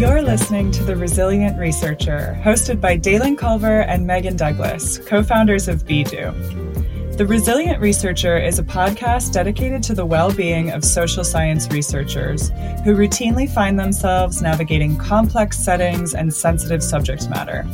You're 0.00 0.22
listening 0.22 0.70
to 0.72 0.82
The 0.82 0.96
Resilient 0.96 1.58
Researcher, 1.58 2.40
hosted 2.42 2.80
by 2.80 2.96
Dalen 2.96 3.36
Culver 3.36 3.82
and 3.82 4.06
Megan 4.06 4.34
Douglas, 4.34 4.96
co 4.96 5.22
founders 5.22 5.68
of 5.68 5.84
BDO. 5.84 7.18
The 7.18 7.26
Resilient 7.26 7.82
Researcher 7.82 8.38
is 8.38 8.58
a 8.58 8.62
podcast 8.62 9.34
dedicated 9.34 9.82
to 9.82 9.94
the 9.94 10.06
well 10.06 10.32
being 10.32 10.70
of 10.70 10.86
social 10.86 11.22
science 11.22 11.68
researchers 11.70 12.48
who 12.82 12.96
routinely 12.96 13.46
find 13.46 13.78
themselves 13.78 14.40
navigating 14.40 14.96
complex 14.96 15.58
settings 15.58 16.14
and 16.14 16.32
sensitive 16.32 16.82
subject 16.82 17.28
matter. 17.28 17.66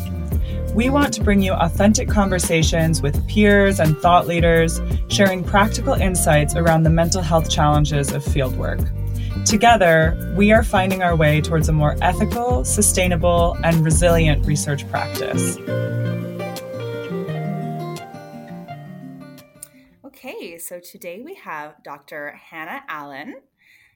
We 0.75 0.91
want 0.91 1.15
to 1.15 1.23
bring 1.23 1.43
you 1.43 1.53
authentic 1.53 2.09
conversations 2.09 3.03
with 3.03 3.25
peers 3.29 3.79
and 3.79 3.97
thought 3.99 4.27
leaders, 4.27 4.81
sharing 5.07 5.45
practical 5.45 5.95
insights 5.95 6.57
around 6.57 6.83
the 6.83 6.91
mental 6.91 7.23
health 7.23 7.49
challenges 7.49 8.11
of 8.13 8.25
fieldwork. 8.25 8.85
Together, 9.47 10.35
we 10.37 10.51
are 10.51 10.65
finding 10.65 11.05
our 11.05 11.15
way 11.15 11.41
towards 11.41 11.69
a 11.69 11.73
more 11.73 11.97
ethical, 12.03 12.65
sustainable, 12.65 13.57
and 13.63 13.85
resilient 13.85 14.45
research 14.45 14.89
practice. 14.91 15.57
Okay, 20.05 20.59
so 20.59 20.81
today 20.81 21.23
we 21.25 21.37
have 21.37 21.81
Dr. 21.85 22.33
Hannah 22.33 22.83
Allen. 22.89 23.37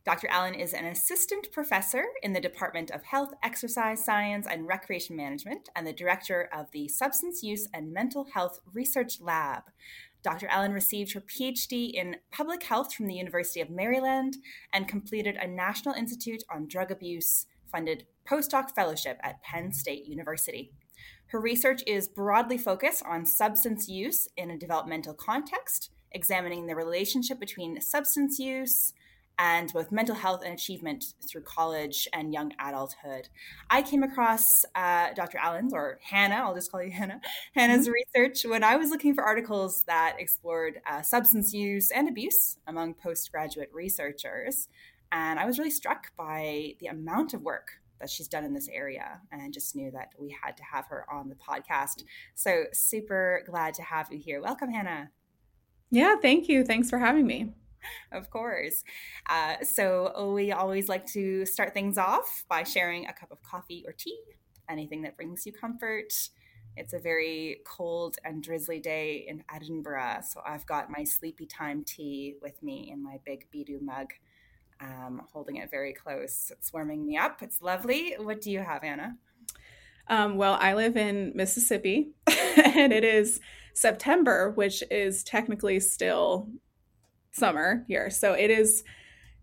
Dr. 0.04 0.28
Allen 0.28 0.54
is 0.54 0.72
an 0.72 0.84
assistant 0.84 1.50
professor 1.50 2.04
in 2.22 2.32
the 2.32 2.40
Department 2.40 2.92
of 2.92 3.02
Health, 3.02 3.34
Exercise 3.42 4.04
Science, 4.04 4.46
and 4.48 4.68
Recreation 4.68 5.16
Management 5.16 5.68
and 5.74 5.84
the 5.84 5.92
director 5.92 6.48
of 6.52 6.70
the 6.70 6.86
Substance 6.86 7.42
Use 7.42 7.66
and 7.74 7.92
Mental 7.92 8.28
Health 8.34 8.60
Research 8.72 9.20
Lab. 9.20 9.64
Dr. 10.22 10.46
Allen 10.48 10.72
received 10.72 11.12
her 11.12 11.20
PhD 11.20 11.92
in 11.92 12.16
public 12.30 12.62
health 12.62 12.94
from 12.94 13.06
the 13.06 13.14
University 13.14 13.60
of 13.60 13.70
Maryland 13.70 14.36
and 14.72 14.88
completed 14.88 15.36
a 15.36 15.46
National 15.46 15.94
Institute 15.94 16.42
on 16.50 16.68
Drug 16.68 16.90
Abuse 16.90 17.46
funded 17.70 18.06
postdoc 18.28 18.70
fellowship 18.72 19.18
at 19.22 19.42
Penn 19.42 19.72
State 19.72 20.06
University. 20.06 20.72
Her 21.28 21.40
research 21.40 21.82
is 21.86 22.08
broadly 22.08 22.58
focused 22.58 23.04
on 23.06 23.24
substance 23.24 23.88
use 23.88 24.28
in 24.36 24.50
a 24.50 24.58
developmental 24.58 25.14
context, 25.14 25.90
examining 26.12 26.66
the 26.66 26.74
relationship 26.74 27.38
between 27.38 27.80
substance 27.80 28.38
use, 28.38 28.92
and 29.40 29.72
both 29.72 29.90
mental 29.90 30.14
health 30.14 30.42
and 30.44 30.52
achievement 30.52 31.14
through 31.26 31.40
college 31.40 32.06
and 32.12 32.32
young 32.32 32.52
adulthood. 32.60 33.30
I 33.70 33.80
came 33.80 34.02
across 34.02 34.66
uh, 34.74 35.14
Dr. 35.14 35.38
Allen's, 35.38 35.72
or 35.72 35.98
Hannah, 36.02 36.34
I'll 36.34 36.54
just 36.54 36.70
call 36.70 36.82
you 36.82 36.90
Hannah, 36.90 37.22
Hannah's 37.54 37.88
mm-hmm. 37.88 38.22
research 38.22 38.44
when 38.44 38.62
I 38.62 38.76
was 38.76 38.90
looking 38.90 39.14
for 39.14 39.24
articles 39.24 39.82
that 39.84 40.16
explored 40.18 40.82
uh, 40.86 41.00
substance 41.00 41.54
use 41.54 41.90
and 41.90 42.06
abuse 42.06 42.58
among 42.66 42.92
postgraduate 42.94 43.70
researchers. 43.72 44.68
And 45.10 45.40
I 45.40 45.46
was 45.46 45.58
really 45.58 45.70
struck 45.70 46.12
by 46.18 46.74
the 46.78 46.88
amount 46.88 47.32
of 47.32 47.40
work 47.40 47.70
that 47.98 48.10
she's 48.10 48.28
done 48.28 48.44
in 48.44 48.52
this 48.52 48.68
area 48.68 49.20
and 49.32 49.54
just 49.54 49.74
knew 49.74 49.90
that 49.92 50.12
we 50.18 50.36
had 50.42 50.56
to 50.58 50.62
have 50.64 50.86
her 50.88 51.06
on 51.10 51.30
the 51.30 51.34
podcast. 51.34 52.04
So, 52.34 52.64
super 52.72 53.42
glad 53.46 53.72
to 53.74 53.82
have 53.82 54.08
you 54.12 54.18
here. 54.18 54.42
Welcome, 54.42 54.70
Hannah. 54.70 55.10
Yeah, 55.90 56.16
thank 56.20 56.48
you. 56.48 56.62
Thanks 56.62 56.90
for 56.90 56.98
having 56.98 57.26
me. 57.26 57.54
of 58.12 58.30
course. 58.30 58.84
Uh, 59.28 59.56
so 59.62 60.32
we 60.34 60.52
always 60.52 60.88
like 60.88 61.06
to 61.06 61.46
start 61.46 61.74
things 61.74 61.98
off 61.98 62.44
by 62.48 62.62
sharing 62.62 63.06
a 63.06 63.12
cup 63.12 63.30
of 63.30 63.42
coffee 63.42 63.84
or 63.86 63.92
tea, 63.92 64.18
anything 64.68 65.02
that 65.02 65.16
brings 65.16 65.46
you 65.46 65.52
comfort. 65.52 66.12
It's 66.76 66.92
a 66.92 66.98
very 66.98 67.58
cold 67.66 68.16
and 68.24 68.42
drizzly 68.42 68.80
day 68.80 69.26
in 69.28 69.42
Edinburgh, 69.52 70.20
so 70.28 70.40
I've 70.46 70.66
got 70.66 70.88
my 70.90 71.04
sleepy 71.04 71.46
time 71.46 71.84
tea 71.84 72.36
with 72.40 72.62
me 72.62 72.90
in 72.92 73.02
my 73.02 73.18
big 73.26 73.46
BeDo 73.54 73.82
mug, 73.82 74.12
um, 74.80 75.22
holding 75.32 75.56
it 75.56 75.70
very 75.70 75.92
close. 75.92 76.52
It's 76.56 76.72
warming 76.72 77.04
me 77.04 77.16
up. 77.16 77.42
It's 77.42 77.60
lovely. 77.60 78.14
What 78.18 78.40
do 78.40 78.50
you 78.50 78.60
have, 78.60 78.82
Hannah? 78.82 79.16
Um, 80.06 80.36
well, 80.36 80.56
I 80.60 80.74
live 80.74 80.96
in 80.96 81.32
Mississippi, 81.34 82.12
and 82.26 82.92
it 82.92 83.04
is 83.04 83.40
September, 83.74 84.50
which 84.50 84.82
is 84.90 85.22
technically 85.22 85.80
still 85.80 86.48
summer 87.32 87.84
here. 87.88 88.10
So 88.10 88.32
it 88.32 88.50
is 88.50 88.84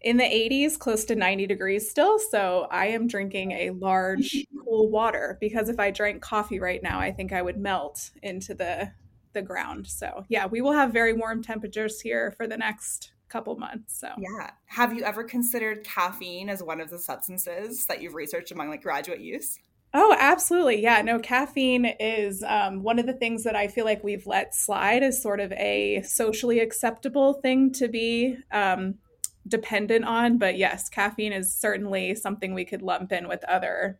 in 0.02 0.18
the 0.18 0.24
80s, 0.24 0.78
close 0.78 1.06
to 1.06 1.16
90 1.16 1.48
degrees 1.48 1.90
still. 1.90 2.20
So 2.20 2.68
I 2.70 2.88
am 2.88 3.08
drinking 3.08 3.52
a 3.53 3.72
large 3.72 4.46
cool 4.64 4.90
water 4.90 5.38
because 5.42 5.70
if 5.70 5.80
I 5.80 5.92
drank 5.92 6.22
coffee 6.22 6.59
right 6.59 6.81
now, 6.84 7.00
I 7.00 7.12
think 7.12 7.34
I 7.34 7.42
would 7.42 7.58
melt 7.58 8.12
into 8.22 8.53
the 8.53 8.92
the 9.34 9.42
ground. 9.42 9.86
So 9.86 10.26
yeah, 10.30 10.46
we 10.47 10.62
will 10.62 10.74
have 10.74 10.92
very 10.92 11.14
warm 11.14 11.44
temperatures 11.44 12.02
here 12.02 12.31
for 12.31 12.47
the 12.47 12.58
next 12.58 13.12
couple 13.30 13.56
months. 13.58 14.00
So 14.00 14.09
yeah. 14.18 14.52
Have 14.66 14.94
you 14.94 15.03
ever 15.03 15.24
considered 15.24 15.84
caffeine 15.84 16.50
as 16.50 16.64
one 16.64 16.80
of 16.80 16.90
the 16.90 16.97
substances 16.97 17.86
that 17.88 18.02
you've 18.02 18.16
researched 18.16 18.52
among 18.52 18.70
like 18.70 18.81
graduate 18.81 19.20
use? 19.20 19.59
Oh, 19.94 20.16
absolutely. 20.20 20.81
Yeah. 20.81 21.02
No, 21.02 21.20
caffeine 21.20 21.86
is 22.00 22.44
um, 22.44 22.84
one 22.84 23.00
of 23.00 23.06
the 23.06 23.14
things 23.14 23.44
that 23.44 23.56
I 23.56 23.68
feel 23.68 23.86
like 23.86 24.03
we've 24.03 24.28
let 24.28 24.53
slide 24.53 25.02
as 25.02 25.22
sort 25.22 25.40
of 25.40 25.52
a 25.53 26.02
socially 26.03 26.59
acceptable 26.59 27.36
thing 27.36 27.72
to 27.74 27.88
be 27.88 28.38
um, 28.52 28.96
dependent 29.47 30.06
on. 30.06 30.38
But 30.38 30.58
yes, 30.58 30.90
caffeine 30.90 31.34
is 31.34 31.53
certainly 31.53 32.16
something 32.16 32.53
we 32.53 32.66
could 32.66 32.81
lump 32.81 33.12
in 33.12 33.28
with 33.28 33.44
other 33.46 34.00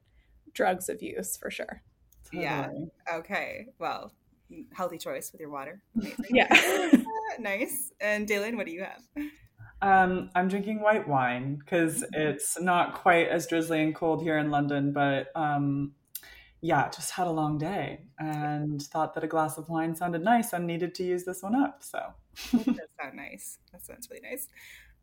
drugs 0.54 0.90
of 0.90 1.02
use 1.02 1.38
for 1.38 1.50
sure. 1.50 1.82
Yeah. 2.34 2.70
Okay. 3.12 3.68
Well, 3.80 4.12
healthy 4.74 4.98
choice 4.98 5.32
with 5.32 5.42
your 5.42 5.50
water. 5.50 5.82
Yeah. 6.30 6.48
nice. 7.40 7.92
And 8.02 8.28
Dylan, 8.28 8.58
what 8.58 8.66
do 8.66 8.72
you 8.74 8.84
have? 8.84 9.02
Um, 9.82 10.30
I'm 10.34 10.48
drinking 10.48 10.82
white 10.82 11.08
wine 11.08 11.56
because 11.56 12.02
mm-hmm. 12.02 12.20
it's 12.20 12.60
not 12.60 12.96
quite 12.96 13.28
as 13.28 13.48
drizzly 13.48 13.82
and 13.82 13.94
cold 13.94 14.22
here 14.22 14.38
in 14.38 14.50
London, 14.50 14.92
but 14.92 15.28
um, 15.36 15.94
yeah, 16.62 16.90
just 16.90 17.12
had 17.12 17.28
a 17.28 17.32
long 17.32 17.58
day 17.58 18.02
and 18.18 18.82
thought 18.82 19.14
that 19.14 19.24
a 19.24 19.28
glass 19.28 19.58
of 19.58 19.70
wine 19.70 19.96
sounded 19.96 20.24
nice 20.24 20.54
and 20.54 20.66
needed 20.66 20.96
to 20.96 21.04
use 21.04 21.24
this 21.24 21.44
one 21.44 21.56
up. 21.56 21.84
So 21.84 22.00
that 22.54 22.90
sounds 23.00 23.16
nice. 23.16 23.60
That 23.72 23.86
sounds 23.86 24.10
really 24.10 24.28
nice. 24.28 24.48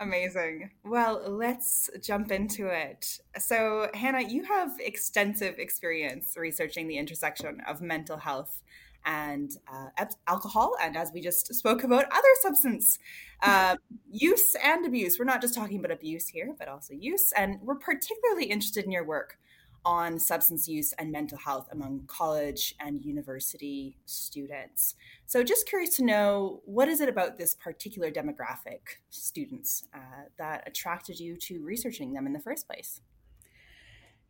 Amazing. 0.01 0.71
Well, 0.85 1.23
let's 1.29 1.89
jump 2.03 2.33
into 2.33 2.67
it. 2.67 3.21
So, 3.39 3.91
Hannah, 3.95 4.23
you 4.23 4.43
have 4.43 4.73
extensive 4.81 5.61
experience 5.61 6.35
researching 6.37 6.89
the 6.89 6.99
intersection 6.99 7.61
of 7.69 7.81
mental 7.81 8.17
health 8.17 8.61
and 9.05 9.53
uh, 9.73 10.07
alcohol, 10.27 10.77
and 10.81 10.97
as 10.97 11.11
we 11.13 11.21
just 11.21 11.55
spoke 11.55 11.85
about, 11.85 12.07
other 12.11 12.29
substance 12.41 12.99
uh, 13.43 13.77
use 14.11 14.57
and 14.63 14.87
abuse. 14.87 15.19
We're 15.19 15.25
not 15.25 15.41
just 15.41 15.55
talking 15.55 15.79
about 15.79 15.91
abuse 15.91 16.29
here, 16.29 16.55
but 16.59 16.69
also 16.69 16.95
use. 16.95 17.33
And 17.37 17.59
we're 17.63 17.75
particularly 17.77 18.45
interested 18.45 18.85
in 18.85 18.93
your 18.93 19.05
work 19.05 19.39
on 19.85 20.19
substance 20.19 20.67
use 20.67 20.93
and 20.95 21.13
mental 21.13 21.37
health 21.37 21.69
among 21.71 22.05
college 22.07 22.75
and 22.81 23.05
university 23.05 23.97
students. 24.07 24.95
So, 25.27 25.43
just 25.43 25.69
curious 25.69 25.97
to 25.97 26.05
know 26.05 26.63
what 26.65 26.89
is 26.89 27.01
it 27.01 27.09
about 27.09 27.37
this 27.37 27.55
particular 27.55 28.11
demographic, 28.11 28.81
students, 29.11 29.85
uh, 29.95 30.29
that 30.39 30.65
attracted 30.67 31.21
you 31.21 31.37
to 31.37 31.63
researching 31.63 32.13
them 32.15 32.27
in 32.27 32.33
the 32.33 32.41
first 32.41 32.67
place? 32.67 33.01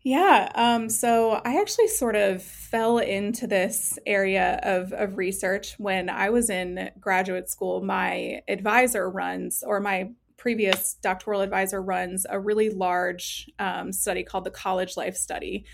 Yeah. 0.04 0.53
Um, 0.54 0.91
so 0.91 1.41
I 1.47 1.59
actually 1.60 1.88
sort 1.88 2.15
of 2.15 2.42
fell 2.42 2.98
into 2.98 3.47
this 3.47 3.98
area 4.04 4.60
of, 4.62 4.92
of 4.92 5.16
research 5.16 5.76
when 5.78 6.10
I 6.10 6.28
was 6.28 6.50
in 6.50 6.91
graduate 7.00 7.48
school. 7.48 7.82
My 7.82 8.43
advisor 8.47 9.09
runs, 9.09 9.64
or 9.66 9.81
my 9.81 10.10
previous 10.37 10.94
doctoral 11.03 11.41
advisor 11.41 11.81
runs, 11.81 12.26
a 12.28 12.38
really 12.38 12.69
large 12.69 13.50
um, 13.59 13.94
study 13.94 14.22
called 14.22 14.44
the 14.44 14.50
College 14.50 14.94
Life 14.98 15.16
Study, 15.16 15.64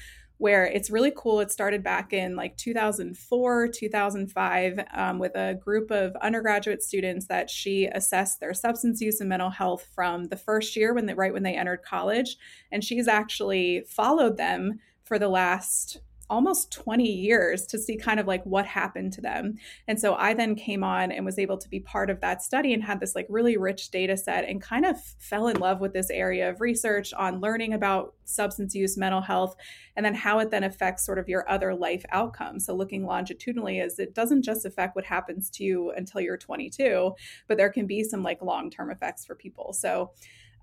where 0.41 0.65
it's 0.65 0.89
really 0.89 1.13
cool. 1.15 1.41
It 1.41 1.53
started 1.53 1.83
back 1.83 2.15
in 2.15 2.35
like 2.35 2.57
2004, 2.57 3.69
2005, 3.69 4.81
um, 4.95 5.19
with 5.19 5.37
a 5.37 5.53
group 5.63 5.91
of 5.91 6.17
undergraduate 6.23 6.83
students 6.83 7.27
that 7.27 7.51
she 7.51 7.85
assessed 7.85 8.41
their 8.41 8.55
substance 8.55 9.03
use 9.03 9.21
and 9.21 9.29
mental 9.29 9.51
health 9.51 9.87
from 9.95 10.25
the 10.25 10.39
first 10.39 10.77
year 10.77 10.95
when 10.95 11.05
they 11.05 11.13
right 11.13 11.35
when 11.35 11.43
they 11.43 11.55
entered 11.55 11.83
college, 11.83 12.39
and 12.73 12.83
she's 12.83 13.07
actually 13.07 13.83
followed 13.87 14.39
them 14.39 14.81
for 15.05 15.19
the 15.19 15.29
last 15.29 16.01
almost 16.31 16.73
20 16.73 17.05
years 17.05 17.67
to 17.67 17.79
see 17.79 17.97
kind 17.97 18.21
of 18.21 18.27
like 18.27 18.45
what 18.47 18.65
happened 18.65 19.13
to 19.13 19.21
them. 19.21 19.57
And 19.89 20.01
so 20.01 20.15
I 20.15 20.33
then 20.33 20.55
came 20.55 20.83
on 20.83 21.13
and 21.13 21.27
was 21.27 21.39
able 21.39 21.59
to 21.59 21.69
be 21.69 21.81
part 21.81 22.09
of 22.09 22.21
that 22.21 22.43
study 22.43 22.73
and 22.73 22.83
had 22.83 23.01
this 23.01 23.15
like 23.15 23.27
really 23.29 23.57
rich 23.57 23.91
data 23.91 24.17
set 24.17 24.45
and 24.49 24.63
kind 24.63 24.87
of 24.87 24.99
fell 25.19 25.49
in 25.49 25.59
love 25.59 25.81
with 25.81 25.93
this 25.93 26.09
area 26.09 26.49
of 26.49 26.61
research 26.61 27.13
on 27.13 27.41
learning 27.41 27.75
about 27.75 28.15
substance 28.25 28.75
use, 28.75 28.97
mental 28.97 29.21
health, 29.21 29.57
and 29.97 30.07
then 30.07 30.15
how 30.15 30.39
it 30.39 30.51
then 30.51 30.65
affects 30.65 31.05
sort 31.05 31.19
of 31.19 31.29
your 31.29 31.49
other 31.51 31.75
life 31.75 32.05
outcomes. 32.11 32.65
So 32.65 32.75
looking 32.75 33.05
longitudinally 33.05 33.81
is 33.81 33.99
it 33.99 34.15
doesn't 34.15 34.43
just 34.43 34.65
affect 34.65 34.95
what 34.95 35.05
happens 35.05 35.51
to 35.51 35.65
you 35.65 35.91
until 35.91 36.21
you're 36.21 36.37
22, 36.39 37.15
but 37.49 37.59
there 37.59 37.71
can 37.71 37.87
be 37.87 38.05
some 38.05 38.23
like 38.23 38.41
long-term 38.41 38.91
effects 38.91 39.27
for 39.27 39.35
people. 39.35 39.73
So 39.73 40.13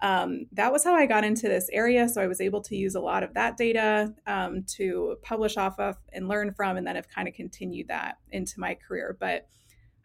um, 0.01 0.45
that 0.51 0.71
was 0.71 0.83
how 0.83 0.93
I 0.93 1.05
got 1.05 1.23
into 1.23 1.47
this 1.47 1.69
area. 1.73 2.07
So 2.07 2.21
I 2.21 2.27
was 2.27 2.41
able 2.41 2.61
to 2.61 2.75
use 2.75 2.95
a 2.95 2.99
lot 2.99 3.23
of 3.23 3.33
that 3.33 3.57
data 3.57 4.13
um, 4.27 4.63
to 4.75 5.17
publish 5.23 5.57
off 5.57 5.79
of 5.79 5.97
and 6.13 6.27
learn 6.27 6.53
from, 6.53 6.77
and 6.77 6.85
then 6.85 6.95
have 6.95 7.09
kind 7.09 7.27
of 7.27 7.33
continued 7.33 7.87
that 7.87 8.17
into 8.31 8.59
my 8.59 8.75
career. 8.75 9.17
But 9.19 9.47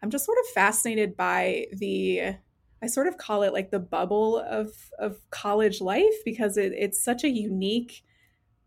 I'm 0.01 0.09
just 0.09 0.25
sort 0.25 0.37
of 0.39 0.53
fascinated 0.53 1.15
by 1.15 1.67
the, 1.71 2.35
I 2.81 2.87
sort 2.87 3.07
of 3.07 3.17
call 3.17 3.43
it 3.43 3.53
like 3.53 3.71
the 3.71 3.79
bubble 3.79 4.39
of, 4.39 4.71
of 4.99 5.19
college 5.29 5.79
life 5.79 6.13
because 6.25 6.57
it, 6.57 6.73
it's 6.75 7.03
such 7.03 7.23
a 7.23 7.29
unique 7.29 8.03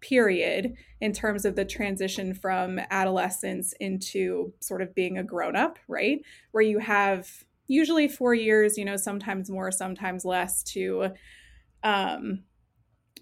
period 0.00 0.75
in 1.00 1.12
terms 1.12 1.44
of 1.44 1.56
the 1.56 1.64
transition 1.64 2.32
from 2.34 2.79
adolescence 2.90 3.75
into 3.81 4.52
sort 4.61 4.81
of 4.81 4.94
being 4.94 5.19
a 5.19 5.25
grown 5.25 5.56
up, 5.56 5.79
right? 5.88 6.20
Where 6.52 6.62
you 6.62 6.79
have 6.79 7.44
usually 7.69 8.09
four 8.09 8.35
years, 8.35 8.77
you 8.79 8.85
know, 8.85 8.97
sometimes 8.97 9.51
more, 9.51 9.71
sometimes 9.71 10.25
less 10.25 10.63
to 10.63 11.11
um, 11.83 12.45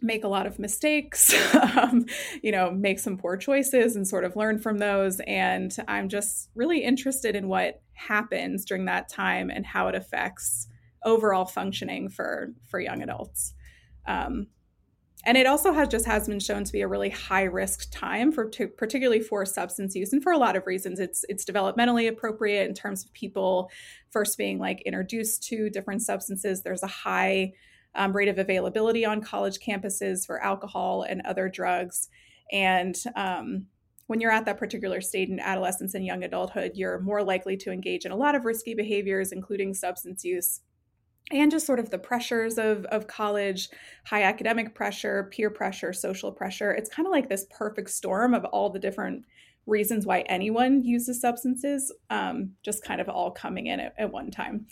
make 0.02 0.24
a 0.24 0.28
lot 0.28 0.46
of 0.46 0.58
mistakes, 0.58 1.34
um, 1.76 2.06
you 2.42 2.52
know, 2.52 2.70
make 2.70 2.98
some 2.98 3.16
poor 3.16 3.36
choices 3.36 3.96
and 3.96 4.06
sort 4.06 4.24
of 4.24 4.36
learn 4.36 4.58
from 4.58 4.78
those. 4.78 5.20
And 5.26 5.74
I'm 5.88 6.08
just 6.08 6.50
really 6.54 6.82
interested 6.82 7.34
in 7.34 7.48
what 7.48 7.80
happens 7.94 8.64
during 8.64 8.84
that 8.86 9.08
time 9.08 9.50
and 9.50 9.64
how 9.64 9.88
it 9.88 9.94
affects 9.94 10.68
overall 11.04 11.44
functioning 11.44 12.08
for 12.08 12.52
for 12.68 12.80
young 12.80 13.02
adults. 13.02 13.54
Um, 14.06 14.48
and 15.26 15.36
it 15.36 15.46
also 15.46 15.72
has 15.72 15.88
just 15.88 16.06
has 16.06 16.28
been 16.28 16.40
shown 16.40 16.64
to 16.64 16.72
be 16.72 16.82
a 16.82 16.88
really 16.88 17.10
high 17.10 17.44
risk 17.44 17.90
time 17.90 18.30
for 18.30 18.50
particularly 18.76 19.20
for 19.20 19.44
substance 19.46 19.94
use 19.94 20.12
and 20.12 20.22
for 20.22 20.32
a 20.32 20.38
lot 20.38 20.56
of 20.56 20.66
reasons. 20.66 21.00
It's 21.00 21.24
it's 21.28 21.44
developmentally 21.44 22.08
appropriate 22.08 22.68
in 22.68 22.74
terms 22.74 23.04
of 23.04 23.12
people 23.12 23.70
first 24.10 24.36
being 24.36 24.58
like 24.58 24.82
introduced 24.82 25.42
to 25.44 25.70
different 25.70 26.02
substances. 26.02 26.62
There's 26.62 26.82
a 26.82 26.88
high 26.88 27.52
um, 27.94 28.14
rate 28.14 28.28
of 28.28 28.38
availability 28.38 29.04
on 29.04 29.22
college 29.22 29.58
campuses 29.58 30.26
for 30.26 30.42
alcohol 30.42 31.02
and 31.02 31.22
other 31.24 31.48
drugs. 31.48 32.08
And 32.52 32.96
um, 33.16 33.66
when 34.06 34.20
you're 34.20 34.30
at 34.30 34.44
that 34.44 34.58
particular 34.58 35.00
stage 35.00 35.30
in 35.30 35.40
adolescence 35.40 35.94
and 35.94 36.04
young 36.04 36.24
adulthood 36.24 36.72
you're 36.74 37.00
more 37.00 37.22
likely 37.22 37.56
to 37.56 37.72
engage 37.72 38.04
in 38.04 38.12
a 38.12 38.16
lot 38.16 38.34
of 38.34 38.44
risky 38.44 38.74
behaviors 38.74 39.32
including 39.32 39.72
substance 39.72 40.24
use 40.24 40.60
and 41.30 41.50
just 41.50 41.66
sort 41.66 41.78
of 41.78 41.90
the 41.90 41.98
pressures 41.98 42.58
of, 42.58 42.84
of 42.86 43.06
college 43.06 43.68
high 44.04 44.22
academic 44.22 44.74
pressure 44.74 45.28
peer 45.32 45.50
pressure 45.50 45.92
social 45.92 46.30
pressure. 46.30 46.72
It's 46.72 46.90
kind 46.90 47.06
of 47.06 47.12
like 47.12 47.28
this 47.28 47.46
perfect 47.50 47.90
storm 47.90 48.34
of 48.34 48.44
all 48.46 48.70
the 48.70 48.78
different 48.78 49.24
reasons 49.66 50.04
why 50.04 50.20
anyone 50.20 50.84
uses 50.84 51.20
substances 51.20 51.90
um, 52.10 52.50
just 52.62 52.84
kind 52.84 53.00
of 53.00 53.08
all 53.08 53.30
coming 53.30 53.66
in 53.66 53.80
at, 53.80 53.94
at 53.98 54.12
one 54.12 54.30
time 54.30 54.66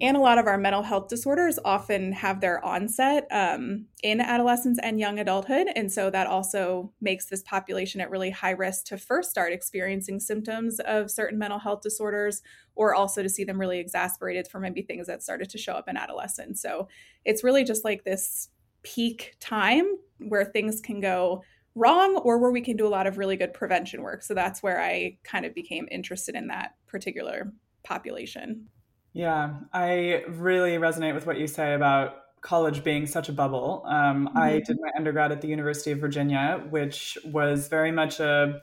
and 0.00 0.16
a 0.16 0.20
lot 0.20 0.38
of 0.38 0.46
our 0.46 0.58
mental 0.58 0.82
health 0.82 1.08
disorders 1.08 1.58
often 1.64 2.12
have 2.12 2.40
their 2.40 2.64
onset 2.64 3.26
um, 3.30 3.86
in 4.02 4.20
adolescence 4.20 4.78
and 4.82 5.00
young 5.00 5.18
adulthood. 5.18 5.68
And 5.74 5.90
so 5.90 6.10
that 6.10 6.26
also 6.26 6.92
makes 7.00 7.26
this 7.26 7.42
population 7.42 8.00
at 8.00 8.10
really 8.10 8.30
high 8.30 8.52
risk 8.52 8.86
to 8.86 8.98
first 8.98 9.30
start 9.30 9.52
experiencing 9.52 10.20
symptoms 10.20 10.80
of 10.80 11.10
certain 11.10 11.38
mental 11.38 11.58
health 11.58 11.80
disorders, 11.82 12.42
or 12.74 12.94
also 12.94 13.22
to 13.22 13.28
see 13.28 13.44
them 13.44 13.58
really 13.58 13.78
exacerbated 13.78 14.48
for 14.48 14.60
maybe 14.60 14.82
things 14.82 15.06
that 15.06 15.22
started 15.22 15.50
to 15.50 15.58
show 15.58 15.72
up 15.72 15.88
in 15.88 15.96
adolescence. 15.96 16.62
So 16.62 16.88
it's 17.24 17.42
really 17.42 17.64
just 17.64 17.84
like 17.84 18.04
this 18.04 18.50
peak 18.82 19.36
time 19.40 19.96
where 20.18 20.44
things 20.44 20.80
can 20.80 21.00
go 21.00 21.42
wrong 21.74 22.16
or 22.16 22.38
where 22.38 22.50
we 22.50 22.60
can 22.60 22.76
do 22.76 22.86
a 22.86 22.88
lot 22.88 23.06
of 23.06 23.18
really 23.18 23.36
good 23.36 23.52
prevention 23.52 24.02
work. 24.02 24.22
So 24.22 24.34
that's 24.34 24.62
where 24.62 24.80
I 24.80 25.18
kind 25.24 25.44
of 25.44 25.54
became 25.54 25.88
interested 25.90 26.34
in 26.34 26.48
that 26.48 26.74
particular 26.86 27.52
population. 27.84 28.68
Yeah, 29.12 29.54
I 29.72 30.24
really 30.28 30.72
resonate 30.72 31.14
with 31.14 31.26
what 31.26 31.38
you 31.38 31.46
say 31.46 31.74
about 31.74 32.16
college 32.40 32.84
being 32.84 33.06
such 33.06 33.28
a 33.28 33.32
bubble. 33.32 33.82
Um, 33.86 34.28
mm-hmm. 34.28 34.38
I 34.38 34.60
did 34.60 34.78
my 34.80 34.90
undergrad 34.96 35.32
at 35.32 35.40
the 35.40 35.48
University 35.48 35.90
of 35.92 35.98
Virginia, 35.98 36.64
which 36.70 37.18
was 37.24 37.68
very 37.68 37.90
much 37.90 38.20
a 38.20 38.60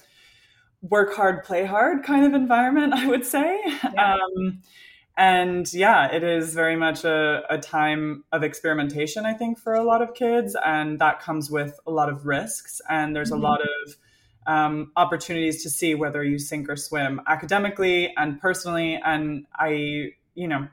work 0.82 1.14
hard, 1.14 1.44
play 1.44 1.66
hard 1.66 2.04
kind 2.04 2.26
of 2.26 2.34
environment, 2.34 2.94
I 2.96 3.08
would 3.08 3.26
say. 3.26 3.60
Yeah. 3.94 4.16
Um, 4.16 4.62
and 5.18 5.72
yeah, 5.74 6.14
it 6.14 6.24
is 6.24 6.54
very 6.54 6.76
much 6.76 7.06
a, 7.06 7.44
a 7.50 7.58
time 7.58 8.26
of 8.34 8.44
experimentation, 8.44 9.26
I 9.26 9.34
think, 9.34 9.58
for 9.58 9.74
a 9.74 9.84
lot 9.84 10.02
of 10.02 10.14
kids. 10.14 10.58
And 10.66 11.00
that 11.00 11.22
comes 11.22 11.50
with 11.50 11.80
a 11.88 11.92
lot 11.92 12.10
of 12.10 12.26
risks. 12.26 12.82
And 12.90 13.16
there's 13.16 13.32
mm-hmm. 13.32 13.44
a 13.44 13.48
lot 13.48 13.62
of 13.62 13.96
um, 14.48 14.92
opportunities 14.96 15.64
to 15.64 15.70
see 15.70 15.96
whether 15.96 16.24
you 16.24 16.38
sink 16.38 16.70
or 16.70 16.76
swim 16.76 17.22
academically 17.28 18.14
and 18.18 18.40
personally. 18.40 19.00
And 19.04 19.46
I 19.58 20.12
you 20.36 20.48
know, 20.48 20.68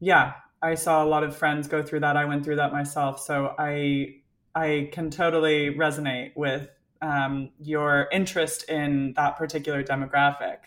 yeah, 0.00 0.34
I 0.60 0.74
saw 0.74 1.04
a 1.04 1.06
lot 1.06 1.22
of 1.22 1.36
friends 1.36 1.68
go 1.68 1.82
through 1.82 2.00
that. 2.00 2.16
I 2.16 2.24
went 2.24 2.44
through 2.44 2.56
that 2.56 2.72
myself. 2.72 3.20
So 3.20 3.54
I 3.58 4.16
I 4.54 4.88
can 4.92 5.10
totally 5.10 5.70
resonate 5.74 6.32
with 6.34 6.68
um, 7.00 7.50
your 7.60 8.08
interest 8.10 8.68
in 8.68 9.12
that 9.14 9.36
particular 9.36 9.84
demographic. 9.84 10.58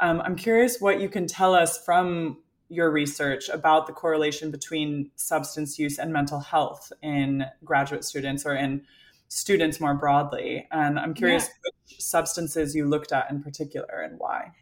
Um, 0.00 0.22
I'm 0.22 0.36
curious 0.36 0.80
what 0.80 1.00
you 1.00 1.08
can 1.08 1.26
tell 1.26 1.54
us 1.54 1.82
from 1.84 2.38
your 2.68 2.90
research 2.90 3.50
about 3.50 3.86
the 3.86 3.92
correlation 3.92 4.50
between 4.50 5.10
substance 5.16 5.78
use 5.78 5.98
and 5.98 6.10
mental 6.10 6.40
health 6.40 6.90
in 7.02 7.44
graduate 7.62 8.02
students 8.02 8.46
or 8.46 8.54
in 8.54 8.82
students 9.28 9.78
more 9.78 9.94
broadly. 9.94 10.66
And 10.70 10.98
I'm 10.98 11.12
curious 11.12 11.44
yeah. 11.44 11.70
which 11.90 12.00
substances 12.00 12.74
you 12.74 12.88
looked 12.88 13.12
at 13.12 13.30
in 13.30 13.42
particular 13.42 14.00
and 14.00 14.18
why. 14.18 14.52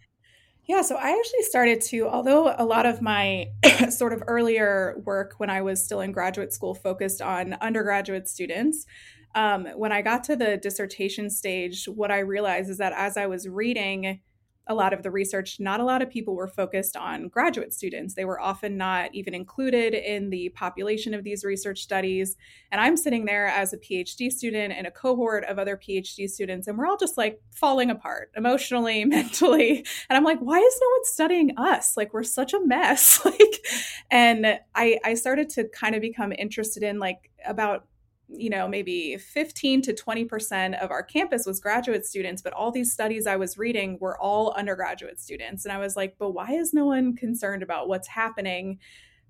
Yeah, 0.70 0.82
so 0.82 0.94
I 0.94 1.10
actually 1.10 1.42
started 1.42 1.80
to, 1.80 2.06
although 2.06 2.54
a 2.56 2.64
lot 2.64 2.86
of 2.86 3.02
my 3.02 3.48
sort 3.90 4.12
of 4.12 4.22
earlier 4.28 5.02
work 5.04 5.34
when 5.38 5.50
I 5.50 5.62
was 5.62 5.82
still 5.82 6.00
in 6.00 6.12
graduate 6.12 6.52
school 6.52 6.76
focused 6.76 7.20
on 7.20 7.54
undergraduate 7.54 8.28
students, 8.28 8.86
um, 9.34 9.66
when 9.74 9.90
I 9.90 10.00
got 10.00 10.22
to 10.24 10.36
the 10.36 10.58
dissertation 10.58 11.28
stage, 11.28 11.86
what 11.86 12.12
I 12.12 12.20
realized 12.20 12.70
is 12.70 12.78
that 12.78 12.92
as 12.92 13.16
I 13.16 13.26
was 13.26 13.48
reading 13.48 14.20
a 14.66 14.74
lot 14.74 14.92
of 14.92 15.02
the 15.02 15.10
research, 15.10 15.58
not 15.58 15.80
a 15.80 15.84
lot 15.84 16.02
of 16.02 16.10
people 16.10 16.34
were 16.34 16.46
focused 16.46 16.96
on 16.96 17.28
graduate 17.28 17.72
students. 17.72 18.14
They 18.14 18.24
were 18.24 18.40
often 18.40 18.76
not 18.76 19.14
even 19.14 19.34
included 19.34 19.94
in 19.94 20.30
the 20.30 20.50
population 20.50 21.12
of 21.12 21.24
these 21.24 21.44
research 21.44 21.82
studies. 21.82 22.36
And 22.70 22.80
I'm 22.80 22.96
sitting 22.96 23.24
there 23.24 23.46
as 23.46 23.72
a 23.72 23.78
PhD 23.78 24.30
student 24.30 24.72
and 24.72 24.86
a 24.86 24.90
cohort 24.90 25.44
of 25.44 25.58
other 25.58 25.76
PhD 25.76 26.28
students, 26.28 26.68
and 26.68 26.78
we're 26.78 26.86
all 26.86 26.96
just 26.96 27.18
like 27.18 27.40
falling 27.50 27.90
apart 27.90 28.30
emotionally, 28.36 29.04
mentally. 29.06 29.84
And 30.08 30.16
I'm 30.16 30.24
like, 30.24 30.38
why 30.38 30.58
is 30.58 30.78
no 30.80 30.88
one 30.88 31.04
studying 31.04 31.52
us? 31.56 31.96
Like, 31.96 32.14
we're 32.14 32.22
such 32.22 32.52
a 32.52 32.64
mess. 32.64 33.22
like, 33.24 33.66
and 34.10 34.58
I, 34.74 34.98
I 35.04 35.14
started 35.14 35.48
to 35.50 35.68
kind 35.68 35.94
of 35.94 36.00
become 36.00 36.32
interested 36.32 36.82
in 36.82 36.98
like 36.98 37.30
about 37.46 37.86
you 38.32 38.50
know, 38.50 38.68
maybe 38.68 39.16
15 39.16 39.82
to 39.82 39.92
20% 39.92 40.80
of 40.80 40.90
our 40.90 41.02
campus 41.02 41.46
was 41.46 41.60
graduate 41.60 42.06
students, 42.06 42.42
but 42.42 42.52
all 42.52 42.70
these 42.70 42.92
studies 42.92 43.26
I 43.26 43.36
was 43.36 43.58
reading 43.58 43.98
were 44.00 44.20
all 44.20 44.52
undergraduate 44.52 45.20
students. 45.20 45.64
And 45.64 45.72
I 45.72 45.78
was 45.78 45.96
like, 45.96 46.16
but 46.18 46.32
why 46.32 46.52
is 46.52 46.72
no 46.72 46.86
one 46.86 47.16
concerned 47.16 47.62
about 47.62 47.88
what's 47.88 48.08
happening 48.08 48.78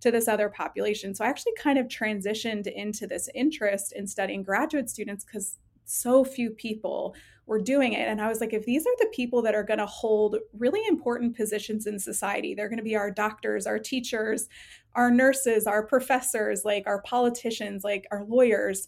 to 0.00 0.10
this 0.10 0.28
other 0.28 0.48
population? 0.48 1.14
So 1.14 1.24
I 1.24 1.28
actually 1.28 1.54
kind 1.58 1.78
of 1.78 1.86
transitioned 1.86 2.66
into 2.66 3.06
this 3.06 3.28
interest 3.34 3.92
in 3.92 4.06
studying 4.06 4.42
graduate 4.42 4.90
students 4.90 5.24
because 5.24 5.56
so 5.84 6.24
few 6.24 6.50
people 6.50 7.14
were 7.50 7.60
doing 7.60 7.94
it. 7.94 8.06
And 8.06 8.20
I 8.20 8.28
was 8.28 8.40
like, 8.40 8.52
if 8.52 8.64
these 8.64 8.86
are 8.86 8.96
the 9.00 9.10
people 9.12 9.42
that 9.42 9.56
are 9.56 9.64
going 9.64 9.80
to 9.80 9.86
hold 9.86 10.36
really 10.56 10.80
important 10.88 11.36
positions 11.36 11.84
in 11.84 11.98
society, 11.98 12.54
they're 12.54 12.68
going 12.68 12.78
to 12.78 12.84
be 12.84 12.94
our 12.94 13.10
doctors, 13.10 13.66
our 13.66 13.80
teachers, 13.80 14.48
our 14.94 15.10
nurses, 15.10 15.66
our 15.66 15.84
professors, 15.84 16.64
like 16.64 16.84
our 16.86 17.02
politicians, 17.02 17.82
like 17.82 18.06
our 18.12 18.24
lawyers. 18.24 18.86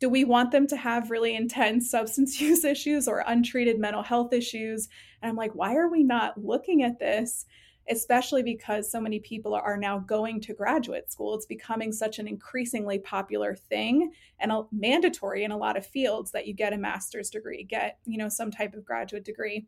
Do 0.00 0.08
we 0.08 0.24
want 0.24 0.50
them 0.50 0.66
to 0.66 0.76
have 0.76 1.12
really 1.12 1.36
intense 1.36 1.88
substance 1.88 2.40
use 2.40 2.64
issues 2.64 3.06
or 3.06 3.22
untreated 3.28 3.78
mental 3.78 4.02
health 4.02 4.32
issues? 4.32 4.88
And 5.22 5.30
I'm 5.30 5.36
like, 5.36 5.54
why 5.54 5.76
are 5.76 5.88
we 5.88 6.02
not 6.02 6.36
looking 6.36 6.82
at 6.82 6.98
this? 6.98 7.46
Especially 7.90 8.42
because 8.42 8.90
so 8.90 9.00
many 9.00 9.18
people 9.18 9.54
are 9.54 9.76
now 9.76 9.98
going 9.98 10.40
to 10.40 10.54
graduate 10.54 11.10
school. 11.10 11.34
It's 11.34 11.46
becoming 11.46 11.92
such 11.92 12.18
an 12.18 12.28
increasingly 12.28 13.00
popular 13.00 13.56
thing 13.56 14.12
and 14.38 14.52
a, 14.52 14.62
mandatory 14.70 15.44
in 15.44 15.50
a 15.50 15.56
lot 15.56 15.76
of 15.76 15.86
fields 15.86 16.30
that 16.30 16.46
you 16.46 16.54
get 16.54 16.72
a 16.72 16.78
master's 16.78 17.30
degree, 17.30 17.64
get, 17.64 17.98
you 18.04 18.16
know, 18.16 18.28
some 18.28 18.50
type 18.50 18.74
of 18.74 18.84
graduate 18.84 19.24
degree. 19.24 19.66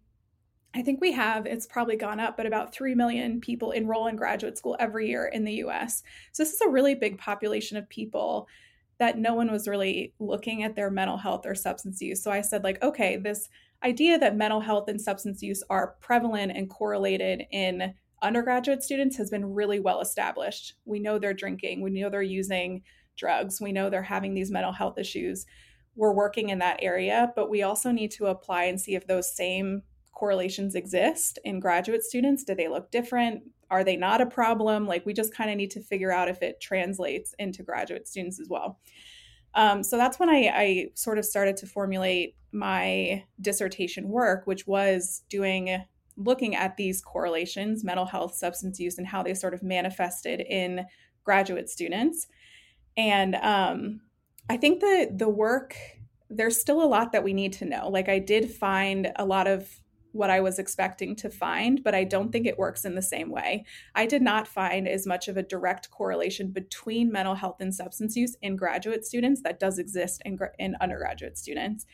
I 0.75 0.83
think 0.83 1.00
we 1.00 1.12
have, 1.12 1.47
it's 1.47 1.67
probably 1.67 1.97
gone 1.97 2.21
up, 2.21 2.37
but 2.37 2.47
about 2.47 2.73
3 2.73 2.95
million 2.95 3.41
people 3.41 3.73
enroll 3.73 4.07
in 4.07 4.17
graduate 4.17 4.57
school 4.57 4.76
every 4.79 5.09
year 5.09 5.26
in 5.26 5.45
the 5.45 5.64
US. 5.64 6.02
So 6.33 6.43
this 6.43 6.52
is 6.52 6.61
a 6.62 6.69
really 6.69 6.95
big 6.95 7.19
population 7.19 7.76
of 7.76 7.88
people 7.88 8.49
that 8.99 9.19
no 9.19 9.35
one 9.35 9.50
was 9.50 9.67
really 9.67 10.14
looking 10.21 10.62
at 10.62 10.76
their 10.76 10.91
mental 10.91 11.17
health 11.17 11.45
or 11.45 11.57
substance 11.57 12.00
use. 12.00 12.23
So 12.23 12.31
I 12.31 12.41
said, 12.41 12.62
like, 12.62 12.83
okay, 12.83 13.17
this 13.17 13.49
idea 13.83 14.19
that 14.19 14.37
mental 14.37 14.61
health 14.61 14.88
and 14.88 15.00
substance 15.00 15.43
use 15.43 15.62
are 15.69 15.97
prevalent 16.00 16.52
and 16.55 16.71
correlated 16.71 17.43
in 17.50 17.95
undergraduate 18.23 18.83
students 18.83 19.17
has 19.17 19.31
been 19.31 19.52
really 19.52 19.81
well 19.81 20.00
established. 20.00 20.75
We 20.85 20.99
know 21.00 21.19
they're 21.19 21.35
drinking, 21.35 21.83
we 21.83 21.91
know 21.91 22.09
they're 22.09 22.23
using 22.23 22.83
drugs, 23.17 23.61
we 23.61 23.73
know 23.73 23.91
they're 23.91 24.02
having 24.02 24.35
these 24.35 24.50
mental 24.50 24.73
health 24.73 24.99
issues. 24.99 25.47
We're 25.95 26.14
working 26.14 26.49
in 26.49 26.59
that 26.61 26.79
area, 26.81 27.33
but 27.37 27.50
we 27.50 27.62
also 27.62 27.91
need 27.91 28.11
to 28.12 28.26
apply 28.26 28.64
and 28.64 28.81
see 28.81 28.95
if 28.95 29.07
those 29.07 29.35
same 29.35 29.83
correlations 30.12 30.75
exist 30.75 31.38
in 31.45 31.61
graduate 31.61 32.02
students. 32.02 32.45
Do 32.45 32.55
they 32.55 32.69
look 32.69 32.91
different? 32.91 33.43
Are 33.71 33.85
they 33.85 33.97
not 33.97 34.21
a 34.21 34.26
problem? 34.26 34.87
Like, 34.87 35.05
we 35.05 35.12
just 35.12 35.35
kind 35.35 35.50
of 35.50 35.57
need 35.57 35.71
to 35.73 35.81
figure 35.81 36.12
out 36.12 36.29
if 36.29 36.43
it 36.43 36.61
translates 36.61 37.35
into 37.38 37.62
graduate 37.62 38.09
students 38.09 38.41
as 38.41 38.49
well. 38.49 38.79
Um, 39.55 39.83
so 39.83 39.97
that's 39.97 40.19
when 40.19 40.31
I, 40.31 40.50
I, 40.55 40.87
sort 40.95 41.19
of 41.19 41.26
started 41.26 41.59
to 41.59 41.67
formulate 41.67 42.37
my 42.52 43.25
dissertation 43.41 44.09
work, 44.09 44.47
which 44.47 44.67
was 44.67 45.23
doing 45.29 45.83
looking 46.25 46.55
at 46.55 46.76
these 46.76 47.00
correlations, 47.00 47.85
mental 47.85 48.07
health, 48.07 48.35
substance 48.35 48.79
use, 48.79 48.99
and 48.99 49.07
how 49.07 49.23
they 49.23 49.35
sort 49.35 49.55
of 49.55 49.62
manifested 49.62 50.41
in 50.41 50.87
graduate 51.25 51.69
students. 51.69 52.26
And 52.97 53.37
um, 53.37 54.00
I 54.49 54.57
think 54.57 54.81
the 54.81 55.11
the 55.14 55.29
work 55.29 55.76
there's 56.35 56.61
still 56.61 56.83
a 56.83 56.85
lot 56.87 57.12
that 57.12 57.25
we 57.25 57.35
need 57.35 57.52
to 57.52 57.67
know. 57.67 57.88
Like 57.88 58.09
I 58.09 58.19
did 58.19 58.50
find 58.50 59.12
a 59.17 59.25
lot 59.25 59.47
of 59.47 59.69
what 60.12 60.31
I 60.31 60.41
was 60.41 60.59
expecting 60.59 61.17
to 61.17 61.31
find, 61.31 61.83
but 61.83 61.95
I 61.95 62.05
don't 62.05 62.31
think 62.31 62.47
it 62.47 62.59
works 62.59 62.85
in 62.85 62.95
the 62.95 63.02
same 63.02 63.31
way. 63.31 63.64
I 63.95 64.07
did 64.07 64.23
not 64.23 64.47
find 64.47 64.87
as 64.87 65.07
much 65.07 65.29
of 65.29 65.37
a 65.37 65.43
direct 65.43 65.91
correlation 65.91 66.50
between 66.50 67.11
mental 67.11 67.35
health 67.35 67.57
and 67.61 67.75
substance 67.75 68.14
use 68.14 68.37
in 68.43 68.57
graduate 68.57 69.07
students 69.07 69.41
that 69.43 69.59
does 69.59 69.79
exist 69.79 70.23
in, 70.25 70.38
in 70.59 70.76
undergraduate 70.81 71.38
students. 71.38 71.87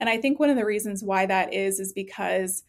And 0.00 0.08
I 0.08 0.16
think 0.16 0.40
one 0.40 0.50
of 0.50 0.56
the 0.56 0.64
reasons 0.64 1.04
why 1.04 1.26
that 1.26 1.54
is 1.54 1.78
is 1.78 1.92
because 1.92 2.64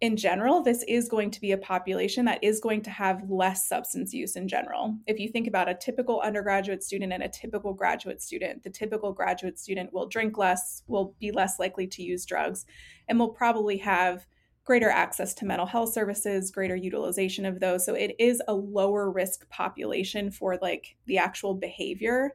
in 0.00 0.16
general, 0.16 0.62
this 0.62 0.84
is 0.86 1.08
going 1.08 1.30
to 1.30 1.40
be 1.40 1.52
a 1.52 1.58
population 1.58 2.26
that 2.26 2.44
is 2.44 2.60
going 2.60 2.82
to 2.82 2.90
have 2.90 3.30
less 3.30 3.66
substance 3.66 4.12
use 4.12 4.36
in 4.36 4.46
general. 4.46 4.94
If 5.06 5.18
you 5.18 5.28
think 5.30 5.46
about 5.46 5.70
a 5.70 5.74
typical 5.74 6.20
undergraduate 6.20 6.82
student 6.82 7.14
and 7.14 7.22
a 7.22 7.28
typical 7.28 7.72
graduate 7.72 8.20
student, 8.20 8.62
the 8.62 8.70
typical 8.70 9.12
graduate 9.12 9.58
student 9.58 9.94
will 9.94 10.06
drink 10.06 10.36
less, 10.36 10.82
will 10.86 11.14
be 11.18 11.30
less 11.30 11.58
likely 11.58 11.86
to 11.86 12.02
use 12.02 12.26
drugs, 12.26 12.66
and 13.08 13.18
will 13.18 13.30
probably 13.30 13.78
have 13.78 14.26
greater 14.64 14.90
access 14.90 15.32
to 15.32 15.46
mental 15.46 15.64
health 15.64 15.94
services, 15.94 16.50
greater 16.50 16.76
utilization 16.76 17.46
of 17.46 17.60
those. 17.60 17.86
So 17.86 17.94
it 17.94 18.16
is 18.18 18.42
a 18.48 18.54
lower 18.54 19.10
risk 19.10 19.48
population 19.48 20.30
for 20.30 20.58
like 20.60 20.96
the 21.06 21.18
actual 21.18 21.54
behavior. 21.54 22.32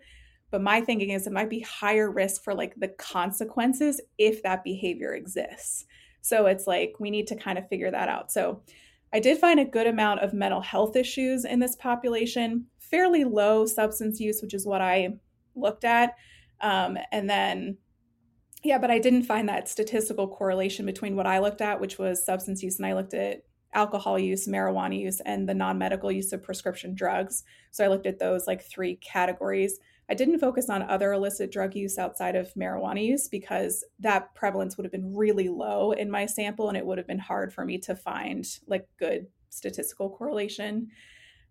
But 0.50 0.62
my 0.64 0.82
thinking 0.82 1.12
is 1.12 1.28
it 1.28 1.34
might 1.34 1.50
be 1.50 1.60
higher 1.60 2.10
risk 2.10 2.44
for 2.44 2.56
like 2.56 2.74
the 2.78 2.88
consequences 2.88 4.02
if 4.18 4.42
that 4.44 4.64
behavior 4.64 5.14
exists. 5.14 5.86
So 6.22 6.46
it's 6.46 6.68
like 6.68 6.96
we 7.00 7.10
need 7.10 7.28
to 7.28 7.36
kind 7.36 7.58
of 7.58 7.68
figure 7.68 7.92
that 7.92 8.10
out. 8.10 8.32
So 8.32 8.62
I 9.14 9.20
did 9.20 9.38
find 9.38 9.60
a 9.60 9.66
good 9.66 9.88
amount 9.88 10.22
of 10.22 10.34
mental 10.34 10.62
health 10.62 10.96
issues 10.96 11.44
in 11.44 11.60
this 11.60 11.76
population, 11.76 12.68
fairly 12.80 13.24
low 13.24 13.66
substance 13.66 14.20
use, 14.20 14.42
which 14.42 14.54
is 14.54 14.66
what 14.66 14.82
I 14.82 15.18
looked 15.56 15.84
at. 15.84 16.16
Um, 16.62 16.98
and 17.12 17.30
then 17.30 17.78
yeah, 18.64 18.78
but 18.78 18.92
I 18.92 19.00
didn't 19.00 19.24
find 19.24 19.50
that 19.50 19.68
statistical 19.68 20.28
correlation 20.28 20.86
between 20.86 21.16
what 21.16 21.26
I 21.26 21.40
looked 21.40 21.62
at, 21.62 21.82
which 21.82 21.98
was 21.98 22.24
substance 22.24 22.62
use, 22.62 22.78
and 22.78 22.86
I 22.86 22.94
looked 22.94 23.16
at 23.16 23.44
alcohol 23.74 24.20
use, 24.20 24.48
marijuana 24.48 25.00
use, 25.00 25.20
and 25.22 25.50
the 25.50 25.54
non 25.54 25.78
medical 25.78 26.12
use 26.12 26.32
of 26.32 26.44
prescription 26.44 26.94
drugs. 26.94 27.44
So 27.72 27.84
I 27.84 27.88
looked 27.88 28.06
at 28.06 28.20
those 28.20 28.46
like 28.46 28.64
three 28.64 28.96
categories. 28.98 29.80
I 30.12 30.14
didn't 30.14 30.40
focus 30.40 30.70
on 30.70 30.82
other 30.82 31.14
illicit 31.14 31.54
drug 31.54 31.74
use 31.74 31.98
outside 31.98 32.36
of 32.36 32.54
marijuana 32.56 33.02
use 33.02 33.30
because 33.30 33.86
that 34.02 34.36
prevalence 34.36 34.76
would 34.76 34.84
have 34.84 34.92
been 34.92 35.16
really 35.16 35.48
low 35.48 35.94
in 35.94 36.12
my 36.12 36.26
sample 36.26 36.68
and 36.68 36.78
it 36.78 36.86
would 36.86 36.98
have 36.98 37.08
been 37.08 37.18
hard 37.18 37.54
for 37.54 37.64
me 37.64 37.78
to 37.78 37.96
find 37.96 38.46
like 38.68 38.86
good 39.00 39.28
statistical 39.48 40.10
correlation. 40.10 40.90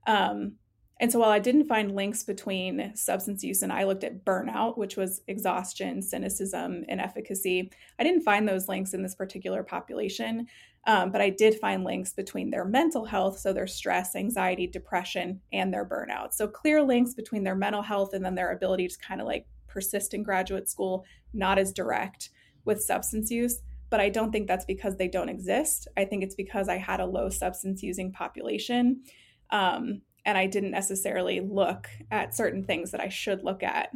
Um, 0.06 0.56
and 1.00 1.10
so 1.10 1.18
while 1.18 1.30
I 1.30 1.38
didn't 1.38 1.66
find 1.66 1.96
links 1.96 2.22
between 2.22 2.94
substance 2.94 3.42
use 3.42 3.62
and 3.62 3.72
I 3.72 3.84
looked 3.84 4.04
at 4.04 4.22
burnout, 4.22 4.76
which 4.76 4.98
was 4.98 5.22
exhaustion, 5.28 6.02
cynicism, 6.02 6.84
and 6.88 7.00
efficacy, 7.00 7.72
I 7.98 8.04
didn't 8.04 8.20
find 8.22 8.46
those 8.46 8.68
links 8.68 8.92
in 8.92 9.02
this 9.02 9.14
particular 9.14 9.62
population. 9.62 10.46
Um, 10.86 11.10
but 11.10 11.22
I 11.22 11.30
did 11.30 11.58
find 11.58 11.84
links 11.84 12.12
between 12.12 12.50
their 12.50 12.66
mental 12.66 13.06
health, 13.06 13.38
so 13.38 13.52
their 13.52 13.66
stress, 13.66 14.14
anxiety, 14.14 14.66
depression, 14.66 15.40
and 15.52 15.72
their 15.72 15.86
burnout. 15.86 16.34
So 16.34 16.46
clear 16.46 16.82
links 16.82 17.14
between 17.14 17.44
their 17.44 17.54
mental 17.54 17.82
health 17.82 18.12
and 18.12 18.24
then 18.24 18.34
their 18.34 18.52
ability 18.52 18.88
to 18.88 18.98
kind 18.98 19.22
of 19.22 19.26
like 19.26 19.46
persist 19.68 20.12
in 20.12 20.22
graduate 20.22 20.68
school, 20.68 21.04
not 21.32 21.58
as 21.58 21.72
direct 21.72 22.28
with 22.66 22.82
substance 22.82 23.30
use. 23.30 23.60
But 23.88 24.00
I 24.00 24.10
don't 24.10 24.32
think 24.32 24.46
that's 24.46 24.66
because 24.66 24.96
they 24.96 25.08
don't 25.08 25.30
exist. 25.30 25.88
I 25.96 26.04
think 26.04 26.22
it's 26.22 26.34
because 26.34 26.68
I 26.68 26.76
had 26.76 27.00
a 27.00 27.06
low 27.06 27.30
substance 27.30 27.82
using 27.82 28.12
population. 28.12 29.02
Um, 29.50 30.02
and 30.24 30.36
I 30.36 30.46
didn't 30.46 30.70
necessarily 30.70 31.40
look 31.40 31.88
at 32.10 32.34
certain 32.34 32.64
things 32.64 32.90
that 32.90 33.00
I 33.00 33.08
should 33.08 33.44
look 33.44 33.62
at 33.62 33.90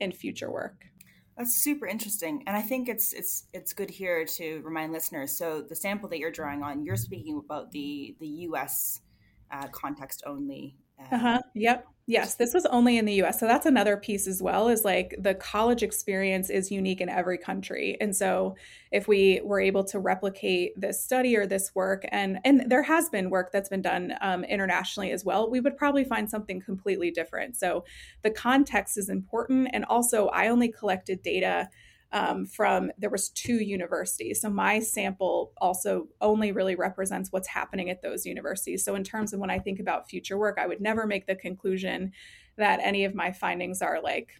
in 0.00 0.12
future 0.12 0.50
work. 0.50 0.84
That's 1.36 1.54
super 1.56 1.86
interesting, 1.86 2.42
and 2.46 2.56
I 2.56 2.62
think 2.62 2.88
it's 2.88 3.12
it's 3.12 3.44
it's 3.52 3.74
good 3.74 3.90
here 3.90 4.24
to 4.24 4.60
remind 4.62 4.92
listeners. 4.92 5.36
So 5.36 5.60
the 5.60 5.74
sample 5.74 6.08
that 6.08 6.18
you're 6.18 6.30
drawing 6.30 6.62
on, 6.62 6.84
you're 6.84 6.96
speaking 6.96 7.42
about 7.44 7.70
the 7.72 8.16
the 8.20 8.26
U.S. 8.26 9.00
Uh, 9.50 9.68
context 9.68 10.22
only 10.26 10.76
uh 10.98 11.18
huh. 11.18 11.42
Yep. 11.54 11.86
Yes, 12.08 12.36
this 12.36 12.54
was 12.54 12.64
only 12.66 12.98
in 12.98 13.04
the 13.04 13.14
US. 13.24 13.40
So 13.40 13.46
that's 13.48 13.66
another 13.66 13.96
piece 13.96 14.28
as 14.28 14.40
well 14.40 14.68
is 14.68 14.84
like 14.84 15.16
the 15.18 15.34
college 15.34 15.82
experience 15.82 16.50
is 16.50 16.70
unique 16.70 17.00
in 17.00 17.08
every 17.08 17.36
country. 17.36 17.96
And 18.00 18.14
so 18.14 18.54
if 18.92 19.08
we 19.08 19.40
were 19.42 19.58
able 19.58 19.82
to 19.84 19.98
replicate 19.98 20.80
this 20.80 21.02
study 21.02 21.36
or 21.36 21.46
this 21.46 21.74
work 21.74 22.04
and 22.12 22.38
and 22.44 22.70
there 22.70 22.84
has 22.84 23.08
been 23.08 23.28
work 23.28 23.50
that's 23.50 23.68
been 23.68 23.82
done 23.82 24.14
um, 24.20 24.44
internationally 24.44 25.10
as 25.10 25.24
well, 25.24 25.50
we 25.50 25.58
would 25.58 25.76
probably 25.76 26.04
find 26.04 26.30
something 26.30 26.60
completely 26.60 27.10
different. 27.10 27.56
So 27.56 27.84
the 28.22 28.30
context 28.30 28.96
is 28.96 29.08
important 29.08 29.68
and 29.72 29.84
also 29.86 30.28
I 30.28 30.46
only 30.48 30.68
collected 30.68 31.22
data 31.22 31.68
um, 32.16 32.46
from 32.46 32.90
there 32.96 33.10
was 33.10 33.28
two 33.28 33.56
universities. 33.56 34.40
So 34.40 34.48
my 34.48 34.80
sample 34.80 35.52
also 35.60 36.08
only 36.22 36.50
really 36.50 36.74
represents 36.74 37.30
what's 37.30 37.48
happening 37.48 37.90
at 37.90 38.00
those 38.00 38.24
universities. 38.24 38.82
So 38.82 38.94
in 38.94 39.04
terms 39.04 39.32
of 39.32 39.40
when 39.40 39.50
i 39.50 39.58
think 39.58 39.80
about 39.80 40.08
future 40.08 40.38
work 40.38 40.58
i 40.58 40.66
would 40.66 40.80
never 40.80 41.06
make 41.06 41.26
the 41.26 41.34
conclusion 41.34 42.12
that 42.56 42.80
any 42.82 43.04
of 43.04 43.14
my 43.14 43.32
findings 43.32 43.82
are 43.82 44.00
like 44.02 44.30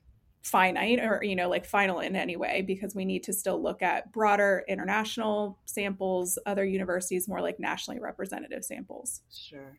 finite 0.43 1.01
or 1.01 1.21
you 1.23 1.35
know 1.35 1.49
like 1.49 1.67
final 1.67 1.99
in 2.01 2.15
any 2.15 2.37
way 2.37 2.63
because 2.63 2.95
we 2.95 3.05
need 3.05 3.23
to 3.25 3.33
still 3.33 3.61
look 3.61 3.83
at 3.83 4.13
broader 4.13 4.65
international 4.69 5.59
samples 5.65 6.39
other 6.47 6.65
universities 6.65 7.29
more 7.29 7.41
like 7.41 7.59
nationally 7.59 8.01
representative 8.01 8.65
samples. 8.65 9.23
Sure. 9.33 9.79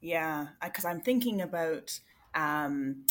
Yeah 0.00 0.48
because 0.62 0.84
i'm 0.84 1.00
thinking 1.00 1.40
about 1.40 2.00
um, 2.34 3.06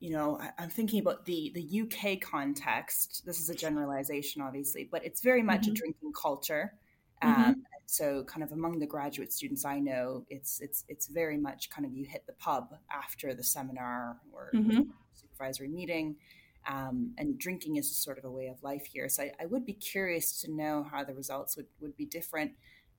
you 0.00 0.10
know, 0.10 0.40
I, 0.40 0.64
am 0.64 0.70
thinking 0.70 1.00
about 1.00 1.26
the 1.26 1.52
the 1.54 1.82
UK 1.82 2.20
context. 2.20 3.22
This 3.26 3.38
is 3.38 3.50
a 3.50 3.54
generalization, 3.54 4.40
obviously, 4.40 4.88
but 4.90 5.04
it's 5.04 5.20
very 5.20 5.42
much 5.42 5.62
mm-hmm. 5.62 5.72
a 5.72 5.74
drinking 5.74 6.12
culture. 6.20 6.72
Mm-hmm. 7.22 7.42
Um, 7.42 7.62
so, 7.84 8.24
kind 8.24 8.42
of 8.42 8.50
among 8.52 8.78
the 8.78 8.86
graduate 8.86 9.30
students 9.30 9.64
I 9.66 9.78
know, 9.78 10.24
it's 10.30 10.60
it's 10.60 10.84
it's 10.88 11.06
very 11.08 11.36
much 11.36 11.68
kind 11.68 11.84
of 11.84 11.92
you 11.92 12.06
hit 12.06 12.24
the 12.26 12.32
pub 12.32 12.74
after 12.90 13.34
the 13.34 13.44
seminar 13.44 14.16
or 14.32 14.50
mm-hmm. 14.54 14.82
supervisory 15.14 15.68
meeting, 15.68 16.16
um, 16.66 17.12
and 17.18 17.38
drinking 17.38 17.76
is 17.76 17.94
sort 17.94 18.16
of 18.16 18.24
a 18.24 18.30
way 18.30 18.46
of 18.46 18.62
life 18.62 18.86
here. 18.86 19.10
So, 19.10 19.24
I, 19.24 19.32
I, 19.38 19.46
would 19.46 19.66
be 19.66 19.74
curious 19.74 20.40
to 20.40 20.50
know 20.50 20.86
how 20.90 21.04
the 21.04 21.14
results 21.14 21.58
would 21.58 21.66
would 21.80 21.96
be 21.96 22.06
different. 22.06 22.52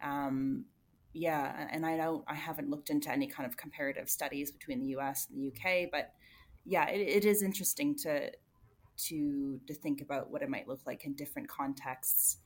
Um, 0.04 0.66
yeah, 1.14 1.68
and 1.72 1.86
I 1.86 1.98
don't, 1.98 2.24
I 2.28 2.36
haven't 2.36 2.70
looked 2.70 2.90
into 2.90 3.12
any 3.12 3.28
kind 3.28 3.46
of 3.46 3.58
comparative 3.58 4.10
studies 4.10 4.50
between 4.52 4.80
the 4.80 4.88
U.S. 4.90 5.28
and 5.30 5.38
the 5.42 5.48
UK, 5.52 5.90
but 5.92 6.14
yeah, 6.66 6.88
it, 6.90 7.00
it 7.00 7.26
is 7.26 7.42
interesting 7.42 7.96
to 8.00 8.32
to 8.98 9.60
to 9.68 9.74
think 9.74 10.02
about 10.02 10.30
what 10.30 10.42
it 10.42 10.50
might 10.50 10.68
look 10.68 10.82
like 10.86 11.06
in 11.06 11.14
different 11.14 11.48
contexts, 11.48 12.38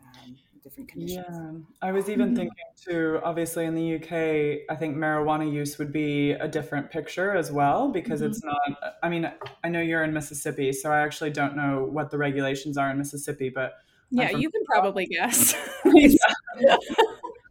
um, 0.00 0.36
different 0.62 0.88
conditions. 0.88 1.26
Yeah, 1.30 1.50
I 1.82 1.92
was 1.92 2.08
even 2.08 2.28
mm-hmm. 2.28 2.36
thinking 2.36 2.64
too. 2.76 3.20
Obviously, 3.22 3.64
in 3.64 3.74
the 3.74 3.96
UK, 3.96 4.64
I 4.70 4.76
think 4.78 4.96
marijuana 4.96 5.50
use 5.50 5.78
would 5.78 5.92
be 5.92 6.32
a 6.32 6.48
different 6.48 6.90
picture 6.90 7.34
as 7.34 7.52
well 7.52 7.88
because 7.88 8.20
mm-hmm. 8.20 8.30
it's 8.30 8.44
not. 8.44 8.96
I 9.02 9.08
mean, 9.08 9.30
I 9.62 9.68
know 9.68 9.80
you're 9.80 10.04
in 10.04 10.12
Mississippi, 10.12 10.72
so 10.72 10.90
I 10.90 11.00
actually 11.00 11.30
don't 11.30 11.56
know 11.56 11.84
what 11.84 12.10
the 12.10 12.18
regulations 12.18 12.78
are 12.78 12.90
in 12.90 12.98
Mississippi, 12.98 13.50
but 13.50 13.74
yeah, 14.10 14.30
you 14.30 14.50
can 14.50 14.64
probably 14.64 15.06
guess. 15.06 15.54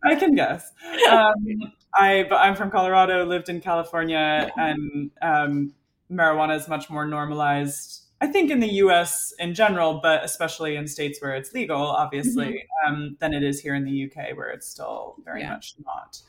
I 0.03 0.15
can 0.15 0.35
guess. 0.35 0.71
Um, 1.09 1.33
I 1.93 2.25
but 2.29 2.37
I'm 2.37 2.55
from 2.55 2.71
Colorado, 2.71 3.25
lived 3.25 3.49
in 3.49 3.61
California, 3.61 4.49
and 4.57 5.11
um, 5.21 5.73
marijuana 6.11 6.55
is 6.55 6.67
much 6.67 6.89
more 6.89 7.05
normalized 7.05 8.07
I 8.19 8.27
think 8.27 8.49
in 8.49 8.59
the 8.59 8.73
US 8.83 9.33
in 9.37 9.53
general, 9.53 9.99
but 10.01 10.23
especially 10.23 10.75
in 10.75 10.87
states 10.87 11.21
where 11.21 11.35
it's 11.35 11.53
legal, 11.53 11.81
obviously, 11.81 12.65
mm-hmm. 12.85 12.93
um, 12.93 13.17
than 13.19 13.33
it 13.33 13.43
is 13.43 13.59
here 13.59 13.75
in 13.75 13.85
the 13.85 14.05
UK 14.05 14.35
where 14.35 14.49
it's 14.49 14.67
still 14.67 15.15
very 15.23 15.41
yeah. 15.41 15.51
much 15.51 15.75
not. 15.85 16.21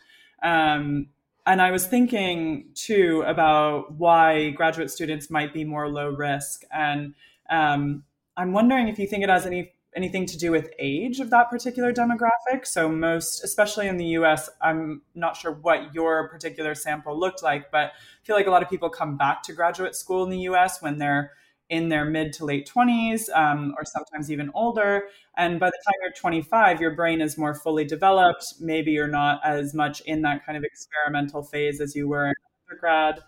Um, 0.43 1.09
and 1.47 1.63
I 1.63 1.71
was 1.71 1.87
thinking 1.87 2.67
too 2.75 3.25
about 3.27 3.93
why 3.93 4.51
graduate 4.51 4.91
students 4.91 5.31
might 5.31 5.55
be 5.55 5.65
more 5.65 5.89
low 5.89 6.11
risk. 6.11 6.63
And 6.71 7.15
um, 7.49 8.05
I'm 8.37 8.53
wondering 8.53 8.89
if 8.89 8.99
you 8.99 9.07
think 9.07 9.25
it 9.25 9.31
has 9.31 9.47
any 9.47 9.73
anything 9.97 10.27
to 10.27 10.39
do 10.39 10.51
with 10.51 10.71
age 10.79 11.21
of 11.21 11.31
that 11.31 11.51
particular 11.51 11.93
demographic. 11.93 12.65
So 12.67 12.89
most, 12.89 13.43
especially 13.43 13.89
in 13.89 13.97
the 13.97 14.05
US, 14.19 14.49
I'm 14.61 15.03
not 15.15 15.37
sure 15.37 15.53
what 15.53 15.95
your 15.95 16.29
particular 16.29 16.75
sample 16.75 17.19
looked 17.19 17.43
like, 17.43 17.71
but 17.71 17.87
I 17.87 17.91
feel 18.23 18.37
like 18.37 18.47
a 18.47 18.51
lot 18.51 18.63
of 18.63 18.71
people 18.71 18.91
come 18.91 19.17
back 19.17 19.43
to 19.45 19.53
graduate 19.53 19.95
school 19.95 20.25
in 20.25 20.31
the 20.31 20.41
US 20.41 20.83
when 20.83 20.99
they're 20.99 21.33
in 21.71 21.89
their 21.89 22.05
mid 22.05 22.33
to 22.33 22.45
late 22.45 22.71
20s 22.75 23.29
um, 23.35 23.75
or 23.77 23.85
sometimes 23.85 24.31
even 24.31 24.51
older. 24.55 25.05
And 25.37 25.61
by 25.61 25.69
the 25.69 25.79
time 25.85 25.95
you're 26.03 26.13
25, 26.13 26.81
your 26.81 26.95
brain 26.95 27.21
is 27.21 27.37
more 27.37 27.55
fully 27.55 27.85
developed. 27.85 28.55
Maybe 28.61 28.93
you're 28.93 29.07
not 29.07 29.41
as 29.45 29.75
much 29.75 30.01
in 30.03 30.23
that 30.23 30.45
kind 30.47 30.57
of 30.57 30.65
experimental 30.65 31.43
phase 31.43 31.81
as 31.81 31.95
you 31.95 32.09
were 32.09 32.29
in 32.29 32.35
undergrad. 32.71 33.21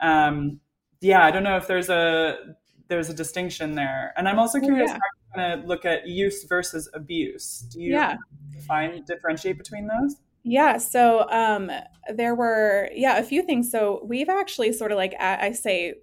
Um, 0.00 0.60
yeah, 1.00 1.24
I 1.24 1.30
don't 1.30 1.44
know 1.44 1.56
if 1.56 1.66
there's 1.66 1.88
a 1.88 2.56
there's 2.88 3.08
a 3.08 3.14
distinction 3.14 3.74
there. 3.74 4.12
And 4.16 4.28
I'm 4.28 4.38
also 4.38 4.60
curious 4.60 4.90
yeah 4.90 4.98
going 5.34 5.60
to 5.60 5.66
look 5.66 5.84
at 5.84 6.06
use 6.06 6.44
versus 6.44 6.88
abuse. 6.94 7.66
Do 7.70 7.80
you 7.80 7.92
yeah. 7.92 8.16
find 8.66 9.04
differentiate 9.06 9.58
between 9.58 9.86
those? 9.86 10.16
Yeah, 10.42 10.76
so 10.76 11.28
um, 11.30 11.70
there 12.14 12.34
were 12.34 12.90
yeah 12.94 13.16
a 13.16 13.22
few 13.22 13.42
things. 13.42 13.70
So 13.70 14.02
we've 14.04 14.28
actually 14.28 14.72
sort 14.72 14.92
of 14.92 14.96
like 14.96 15.14
I 15.18 15.52
say 15.52 15.94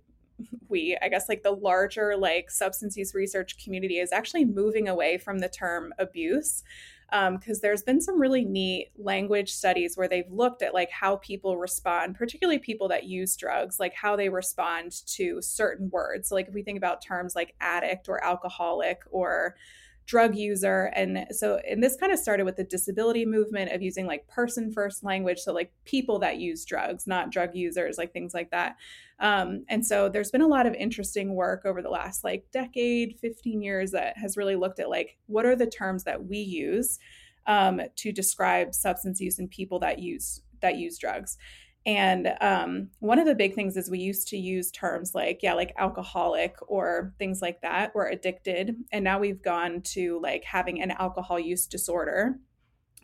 we, 0.70 0.98
I 1.00 1.10
guess 1.10 1.30
like 1.30 1.44
the 1.44 1.52
larger 1.52 2.18
like 2.18 2.50
substance 2.50 2.98
use 2.98 3.14
research 3.14 3.64
community 3.64 4.00
is 4.00 4.12
actually 4.12 4.46
moving 4.46 4.88
away 4.88 5.20
from 5.20 5.38
the 5.40 5.50
term 5.50 5.94
abuse 6.00 6.64
because 7.12 7.58
um, 7.58 7.60
there's 7.62 7.84
been 7.84 8.00
some 8.00 8.20
really 8.20 8.46
neat 8.46 8.90
language 8.98 9.52
studies 9.52 9.98
where 9.98 10.08
they've 10.08 10.32
looked 10.32 10.62
at 10.62 10.74
like 10.74 10.90
how 10.90 11.18
people 11.18 11.58
respond 11.58 12.16
particularly 12.16 12.58
people 12.58 12.88
that 12.88 13.04
use 13.04 13.36
drugs 13.36 13.82
like 13.82 13.94
how 13.94 14.16
they 14.16 14.30
respond 14.30 15.06
to 15.06 15.42
certain 15.42 15.90
words. 15.90 16.30
So 16.30 16.36
like 16.36 16.48
if 16.48 16.54
we 16.54 16.64
think 16.64 16.78
about 16.78 17.02
terms 17.02 17.36
like 17.36 17.54
addict 17.60 18.08
or 18.08 18.24
alcoholic 18.24 19.02
or 19.12 19.56
drug 20.06 20.36
user. 20.36 20.92
And 20.96 21.26
so 21.32 21.60
and 21.70 21.82
this 21.82 21.96
kind 21.96 22.12
of 22.12 22.20
started 22.20 22.44
with 22.44 22.58
the 22.58 22.64
disability 22.64 23.26
movement 23.26 23.72
of 23.72 23.82
using 23.82 24.06
like 24.06 24.28
person 24.28 24.72
first 24.72 25.04
language 25.04 25.40
so 25.40 25.54
like 25.54 25.72
people 25.86 26.20
that 26.20 26.38
use 26.38 26.66
drugs 26.66 27.08
not 27.08 27.32
drug 27.32 27.56
users 27.56 27.98
like 27.98 28.14
things 28.14 28.34
like 28.34 28.52
that. 28.52 28.76
Um, 29.20 29.64
and 29.70 29.86
so 29.86 30.10
there's 30.10 30.32
been 30.32 30.42
a 30.42 30.48
lot 30.48 30.66
of 30.66 30.74
interesting 30.74 31.36
work 31.36 31.66
over 31.66 31.82
the 31.82 31.90
last 31.90 32.24
like 32.24 32.46
decade 32.52 33.18
15 33.22 33.62
years 33.62 33.92
that 33.92 34.18
has 34.18 34.38
really 34.38 34.56
looked 34.56 34.80
at 34.80 34.90
like 34.90 35.18
what 35.28 35.46
are 35.46 35.56
the 35.56 35.68
terms 35.68 36.04
that 36.06 36.26
we 36.26 36.38
use 36.38 37.00
um, 37.48 37.82
to 37.98 38.12
describe 38.12 38.74
substance 38.74 39.20
use 39.20 39.40
in 39.40 39.48
people 39.48 39.80
that 39.80 40.00
use 40.00 40.42
that 40.62 40.78
use 40.78 40.98
drugs 40.98 41.38
and 41.86 42.32
um, 42.42 42.90
one 43.00 43.18
of 43.18 43.26
the 43.26 43.34
big 43.34 43.56
things 43.56 43.76
is 43.76 43.90
we 43.90 44.00
used 44.00 44.28
to 44.30 44.38
use 44.38 44.70
terms 44.72 45.16
like, 45.16 45.40
yeah, 45.42 45.54
like 45.54 45.74
alcoholic 45.78 46.56
or 46.68 47.14
things 47.18 47.42
like 47.42 47.62
that, 47.62 47.92
or 47.96 48.08
addicted. 48.08 48.76
And 48.92 49.04
now 49.04 49.20
we've 49.20 49.42
gone 49.42 49.82
to 49.94 50.20
like 50.22 50.44
having 50.44 50.82
an 50.82 50.92
alcohol 50.92 51.40
use 51.40 51.66
disorder. 51.66 52.40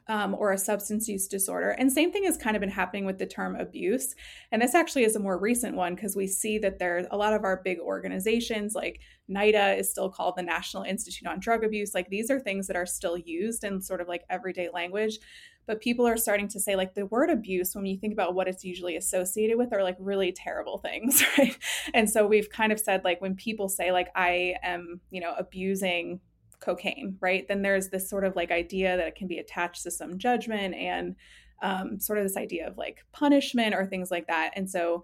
Um, 0.09 0.35
or 0.35 0.53
a 0.53 0.57
substance 0.57 1.09
use 1.09 1.27
disorder. 1.27 1.71
And 1.71 1.91
same 1.91 2.13
thing 2.13 2.23
has 2.23 2.37
kind 2.37 2.55
of 2.55 2.61
been 2.61 2.69
happening 2.69 3.03
with 3.03 3.17
the 3.17 3.25
term 3.25 3.57
abuse. 3.57 4.15
And 4.53 4.61
this 4.61 4.73
actually 4.73 5.03
is 5.03 5.17
a 5.17 5.19
more 5.19 5.37
recent 5.37 5.75
one 5.75 5.95
because 5.95 6.15
we 6.15 6.27
see 6.27 6.57
that 6.59 6.79
there's 6.79 7.07
a 7.11 7.17
lot 7.17 7.33
of 7.33 7.43
our 7.43 7.61
big 7.61 7.79
organizations, 7.79 8.73
like 8.73 9.01
NIDA 9.29 9.77
is 9.77 9.89
still 9.89 10.09
called 10.09 10.37
the 10.37 10.43
National 10.43 10.83
Institute 10.83 11.27
on 11.27 11.41
Drug 11.41 11.65
Abuse. 11.65 11.93
Like 11.93 12.07
these 12.09 12.31
are 12.31 12.39
things 12.39 12.67
that 12.67 12.77
are 12.77 12.85
still 12.85 13.17
used 13.17 13.65
in 13.65 13.81
sort 13.81 13.99
of 13.99 14.07
like 14.07 14.23
everyday 14.29 14.69
language 14.73 15.19
but 15.67 15.81
people 15.81 16.07
are 16.07 16.17
starting 16.17 16.47
to 16.47 16.59
say 16.59 16.75
like 16.75 16.95
the 16.95 17.05
word 17.07 17.29
abuse 17.29 17.75
when 17.75 17.85
you 17.85 17.97
think 17.97 18.13
about 18.13 18.33
what 18.33 18.47
it's 18.47 18.63
usually 18.63 18.95
associated 18.95 19.57
with 19.57 19.73
are 19.73 19.83
like 19.83 19.97
really 19.99 20.31
terrible 20.31 20.79
things 20.79 21.23
right 21.37 21.57
and 21.93 22.09
so 22.09 22.25
we've 22.25 22.49
kind 22.49 22.71
of 22.71 22.79
said 22.79 23.03
like 23.03 23.21
when 23.21 23.35
people 23.35 23.69
say 23.69 23.91
like 23.91 24.07
i 24.15 24.55
am 24.63 24.99
you 25.11 25.21
know 25.21 25.35
abusing 25.37 26.19
cocaine 26.59 27.17
right? 27.21 27.47
Then 27.47 27.61
there's 27.61 27.89
this 27.89 28.09
sort 28.09 28.23
of 28.23 28.35
like 28.35 28.51
idea 28.51 28.97
that 28.97 29.07
it 29.07 29.15
can 29.15 29.27
be 29.27 29.37
attached 29.37 29.83
to 29.83 29.91
some 29.91 30.17
judgment 30.17 30.75
and 30.75 31.15
um, 31.61 31.99
sort 31.99 32.19
of 32.19 32.25
this 32.25 32.37
idea 32.37 32.67
of 32.67 32.77
like 32.77 33.03
punishment 33.11 33.73
or 33.73 33.85
things 33.85 34.11
like 34.11 34.27
that. 34.27 34.51
And 34.55 34.69
so 34.69 35.03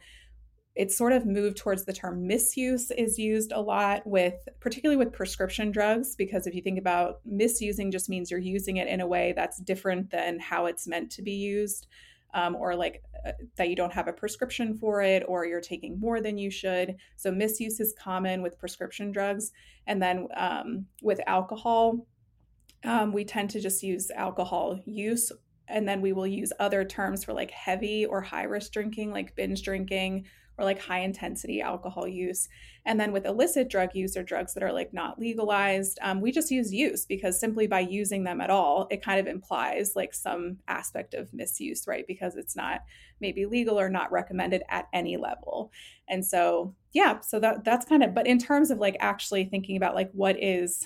it's 0.75 0.97
sort 0.97 1.13
of 1.13 1.25
moved 1.25 1.57
towards 1.57 1.85
the 1.85 1.93
term 1.93 2.25
misuse 2.25 2.89
is 2.91 3.19
used 3.19 3.51
a 3.51 3.61
lot 3.61 4.05
with 4.07 4.33
particularly 4.59 4.97
with 4.97 5.13
prescription 5.13 5.71
drugs 5.71 6.15
because 6.15 6.47
if 6.47 6.55
you 6.55 6.61
think 6.61 6.79
about 6.79 7.19
misusing 7.25 7.91
just 7.91 8.09
means 8.09 8.31
you're 8.31 8.39
using 8.39 8.77
it 8.77 8.87
in 8.87 8.99
a 8.99 9.07
way 9.07 9.33
that's 9.35 9.59
different 9.59 10.09
than 10.09 10.39
how 10.39 10.65
it's 10.65 10.87
meant 10.87 11.11
to 11.11 11.21
be 11.21 11.33
used 11.33 11.87
um, 12.33 12.55
or 12.55 12.75
like 12.75 13.03
uh, 13.25 13.31
that 13.57 13.69
you 13.69 13.75
don't 13.75 13.93
have 13.93 14.07
a 14.07 14.13
prescription 14.13 14.75
for 14.75 15.01
it 15.01 15.23
or 15.27 15.45
you're 15.45 15.61
taking 15.61 15.99
more 15.99 16.21
than 16.21 16.37
you 16.37 16.49
should. 16.49 16.95
So 17.15 17.31
misuse 17.31 17.79
is 17.79 17.93
common 17.97 18.41
with 18.41 18.59
prescription 18.59 19.11
drugs. 19.11 19.51
And 19.87 20.01
then 20.01 20.27
um, 20.35 20.85
with 21.01 21.19
alcohol 21.27 22.05
um, 22.85 23.13
we 23.13 23.23
tend 23.23 23.49
to 23.51 23.61
just 23.61 23.83
use 23.83 24.11
alcohol 24.11 24.79
use. 24.85 25.31
And 25.67 25.87
then 25.87 26.01
we 26.01 26.11
will 26.11 26.27
use 26.27 26.51
other 26.59 26.83
terms 26.83 27.23
for 27.23 27.33
like 27.33 27.51
heavy 27.51 28.05
or 28.05 28.21
high 28.21 28.43
risk 28.43 28.73
drinking 28.73 29.11
like 29.11 29.35
binge 29.35 29.63
drinking 29.63 30.25
or 30.57 30.65
like 30.65 30.79
high 30.79 30.99
intensity 30.99 31.61
alcohol 31.61 32.07
use. 32.07 32.47
And 32.85 32.99
then 32.99 33.11
with 33.11 33.25
illicit 33.25 33.69
drug 33.69 33.95
use 33.95 34.15
or 34.15 34.23
drugs 34.23 34.53
that 34.53 34.63
are 34.63 34.73
like 34.73 34.93
not 34.93 35.17
legalized, 35.17 35.97
um, 36.01 36.21
we 36.21 36.31
just 36.31 36.51
use 36.51 36.73
use 36.73 37.05
because 37.05 37.39
simply 37.39 37.65
by 37.65 37.79
using 37.79 38.23
them 38.23 38.41
at 38.41 38.49
all, 38.49 38.87
it 38.91 39.03
kind 39.03 39.19
of 39.19 39.27
implies 39.27 39.93
like 39.95 40.13
some 40.13 40.57
aspect 40.67 41.13
of 41.13 41.33
misuse, 41.33 41.87
right? 41.87 42.05
Because 42.07 42.35
it's 42.35 42.55
not 42.55 42.81
maybe 43.19 43.45
legal 43.45 43.79
or 43.79 43.89
not 43.89 44.11
recommended 44.11 44.63
at 44.69 44.87
any 44.93 45.17
level. 45.17 45.71
And 46.09 46.25
so, 46.25 46.75
yeah, 46.91 47.19
so 47.21 47.39
that 47.39 47.63
that's 47.63 47.85
kind 47.85 48.03
of, 48.03 48.13
but 48.13 48.27
in 48.27 48.37
terms 48.37 48.69
of 48.69 48.79
like 48.79 48.97
actually 48.99 49.45
thinking 49.45 49.77
about 49.77 49.95
like 49.95 50.11
what 50.11 50.41
is 50.41 50.85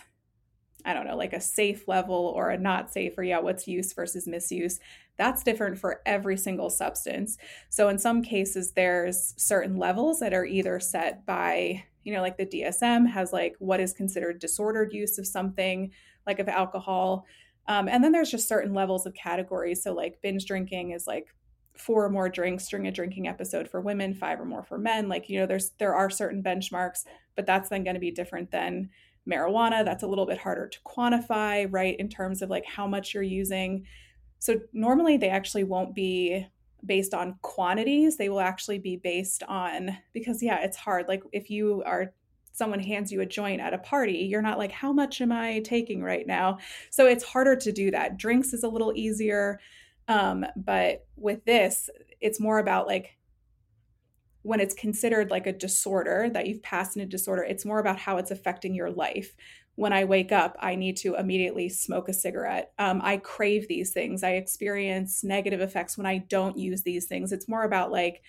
I 0.88 0.94
don't 0.94 1.06
know, 1.06 1.18
like 1.18 1.34
a 1.34 1.42
safe 1.42 1.86
level 1.90 2.32
or 2.34 2.50
a 2.50 2.58
not 2.58 2.90
safe, 2.90 3.18
or 3.18 3.24
yeah, 3.24 3.40
what's 3.40 3.68
use 3.68 3.92
versus 3.92 4.26
misuse. 4.26 4.80
That's 5.18 5.44
different 5.44 5.78
for 5.78 6.02
every 6.06 6.38
single 6.38 6.70
substance. 6.70 7.38
So 7.70 7.90
in 7.90 8.00
some 8.00 8.24
cases, 8.24 8.72
there's 8.72 9.34
certain 9.36 9.76
levels 9.76 10.20
that 10.20 10.34
are 10.34 10.46
either 10.46 10.80
set 10.80 11.26
by, 11.26 11.84
you 12.04 12.14
know, 12.14 12.22
like 12.22 12.38
the 12.38 12.46
DSM 12.46 13.10
has 13.10 13.34
like 13.34 13.56
what 13.60 13.82
is 13.82 13.92
considered 13.92 14.40
disordered 14.40 14.94
use 14.94 15.18
of 15.18 15.28
something, 15.28 15.92
like 16.26 16.40
of 16.40 16.48
alcohol. 16.48 17.26
Um, 17.68 17.90
and 17.90 18.02
then 18.02 18.14
there's 18.14 18.32
just 18.32 18.48
certain 18.48 18.74
levels 18.74 19.06
of 19.06 19.14
categories. 19.14 19.84
So 19.84 19.94
like 19.94 20.22
binge 20.22 20.46
drinking 20.46 20.92
is 20.92 21.06
like 21.06 21.28
four 21.76 22.06
or 22.06 22.10
more 22.10 22.30
drinks 22.30 22.70
during 22.70 22.88
a 22.88 22.92
drinking 22.94 23.28
episode 23.28 23.68
for 23.68 23.82
women, 23.82 24.14
five 24.14 24.40
or 24.40 24.46
more 24.46 24.64
for 24.64 24.78
men. 24.78 25.10
Like, 25.10 25.28
you 25.28 25.38
know, 25.38 25.46
there's 25.46 25.72
there 25.80 25.96
are 25.96 26.10
certain 26.10 26.42
benchmarks, 26.42 27.04
but 27.36 27.46
that's 27.46 27.68
then 27.68 27.84
going 27.84 27.96
to 27.96 28.00
be 28.00 28.12
different 28.12 28.52
than 28.52 28.90
marijuana 29.28 29.84
that's 29.84 30.04
a 30.04 30.08
little 30.08 30.26
bit 30.26 30.38
harder 30.38 30.68
to 30.68 30.80
quantify 30.82 31.68
right 31.70 31.96
in 32.00 32.10
terms 32.10 32.42
of 32.42 32.50
like 32.50 32.66
how 32.66 32.88
much 32.88 33.14
you're 33.14 33.24
using. 33.24 33.86
So 34.40 34.60
normally 34.74 35.18
they 35.18 35.30
actually 35.30 35.64
won't 35.64 35.94
be 35.94 36.48
based 36.86 37.14
on 37.14 37.36
quantities 37.42 38.18
they 38.18 38.30
will 38.30 38.40
actually 38.40 38.78
be 38.78 38.98
based 38.98 39.42
on 39.48 39.98
because 40.14 40.44
yeah 40.44 40.60
it's 40.62 40.78
hard 40.78 41.08
like 41.08 41.24
if 41.32 41.50
you 41.50 41.82
are 41.86 42.14
someone 42.54 42.80
hands 42.80 43.12
you 43.12 43.20
a 43.22 43.26
joint 43.26 43.60
at 43.60 43.74
a 43.74 43.80
party 43.80 44.20
you're 44.30 44.44
not 44.44 44.60
like 44.60 44.72
how 44.72 44.94
much 44.94 45.20
am 45.20 45.32
i 45.32 45.60
taking 45.62 46.02
right 46.04 46.28
now? 46.28 46.58
So 46.90 47.08
it's 47.08 47.24
harder 47.24 47.56
to 47.56 47.72
do 47.72 47.92
that. 47.92 48.18
Drinks 48.18 48.54
is 48.54 48.64
a 48.64 48.70
little 48.70 48.94
easier 48.96 49.60
um, 50.08 50.46
but 50.56 51.06
with 51.16 51.44
this 51.46 51.90
it's 52.22 52.40
more 52.40 52.60
about 52.60 52.88
like 52.88 53.17
when 54.48 54.62
it's 54.62 54.74
considered 54.74 55.30
like 55.30 55.46
a 55.46 55.52
disorder 55.52 56.30
that 56.32 56.48
you've 56.48 56.64
passed 56.64 56.96
in 56.96 57.02
a 57.02 57.06
disorder, 57.06 57.44
it's 57.44 57.66
more 57.66 57.80
about 57.80 58.00
how 58.00 58.16
it's 58.16 58.32
affecting 58.32 58.74
your 58.74 58.90
life. 58.90 59.36
When 59.76 59.92
I 59.92 60.06
wake 60.06 60.32
up, 60.32 60.56
I 60.62 60.76
need 60.76 60.96
to 60.98 61.16
immediately 61.16 61.68
smoke 61.68 62.08
a 62.08 62.14
cigarette. 62.14 62.72
Um, 62.80 63.02
I 63.04 63.18
crave 63.18 63.68
these 63.68 63.92
things. 63.92 64.24
I 64.24 64.32
experience 64.32 65.22
negative 65.22 65.60
effects 65.60 65.98
when 65.98 66.06
I 66.06 66.20
don't 66.30 66.58
use 66.58 66.82
these 66.82 67.08
things. 67.08 67.34
It's 67.34 67.50
more 67.50 67.64
about 67.64 67.92
like 67.92 68.22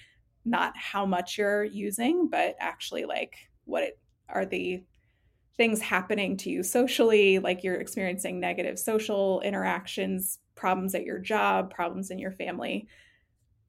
not 0.45 0.77
how 0.77 1.07
much 1.07 1.39
you're 1.39 1.63
using, 1.63 2.29
but 2.29 2.57
actually 2.59 3.05
like 3.05 3.37
what 3.65 3.85
it, 3.85 4.01
are 4.29 4.45
the 4.45 4.83
things 5.57 5.81
happening 5.81 6.37
to 6.39 6.51
you 6.51 6.65
socially, 6.65 7.39
like 7.39 7.63
you're 7.63 7.81
experiencing 7.81 8.41
negative 8.41 8.77
social 8.77 9.41
interactions, 9.43 10.41
problems 10.57 10.97
at 10.97 11.05
your 11.05 11.21
job, 11.21 11.73
problems 11.73 12.11
in 12.11 12.19
your 12.19 12.33
family. 12.33 12.89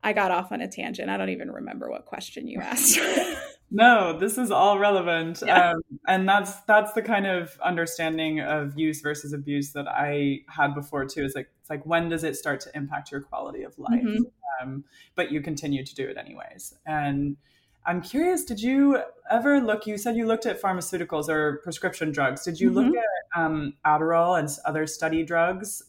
I 0.03 0.13
got 0.13 0.31
off 0.31 0.51
on 0.51 0.61
a 0.61 0.67
tangent. 0.67 1.09
I 1.09 1.17
don't 1.17 1.29
even 1.29 1.51
remember 1.51 1.89
what 1.89 2.05
question 2.05 2.47
you 2.47 2.59
asked. 2.59 2.99
no, 3.71 4.17
this 4.17 4.37
is 4.37 4.51
all 4.51 4.79
relevant, 4.79 5.43
yeah. 5.45 5.71
um, 5.71 5.81
and 6.07 6.27
that's 6.27 6.61
that's 6.61 6.93
the 6.93 7.01
kind 7.01 7.27
of 7.27 7.57
understanding 7.63 8.39
of 8.39 8.77
use 8.77 9.01
versus 9.01 9.33
abuse 9.33 9.73
that 9.73 9.87
I 9.87 10.39
had 10.47 10.73
before 10.73 11.05
too. 11.05 11.25
Is 11.25 11.33
like 11.35 11.49
it's 11.59 11.69
like 11.69 11.85
when 11.85 12.09
does 12.09 12.23
it 12.23 12.35
start 12.35 12.61
to 12.61 12.71
impact 12.75 13.11
your 13.11 13.21
quality 13.21 13.63
of 13.63 13.77
life? 13.77 14.03
Mm-hmm. 14.03 14.23
Um, 14.61 14.83
but 15.15 15.31
you 15.31 15.41
continue 15.41 15.85
to 15.85 15.95
do 15.95 16.07
it 16.07 16.17
anyways. 16.17 16.75
And 16.85 17.37
I'm 17.85 18.01
curious, 18.01 18.43
did 18.43 18.61
you 18.61 18.99
ever 19.29 19.59
look? 19.61 19.87
You 19.87 19.97
said 19.97 20.15
you 20.15 20.25
looked 20.25 20.45
at 20.45 20.61
pharmaceuticals 20.61 21.29
or 21.29 21.57
prescription 21.63 22.11
drugs. 22.11 22.43
Did 22.43 22.59
you 22.59 22.69
mm-hmm. 22.71 22.89
look 22.89 22.95
at 22.95 23.41
um, 23.41 23.73
Adderall 23.85 24.39
and 24.39 24.49
other 24.65 24.87
study 24.87 25.23
drugs? 25.23 25.83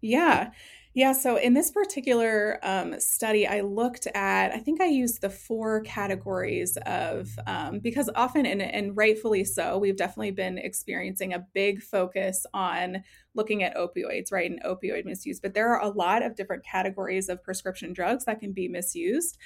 Yeah. 0.00 0.50
Yeah, 0.96 1.12
so 1.12 1.36
in 1.36 1.52
this 1.52 1.70
particular 1.72 2.58
um, 2.62 2.98
study, 2.98 3.46
I 3.46 3.60
looked 3.60 4.06
at, 4.14 4.50
I 4.52 4.58
think 4.60 4.80
I 4.80 4.86
used 4.86 5.20
the 5.20 5.28
four 5.28 5.82
categories 5.82 6.78
of, 6.86 7.28
um, 7.46 7.80
because 7.80 8.08
often, 8.14 8.46
and, 8.46 8.62
and 8.62 8.96
rightfully 8.96 9.44
so, 9.44 9.76
we've 9.76 9.98
definitely 9.98 10.30
been 10.30 10.56
experiencing 10.56 11.34
a 11.34 11.46
big 11.52 11.82
focus 11.82 12.46
on 12.54 13.04
looking 13.34 13.62
at 13.62 13.76
opioids, 13.76 14.32
right, 14.32 14.50
and 14.50 14.62
opioid 14.64 15.04
misuse. 15.04 15.38
But 15.38 15.52
there 15.52 15.68
are 15.68 15.82
a 15.82 15.90
lot 15.90 16.22
of 16.22 16.34
different 16.34 16.64
categories 16.64 17.28
of 17.28 17.42
prescription 17.42 17.92
drugs 17.92 18.24
that 18.24 18.40
can 18.40 18.52
be 18.54 18.66
misused. 18.66 19.36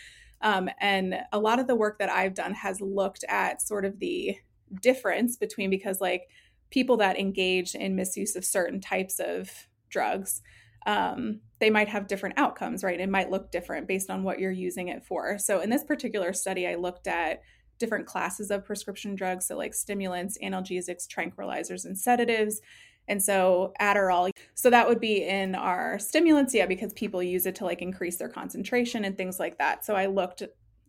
Um, 0.43 0.71
and 0.79 1.17
a 1.33 1.41
lot 1.41 1.59
of 1.59 1.67
the 1.67 1.75
work 1.75 1.99
that 1.99 2.11
I've 2.11 2.35
done 2.35 2.55
has 2.55 2.81
looked 2.81 3.25
at 3.29 3.61
sort 3.61 3.85
of 3.85 3.99
the 3.99 4.37
difference 4.81 5.37
between, 5.37 5.69
because 5.69 6.01
like 6.01 6.29
people 6.71 6.99
that 6.99 7.19
engage 7.19 7.75
in 7.75 7.97
misuse 7.97 8.37
of 8.37 8.45
certain 8.45 8.81
types 8.81 9.19
of 9.19 9.51
drugs 9.89 10.43
um, 10.87 11.41
they 11.59 11.71
might 11.71 11.89
have 11.89 12.07
different 12.07 12.39
outcomes, 12.39 12.83
right? 12.83 13.01
It 13.01 13.09
might 13.09 13.31
look 13.31 13.51
different 13.51 13.87
based 13.87 14.11
on 14.11 14.23
what 14.23 14.39
you're 14.39 14.51
using 14.51 14.89
it 14.89 15.05
for. 15.05 15.39
So, 15.39 15.61
in 15.61 15.71
this 15.71 15.85
particular 15.85 16.33
study, 16.33 16.67
I 16.67 16.75
looked 16.75 17.07
at 17.07 17.43
different 17.79 18.07
classes 18.07 18.51
of 18.51 18.65
prescription 18.65 19.15
drugs, 19.15 19.47
so 19.47 19.57
like 19.57 19.75
stimulants, 19.75 20.39
analgesics, 20.43 21.07
tranquilizers, 21.07 21.85
and 21.85 21.99
sedatives. 21.99 22.61
And 23.09 23.23
so, 23.23 23.73
Adderall, 23.81 24.31
so 24.55 24.71
that 24.71 24.89
would 24.89 25.01
be 25.01 25.25
in 25.25 25.55
our 25.55 25.99
stimulants, 25.99 26.55
yeah, 26.55 26.67
because 26.67 26.93
people 26.93 27.23
use 27.23 27.47
it 27.47 27.57
to 27.57 27.65
like 27.65 27.83
increase 27.83 28.17
their 28.17 28.29
concentration 28.29 29.05
and 29.05 29.17
things 29.17 29.39
like 29.39 29.59
that. 29.59 29.85
So, 29.85 29.95
I 29.95 30.07
looked 30.07 30.43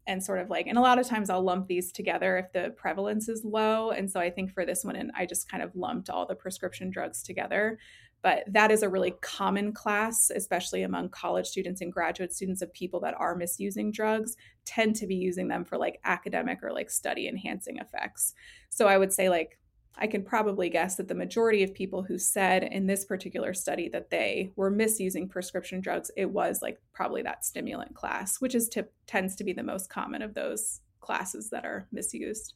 and 0.07 0.23
sort 0.23 0.39
of 0.39 0.49
like, 0.49 0.67
and 0.67 0.77
a 0.77 0.81
lot 0.81 0.99
of 0.99 1.07
times 1.07 1.29
I'll 1.29 1.43
lump 1.43 1.67
these 1.67 1.91
together 1.91 2.37
if 2.37 2.51
the 2.53 2.73
prevalence 2.75 3.29
is 3.29 3.45
low. 3.45 3.91
And 3.91 4.09
so 4.09 4.19
I 4.19 4.29
think 4.29 4.51
for 4.51 4.65
this 4.65 4.83
one, 4.83 4.95
and 4.95 5.11
I 5.15 5.25
just 5.25 5.49
kind 5.49 5.61
of 5.61 5.75
lumped 5.75 6.09
all 6.09 6.25
the 6.25 6.35
prescription 6.35 6.89
drugs 6.89 7.21
together. 7.21 7.77
But 8.21 8.43
that 8.47 8.71
is 8.71 8.83
a 8.83 8.89
really 8.89 9.15
common 9.21 9.73
class, 9.73 10.29
especially 10.29 10.83
among 10.83 11.09
college 11.09 11.47
students 11.47 11.81
and 11.81 11.91
graduate 11.91 12.33
students 12.33 12.61
of 12.61 12.71
people 12.73 12.99
that 13.01 13.15
are 13.17 13.35
misusing 13.35 13.91
drugs, 13.91 14.35
tend 14.63 14.95
to 14.97 15.07
be 15.07 15.15
using 15.15 15.47
them 15.47 15.65
for 15.65 15.77
like 15.77 15.99
academic 16.03 16.59
or 16.63 16.71
like 16.71 16.89
study 16.89 17.27
enhancing 17.27 17.77
effects. 17.77 18.33
So 18.69 18.87
I 18.87 18.97
would 18.97 19.11
say, 19.11 19.29
like, 19.29 19.57
I 19.97 20.07
can 20.07 20.23
probably 20.23 20.69
guess 20.69 20.95
that 20.95 21.07
the 21.07 21.15
majority 21.15 21.63
of 21.63 21.73
people 21.73 22.01
who 22.03 22.17
said 22.17 22.63
in 22.63 22.87
this 22.87 23.05
particular 23.05 23.53
study 23.53 23.89
that 23.89 24.09
they 24.09 24.51
were 24.55 24.71
misusing 24.71 25.27
prescription 25.27 25.81
drugs, 25.81 26.09
it 26.15 26.29
was 26.29 26.61
like 26.61 26.79
probably 26.93 27.21
that 27.23 27.43
stimulant 27.43 27.93
class, 27.93 28.39
which 28.39 28.55
is 28.55 28.69
t- 28.69 28.83
tends 29.05 29.35
to 29.35 29.43
be 29.43 29.53
the 29.53 29.63
most 29.63 29.89
common 29.89 30.21
of 30.21 30.33
those 30.33 30.79
classes 31.01 31.49
that 31.49 31.65
are 31.65 31.87
misused. 31.91 32.53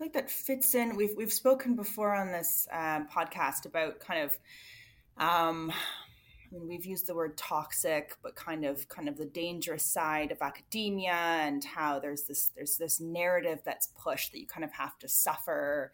I 0.00 0.02
feel 0.02 0.06
like 0.06 0.14
that 0.14 0.30
fits 0.30 0.74
in. 0.74 0.96
We've 0.96 1.14
we've 1.14 1.32
spoken 1.32 1.76
before 1.76 2.14
on 2.14 2.32
this 2.32 2.66
um, 2.72 3.06
podcast 3.14 3.66
about 3.66 4.00
kind 4.00 4.22
of. 4.22 4.38
Um, 5.18 5.70
I 5.70 6.54
mean, 6.54 6.66
we've 6.66 6.86
used 6.86 7.06
the 7.06 7.14
word 7.14 7.36
toxic, 7.36 8.16
but 8.22 8.34
kind 8.34 8.64
of 8.64 8.88
kind 8.88 9.10
of 9.10 9.18
the 9.18 9.26
dangerous 9.26 9.84
side 9.84 10.32
of 10.32 10.40
academia 10.40 11.12
and 11.12 11.62
how 11.62 12.00
there's 12.00 12.22
this 12.22 12.50
there's 12.56 12.78
this 12.78 12.98
narrative 12.98 13.58
that's 13.66 13.88
pushed 13.88 14.32
that 14.32 14.40
you 14.40 14.46
kind 14.46 14.64
of 14.64 14.72
have 14.72 14.98
to 15.00 15.08
suffer 15.08 15.92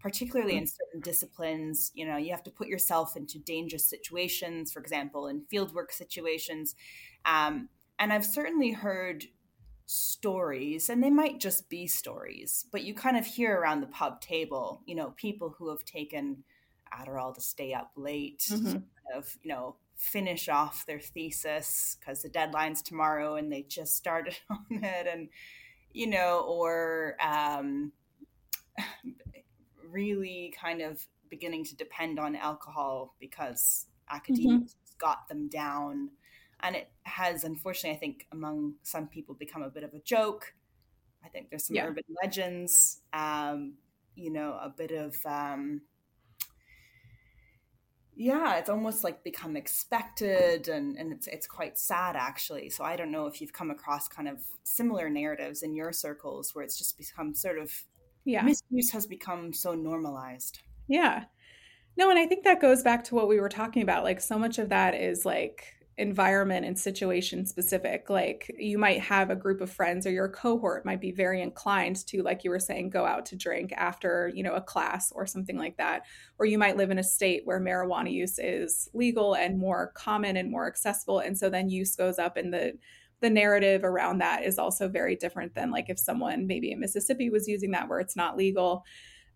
particularly 0.00 0.56
in 0.56 0.64
certain 0.64 1.00
disciplines 1.00 1.90
you 1.92 2.06
know 2.06 2.16
you 2.16 2.30
have 2.30 2.44
to 2.44 2.52
put 2.52 2.68
yourself 2.68 3.16
into 3.16 3.36
dangerous 3.40 3.84
situations 3.84 4.70
for 4.70 4.78
example 4.78 5.26
in 5.26 5.42
fieldwork 5.52 5.90
situations 5.90 6.76
um, 7.26 7.68
and 7.98 8.12
i've 8.12 8.24
certainly 8.24 8.70
heard 8.70 9.24
stories 9.90 10.90
and 10.90 11.02
they 11.02 11.10
might 11.10 11.40
just 11.40 11.68
be 11.70 11.86
stories 11.86 12.66
but 12.70 12.84
you 12.84 12.92
kind 12.92 13.16
of 13.16 13.24
hear 13.24 13.58
around 13.58 13.80
the 13.80 13.86
pub 13.86 14.20
table 14.20 14.82
you 14.86 14.94
know 14.94 15.14
people 15.16 15.54
who 15.56 15.70
have 15.70 15.84
taken 15.84 16.44
adderall 16.92 17.34
to 17.34 17.40
stay 17.40 17.72
up 17.72 17.90
late 17.96 18.44
mm-hmm. 18.50 18.78
of 19.16 19.36
you 19.42 19.50
know 19.50 19.76
finish 19.96 20.48
off 20.48 20.84
their 20.86 21.00
thesis 21.00 21.96
because 21.98 22.22
the 22.22 22.28
deadline's 22.28 22.82
tomorrow 22.82 23.36
and 23.36 23.50
they 23.50 23.62
just 23.62 23.96
started 23.96 24.36
on 24.50 24.66
it 24.70 25.06
and 25.10 25.28
you 25.92 26.06
know 26.06 26.44
or 26.46 27.16
um, 27.20 27.90
really 29.90 30.54
kind 30.60 30.82
of 30.82 31.02
beginning 31.30 31.64
to 31.64 31.76
depend 31.76 32.18
on 32.18 32.36
alcohol 32.36 33.14
because 33.20 33.86
academia 34.10 34.58
mm-hmm. 34.58 34.66
got 34.98 35.28
them 35.28 35.48
down. 35.48 36.10
And 36.60 36.76
it 36.76 36.90
has, 37.04 37.44
unfortunately, 37.44 37.96
I 37.96 38.00
think 38.00 38.26
among 38.32 38.74
some 38.82 39.06
people 39.06 39.34
become 39.34 39.62
a 39.62 39.70
bit 39.70 39.84
of 39.84 39.94
a 39.94 40.00
joke. 40.00 40.54
I 41.24 41.28
think 41.28 41.50
there's 41.50 41.66
some 41.66 41.76
yeah. 41.76 41.86
urban 41.86 42.04
legends, 42.22 43.00
um, 43.12 43.74
you 44.14 44.32
know, 44.32 44.58
a 44.60 44.68
bit 44.68 44.90
of, 44.90 45.16
um, 45.24 45.82
yeah, 48.16 48.56
it's 48.56 48.68
almost 48.68 49.04
like 49.04 49.22
become 49.22 49.56
expected 49.56 50.68
and, 50.68 50.96
and 50.96 51.12
it's, 51.12 51.28
it's 51.28 51.46
quite 51.46 51.78
sad 51.78 52.16
actually. 52.16 52.70
So 52.70 52.82
I 52.82 52.96
don't 52.96 53.12
know 53.12 53.26
if 53.26 53.40
you've 53.40 53.52
come 53.52 53.70
across 53.70 54.08
kind 54.08 54.28
of 54.28 54.40
similar 54.64 55.08
narratives 55.08 55.62
in 55.62 55.74
your 55.74 55.92
circles 55.92 56.54
where 56.54 56.64
it's 56.64 56.78
just 56.78 56.98
become 56.98 57.34
sort 57.34 57.58
of 57.58 57.72
yeah 58.28 58.42
misuse 58.42 58.90
has 58.90 59.06
become 59.06 59.52
so 59.52 59.74
normalized 59.74 60.58
yeah 60.86 61.24
no 61.96 62.10
and 62.10 62.18
i 62.18 62.26
think 62.26 62.44
that 62.44 62.60
goes 62.60 62.82
back 62.82 63.02
to 63.02 63.14
what 63.14 63.26
we 63.26 63.40
were 63.40 63.48
talking 63.48 63.82
about 63.82 64.04
like 64.04 64.20
so 64.20 64.38
much 64.38 64.58
of 64.58 64.68
that 64.68 64.94
is 64.94 65.24
like 65.24 65.74
environment 65.98 66.64
and 66.64 66.78
situation 66.78 67.44
specific. 67.44 68.08
Like 68.08 68.54
you 68.56 68.78
might 68.78 69.00
have 69.00 69.30
a 69.30 69.36
group 69.36 69.60
of 69.60 69.70
friends 69.70 70.06
or 70.06 70.10
your 70.10 70.28
cohort 70.28 70.86
might 70.86 71.00
be 71.00 71.10
very 71.10 71.42
inclined 71.42 72.06
to 72.06 72.22
like 72.22 72.44
you 72.44 72.50
were 72.50 72.60
saying 72.60 72.90
go 72.90 73.04
out 73.04 73.26
to 73.26 73.36
drink 73.36 73.72
after 73.76 74.30
you 74.32 74.44
know 74.44 74.54
a 74.54 74.60
class 74.60 75.12
or 75.12 75.26
something 75.26 75.58
like 75.58 75.76
that. 75.76 76.02
Or 76.38 76.46
you 76.46 76.56
might 76.56 76.76
live 76.76 76.90
in 76.90 76.98
a 76.98 77.04
state 77.04 77.42
where 77.44 77.60
marijuana 77.60 78.12
use 78.12 78.38
is 78.38 78.88
legal 78.94 79.34
and 79.34 79.58
more 79.58 79.92
common 79.94 80.36
and 80.36 80.50
more 80.50 80.68
accessible. 80.68 81.18
And 81.18 81.36
so 81.36 81.50
then 81.50 81.68
use 81.68 81.96
goes 81.96 82.18
up 82.18 82.36
and 82.36 82.54
the 82.54 82.74
the 83.20 83.30
narrative 83.30 83.82
around 83.82 84.18
that 84.18 84.44
is 84.44 84.58
also 84.58 84.88
very 84.88 85.16
different 85.16 85.54
than 85.54 85.72
like 85.72 85.86
if 85.88 85.98
someone 85.98 86.46
maybe 86.46 86.70
in 86.70 86.78
Mississippi 86.78 87.28
was 87.28 87.48
using 87.48 87.72
that 87.72 87.88
where 87.88 87.98
it's 87.98 88.16
not 88.16 88.36
legal. 88.36 88.84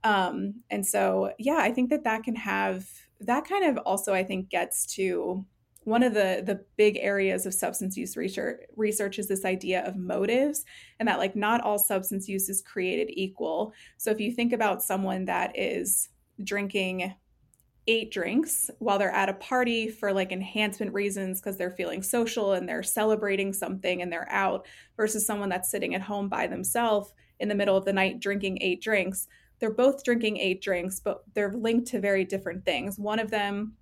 Um, 0.04 0.62
and 0.70 0.86
so, 0.86 1.32
yeah, 1.38 1.58
I 1.58 1.72
think 1.72 1.90
that 1.90 2.04
that 2.04 2.22
can 2.22 2.36
have 2.36 2.86
that 3.20 3.44
kind 3.48 3.64
of 3.64 3.82
also, 3.84 4.14
I 4.14 4.24
think, 4.24 4.48
gets 4.48 4.86
to 4.94 5.44
one 5.84 6.02
of 6.02 6.14
the 6.14 6.42
the 6.44 6.64
big 6.76 6.96
areas 7.00 7.46
of 7.46 7.54
substance 7.54 7.96
use 7.96 8.16
research 8.16 8.60
research 8.76 9.18
is 9.18 9.28
this 9.28 9.44
idea 9.44 9.84
of 9.84 9.96
motives 9.96 10.64
and 11.00 11.08
that 11.08 11.18
like 11.18 11.34
not 11.34 11.60
all 11.60 11.78
substance 11.78 12.28
use 12.28 12.48
is 12.48 12.62
created 12.62 13.08
equal 13.10 13.72
so 13.96 14.10
if 14.10 14.20
you 14.20 14.32
think 14.32 14.52
about 14.52 14.82
someone 14.82 15.24
that 15.24 15.52
is 15.58 16.08
drinking 16.44 17.14
eight 17.88 18.12
drinks 18.12 18.70
while 18.78 18.98
they're 18.98 19.10
at 19.10 19.28
a 19.28 19.34
party 19.34 19.88
for 19.88 20.12
like 20.12 20.30
enhancement 20.30 20.92
reasons 20.92 21.40
because 21.40 21.58
they're 21.58 21.72
feeling 21.72 22.02
social 22.02 22.52
and 22.52 22.68
they're 22.68 22.82
celebrating 22.82 23.52
something 23.52 24.02
and 24.02 24.12
they're 24.12 24.30
out 24.30 24.66
versus 24.96 25.26
someone 25.26 25.48
that's 25.48 25.70
sitting 25.70 25.94
at 25.94 26.00
home 26.00 26.28
by 26.28 26.46
themselves 26.46 27.12
in 27.40 27.48
the 27.48 27.54
middle 27.54 27.76
of 27.76 27.84
the 27.84 27.92
night 27.92 28.20
drinking 28.20 28.58
eight 28.60 28.80
drinks. 28.80 29.26
They're 29.58 29.72
both 29.72 30.04
drinking 30.04 30.36
eight 30.36 30.62
drinks, 30.62 31.00
but 31.00 31.22
they're 31.34 31.52
linked 31.52 31.88
to 31.88 32.00
very 32.00 32.24
different 32.24 32.64
things. 32.64 32.98
One 32.98 33.18
of 33.18 33.30
them 33.30 33.74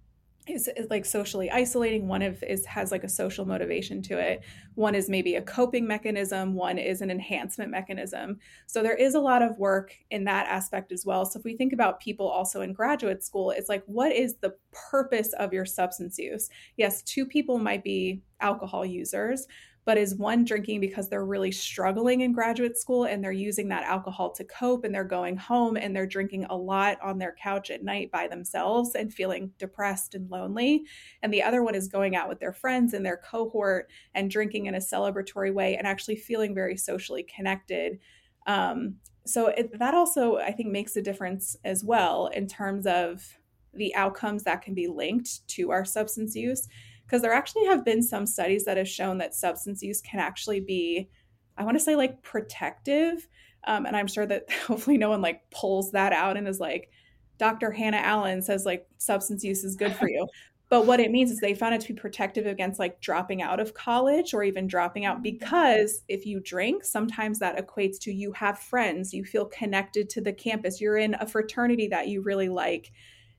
is, 0.47 0.69
is, 0.77 0.89
like 0.91 1.05
socially 1.05 1.51
isolating. 1.51 2.09
One 2.09 2.23
of 2.23 2.43
is 2.43 2.65
has 2.67 2.91
like 2.91 3.05
a 3.05 3.09
social 3.09 3.45
motivation 3.45 4.03
to 4.03 4.19
it. 4.19 4.43
One 4.75 4.95
is 4.95 5.09
maybe 5.09 5.37
a 5.37 5.43
coping 5.43 5.87
mechanism. 5.87 6.55
One 6.55 6.79
is 6.79 7.03
an 7.03 7.11
enhancement 7.11 7.71
mechanism. 7.71 8.39
So 8.67 8.83
there 8.83 8.97
is 8.97 9.15
a 9.15 9.21
lot 9.21 9.43
of 9.43 9.59
work 9.59 9.95
in 10.11 10.25
that 10.25 10.47
aspect 10.47 10.93
as 10.93 11.05
well. 11.05 11.25
So 11.27 11.39
if 11.39 11.45
we 11.45 11.57
think 11.57 11.73
about 11.73 12.01
people 12.01 12.29
also 12.29 12.63
in 12.63 12.73
graduate 12.73 13.23
school 13.23 13.51
it's 13.51 13.69
like 13.69 13.83
what 13.87 14.13
is 14.13 14.37
the 14.37 14.55
purpose 14.73 15.33
of 15.35 15.53
your 15.53 15.65
substance 15.65 16.19
use? 16.19 16.49
Yes 16.77 17.03
two 17.03 17.27
people 17.27 17.59
might 17.59 17.85
be 17.85 18.23
alcohol 18.41 18.85
users 18.85 19.47
but 19.85 19.97
is 19.97 20.15
one 20.15 20.45
drinking 20.45 20.81
because 20.81 21.09
they're 21.09 21.25
really 21.25 21.51
struggling 21.51 22.21
in 22.21 22.33
graduate 22.33 22.77
school 22.77 23.05
and 23.05 23.25
they're 23.25 23.33
using 23.33 23.69
that 23.69 23.85
alcohol 23.85 24.31
to 24.31 24.45
cope 24.45 24.85
and 24.85 24.95
they're 24.95 25.05
going 25.05 25.37
home 25.37 25.77
and 25.77 25.97
they're 25.97 26.07
drinking 26.07 26.45
a 26.51 26.57
lot 26.57 26.99
on 27.03 27.19
their 27.19 27.35
couch 27.43 27.71
at 27.71 27.83
night 27.83 28.11
by 28.11 28.29
themselves 28.29 28.95
and 28.95 29.13
feeling 29.13 29.51
depressed 29.59 30.15
and 30.15 30.31
lonely. 30.31 30.85
And 31.23 31.33
the 31.33 31.43
other 31.43 31.63
one 31.63 31.75
is 31.75 31.89
going 31.89 32.15
out 32.15 32.29
with 32.29 32.41
their 32.41 32.53
friends 32.53 32.93
and 32.93 33.05
their 33.05 33.17
cohort 33.17 33.91
and 34.15 34.31
drinking 34.31 34.67
in 34.67 34.75
a 34.75 34.79
celebratory 34.79 35.53
way 35.53 35.77
and 35.77 35.87
actually 35.87 36.17
feeling 36.17 36.55
very 36.55 36.77
socially 36.77 37.23
connected. 37.23 37.99
Um, 38.47 38.97
so 39.27 39.49
it, 39.49 39.79
that 39.79 39.95
also, 39.95 40.37
I 40.37 40.53
think, 40.53 40.71
makes 40.71 40.97
a 40.97 41.03
difference 41.03 41.57
as 41.65 41.85
well 41.85 42.27
in 42.29 42.47
terms 42.47 42.87
of 42.87 43.39
the 43.73 43.95
outcomes 43.95 44.45
that 44.45 44.63
can 44.63 44.75
be 44.75 44.89
linked 44.89 45.47
to 45.49 45.71
our 45.71 45.85
substance 45.85 46.35
use 46.35 46.69
because 47.11 47.23
there 47.23 47.33
actually 47.33 47.67
have 47.67 47.85
been 47.85 48.03
some 48.03 48.25
studies 48.25 48.65
that 48.65 48.77
have 48.77 48.89
shown 48.89 49.19
that 49.19 49.35
substance 49.35 49.83
use 49.83 50.01
can 50.01 50.21
actually 50.21 50.61
be 50.61 51.09
i 51.57 51.65
want 51.65 51.77
to 51.77 51.83
say 51.83 51.97
like 51.97 52.23
protective 52.23 53.27
um, 53.67 53.85
and 53.85 53.97
i'm 53.97 54.07
sure 54.07 54.27
that 54.27 54.51
hopefully 54.67 54.97
no 54.97 55.11
one 55.11 55.21
like 55.21 55.43
pulls 55.51 55.91
that 55.91 56.13
out 56.13 56.37
and 56.37 56.47
is 56.47 56.61
like 56.61 56.91
dr 57.39 57.71
hannah 57.73 57.97
allen 57.97 58.41
says 58.41 58.65
like 58.65 58.87
substance 58.99 59.43
use 59.43 59.65
is 59.65 59.77
good 59.77 59.95
for 59.95 60.09
you. 60.09 60.27
But 60.69 60.87
what 60.87 61.01
it 61.01 61.11
means 61.11 61.33
is 61.33 61.41
they 61.41 61.55
found 61.55 61.75
it 61.75 61.81
to 61.81 61.89
be 61.89 62.01
protective 62.01 62.47
against 62.47 62.79
like 62.79 63.01
dropping 63.01 63.43
out 63.43 63.59
of 63.59 63.75
college 63.75 64.33
or 64.33 64.45
even 64.45 64.69
dropping 64.69 65.05
out 65.05 65.21
because 65.21 66.05
if 66.07 66.25
you 66.25 66.39
drink 66.39 66.85
sometimes 66.85 67.41
that 67.41 67.57
equates 67.57 67.99
to 68.03 68.13
you 68.13 68.31
have 68.31 68.57
friends 68.57 69.13
you 69.13 69.25
feel 69.25 69.47
connected 69.47 70.09
to 70.11 70.21
the 70.21 70.33
campus 70.33 70.81
you're 70.81 70.97
in 70.97 71.15
a 71.15 71.27
fraternity 71.27 71.89
that 71.89 72.07
you 72.07 72.23
really 72.23 72.49
like 72.49 72.93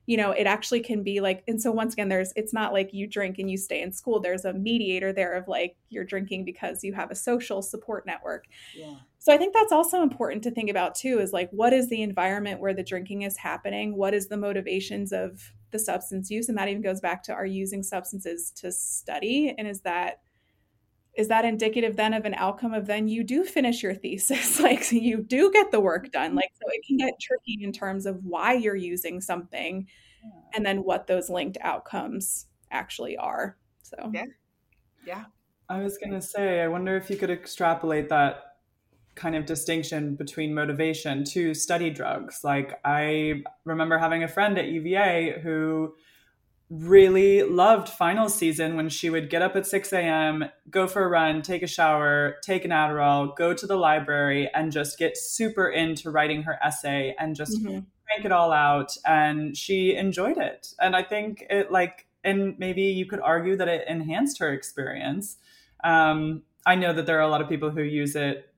you 0.06 0.16
know 0.16 0.32
it 0.32 0.46
actually 0.46 0.80
can 0.80 1.02
be 1.02 1.20
like 1.20 1.44
and 1.46 1.60
so 1.60 1.70
once 1.70 1.92
again 1.92 2.08
there's 2.08 2.32
it's 2.34 2.52
not 2.52 2.72
like 2.72 2.92
you 2.92 3.06
drink 3.06 3.38
and 3.38 3.50
you 3.50 3.56
stay 3.56 3.82
in 3.82 3.92
school. 3.92 4.20
There's 4.20 4.44
a 4.44 4.52
mediator 4.52 5.12
there 5.12 5.34
of 5.34 5.48
like 5.48 5.76
you're 5.90 6.04
drinking 6.04 6.44
because 6.44 6.82
you 6.82 6.92
have 6.94 7.10
a 7.10 7.14
social 7.14 7.62
support 7.62 8.06
network. 8.06 8.46
Yeah. 8.74 8.96
So 9.18 9.32
i 9.32 9.36
think 9.36 9.54
that's 9.54 9.72
also 9.72 10.02
important 10.02 10.42
to 10.44 10.50
think 10.50 10.68
about 10.68 10.94
too 10.94 11.20
is 11.20 11.32
like 11.32 11.48
what 11.50 11.72
is 11.72 11.88
the 11.88 12.02
environment 12.02 12.60
where 12.60 12.74
the 12.74 12.82
drinking 12.82 13.22
is 13.22 13.36
happening? 13.36 13.96
What 13.96 14.14
is 14.14 14.28
the 14.28 14.36
motivations 14.36 15.12
of 15.12 15.52
the 15.70 15.78
substance 15.78 16.30
use? 16.30 16.48
And 16.48 16.58
that 16.58 16.68
even 16.68 16.82
goes 16.82 17.00
back 17.00 17.22
to 17.24 17.32
are 17.32 17.46
using 17.46 17.82
substances 17.82 18.50
to 18.56 18.72
study? 18.72 19.54
And 19.56 19.68
is 19.68 19.80
that 19.82 20.20
is 21.14 21.28
that 21.28 21.44
indicative 21.44 21.96
then 21.96 22.14
of 22.14 22.24
an 22.24 22.34
outcome 22.34 22.72
of 22.72 22.86
then 22.86 23.06
you 23.06 23.22
do 23.22 23.44
finish 23.44 23.82
your 23.82 23.94
thesis? 23.94 24.60
Like 24.62 24.90
you 24.92 25.22
do 25.22 25.50
get 25.52 25.70
the 25.70 25.80
work 25.80 26.10
done. 26.10 26.28
Mm-hmm. 26.28 26.36
like 26.36 26.50
so 26.54 26.68
it 26.68 26.86
can 26.86 26.96
get 26.96 27.14
tricky 27.20 27.58
in 27.60 27.72
terms 27.72 28.06
of 28.06 28.24
why 28.24 28.54
you're 28.54 28.76
using 28.76 29.20
something 29.20 29.86
yeah. 30.22 30.30
and 30.54 30.64
then 30.64 30.78
what 30.78 31.06
those 31.06 31.28
linked 31.28 31.58
outcomes 31.60 32.46
actually 32.70 33.16
are. 33.16 33.56
So 33.82 34.10
yeah. 34.14 34.24
Yeah. 35.06 35.24
I 35.68 35.82
was 35.82 35.98
going 35.98 36.12
to 36.12 36.20
say 36.20 36.60
i 36.60 36.68
wonder 36.68 36.96
if 36.96 37.10
you 37.10 37.16
could 37.16 37.30
extrapolate 37.30 38.08
that 38.10 38.42
kind 39.14 39.36
of 39.36 39.46
distinction 39.46 40.14
between 40.14 40.54
motivation 40.54 41.24
to 41.24 41.54
study 41.54 41.90
drugs. 41.90 42.40
Like 42.44 42.78
i 42.84 43.42
remember 43.64 43.98
having 43.98 44.22
a 44.22 44.28
friend 44.28 44.56
at 44.58 44.68
uva 44.68 45.40
who 45.40 45.94
really 46.72 47.42
loved 47.42 47.86
final 47.86 48.30
season 48.30 48.76
when 48.76 48.88
she 48.88 49.10
would 49.10 49.28
get 49.28 49.42
up 49.42 49.54
at 49.56 49.66
6 49.66 49.92
a.m., 49.92 50.46
go 50.70 50.86
for 50.86 51.04
a 51.04 51.08
run, 51.08 51.42
take 51.42 51.62
a 51.62 51.66
shower, 51.66 52.36
take 52.42 52.64
an 52.64 52.70
Adderall, 52.70 53.36
go 53.36 53.52
to 53.52 53.66
the 53.66 53.76
library, 53.76 54.48
and 54.54 54.72
just 54.72 54.98
get 54.98 55.18
super 55.18 55.68
into 55.68 56.10
writing 56.10 56.44
her 56.44 56.58
essay 56.64 57.14
and 57.18 57.36
just 57.36 57.58
mm-hmm. 57.58 57.80
crank 58.06 58.24
it 58.24 58.32
all 58.32 58.52
out. 58.52 58.96
And 59.04 59.54
she 59.54 59.94
enjoyed 59.94 60.38
it. 60.38 60.72
And 60.80 60.96
I 60.96 61.02
think 61.02 61.44
it, 61.50 61.70
like, 61.70 62.06
and 62.24 62.58
maybe 62.58 62.84
you 62.84 63.04
could 63.04 63.20
argue 63.20 63.54
that 63.56 63.68
it 63.68 63.86
enhanced 63.86 64.38
her 64.38 64.50
experience. 64.50 65.36
Um, 65.84 66.42
I 66.64 66.76
know 66.76 66.94
that 66.94 67.04
there 67.04 67.18
are 67.18 67.22
a 67.22 67.28
lot 67.28 67.42
of 67.42 67.50
people 67.50 67.70
who 67.70 67.82
use 67.82 68.16
it 68.16 68.48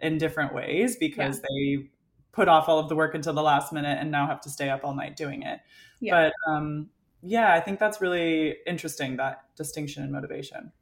in 0.00 0.16
different 0.16 0.54
ways 0.54 0.96
because 0.96 1.36
yeah. 1.36 1.42
they 1.50 1.90
put 2.32 2.48
off 2.48 2.66
all 2.66 2.78
of 2.78 2.88
the 2.88 2.96
work 2.96 3.14
until 3.14 3.34
the 3.34 3.42
last 3.42 3.74
minute 3.74 3.98
and 4.00 4.10
now 4.10 4.26
have 4.26 4.40
to 4.40 4.48
stay 4.48 4.70
up 4.70 4.84
all 4.84 4.94
night 4.94 5.16
doing 5.16 5.42
it. 5.42 5.60
Yeah. 6.00 6.30
But 6.46 6.50
um, 6.50 6.88
yeah, 7.22 7.54
I 7.54 7.60
think 7.60 7.78
that's 7.78 8.00
really 8.00 8.56
interesting 8.66 9.16
that 9.16 9.44
distinction 9.56 10.04
in 10.04 10.12
motivation. 10.12 10.72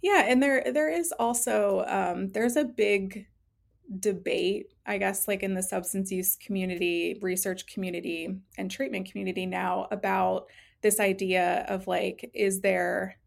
Yeah, 0.00 0.24
and 0.26 0.42
there 0.42 0.72
there 0.72 0.90
is 0.90 1.12
also 1.18 1.84
um, 1.86 2.30
there's 2.32 2.56
a 2.56 2.64
big 2.64 3.26
debate, 3.98 4.72
I 4.86 4.98
guess, 4.98 5.28
like 5.28 5.42
in 5.42 5.54
the 5.54 5.62
substance 5.62 6.10
use 6.10 6.36
community, 6.36 7.18
research 7.22 7.66
community, 7.66 8.40
and 8.58 8.70
treatment 8.70 9.10
community 9.10 9.46
now 9.46 9.86
about 9.90 10.46
this 10.80 10.98
idea 10.98 11.64
of 11.68 11.86
like, 11.86 12.30
is 12.34 12.60
there 12.60 13.18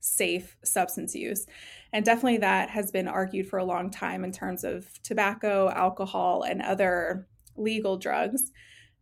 safe 0.00 0.56
substance 0.64 1.14
use? 1.14 1.46
And 1.92 2.04
definitely 2.04 2.38
that 2.38 2.70
has 2.70 2.90
been 2.90 3.08
argued 3.08 3.48
for 3.48 3.58
a 3.58 3.64
long 3.64 3.90
time 3.90 4.24
in 4.24 4.32
terms 4.32 4.64
of 4.64 5.00
tobacco, 5.02 5.70
alcohol, 5.70 6.42
and 6.42 6.62
other 6.62 7.26
legal 7.56 7.96
drugs 7.96 8.50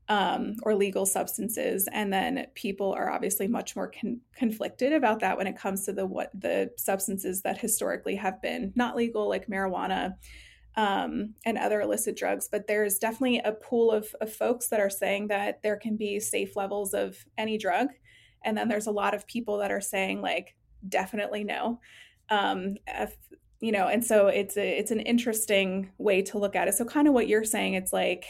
um, 0.08 0.56
or 0.62 0.74
legal 0.74 1.06
substances, 1.06 1.88
and 1.92 2.12
then 2.12 2.46
people 2.54 2.92
are 2.92 3.10
obviously 3.10 3.48
much 3.48 3.74
more 3.74 3.90
con- 3.90 4.20
conflicted 4.36 4.92
about 4.92 5.20
that 5.20 5.38
when 5.38 5.46
it 5.46 5.56
comes 5.56 5.86
to 5.86 5.92
the 5.92 6.04
what 6.04 6.30
the 6.38 6.70
substances 6.76 7.42
that 7.42 7.58
historically 7.58 8.16
have 8.16 8.42
been 8.42 8.72
not 8.74 8.96
legal, 8.96 9.28
like 9.28 9.48
marijuana 9.48 10.14
um, 10.76 11.34
and 11.46 11.56
other 11.56 11.80
illicit 11.80 12.16
drugs. 12.16 12.48
But 12.50 12.66
there's 12.66 12.98
definitely 12.98 13.38
a 13.38 13.52
pool 13.52 13.90
of, 13.90 14.14
of 14.20 14.32
folks 14.32 14.68
that 14.68 14.80
are 14.80 14.90
saying 14.90 15.28
that 15.28 15.62
there 15.62 15.76
can 15.76 15.96
be 15.96 16.20
safe 16.20 16.54
levels 16.54 16.92
of 16.92 17.24
any 17.38 17.56
drug, 17.56 17.88
and 18.44 18.58
then 18.58 18.68
there's 18.68 18.86
a 18.86 18.92
lot 18.92 19.14
of 19.14 19.26
people 19.26 19.58
that 19.58 19.70
are 19.70 19.80
saying 19.80 20.20
like 20.20 20.54
definitely 20.86 21.44
no. 21.44 21.80
Um, 22.28 22.76
if, 22.86 23.16
you 23.60 23.72
know, 23.72 23.88
and 23.88 24.04
so 24.04 24.26
it's 24.26 24.58
a, 24.58 24.78
it's 24.78 24.90
an 24.90 25.00
interesting 25.00 25.90
way 25.96 26.20
to 26.22 26.38
look 26.38 26.56
at 26.56 26.68
it. 26.68 26.74
So 26.74 26.84
kind 26.84 27.08
of 27.08 27.14
what 27.14 27.28
you're 27.28 27.44
saying, 27.44 27.74
it's 27.74 27.92
like 27.92 28.26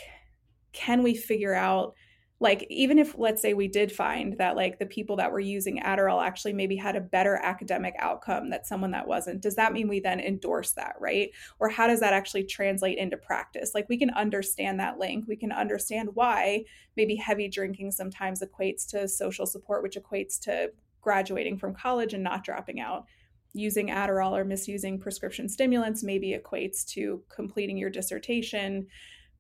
can 0.75 1.03
we 1.03 1.15
figure 1.15 1.55
out 1.55 1.95
like 2.41 2.67
even 2.69 2.99
if 2.99 3.15
let's 3.17 3.41
say 3.41 3.55
we 3.55 3.69
did 3.69 3.93
find 3.93 4.37
that 4.39 4.57
like 4.57 4.79
the 4.79 4.87
people 4.87 5.17
that 5.17 5.31
were 5.31 5.41
using 5.41 5.81
Adderall 5.81 6.23
actually 6.23 6.53
maybe 6.53 6.77
had 6.77 6.97
a 6.97 7.01
better 7.01 7.37
academic 7.43 7.95
outcome 7.99 8.51
that 8.51 8.67
someone 8.67 8.91
that 8.91 9.07
wasn't 9.07 9.41
does 9.41 9.55
that 9.55 9.73
mean 9.73 9.89
we 9.89 10.01
then 10.01 10.21
endorse 10.21 10.73
that 10.73 10.97
right? 11.01 11.31
Or 11.61 11.69
how 11.69 11.87
does 11.87 12.01
that 12.01 12.13
actually 12.13 12.45
translate 12.45 12.99
into 12.99 13.17
practice? 13.17 13.71
Like 13.73 13.89
we 13.89 13.97
can 13.97 14.11
understand 14.11 14.81
that 14.81 14.99
link. 14.99 15.27
We 15.29 15.37
can 15.37 15.53
understand 15.53 16.11
why 16.15 16.65
maybe 16.97 17.15
heavy 17.15 17.49
drinking 17.49 17.93
sometimes 17.93 18.43
equates 18.43 18.87
to 18.89 19.09
social 19.09 19.47
support 19.47 19.83
which 19.83 19.97
equates 19.97 20.39
to 20.41 20.73
graduating 21.01 21.59
from 21.59 21.75
college 21.75 22.15
and 22.15 22.25
not 22.25 22.45
dropping 22.45 22.81
out. 22.81 23.05
Using 23.53 23.89
Adderall 23.89 24.33
or 24.33 24.45
misusing 24.45 24.99
prescription 24.99 25.49
stimulants 25.49 26.03
maybe 26.03 26.37
equates 26.37 26.85
to 26.89 27.23
completing 27.35 27.79
your 27.79 27.91
dissertation 27.91 28.89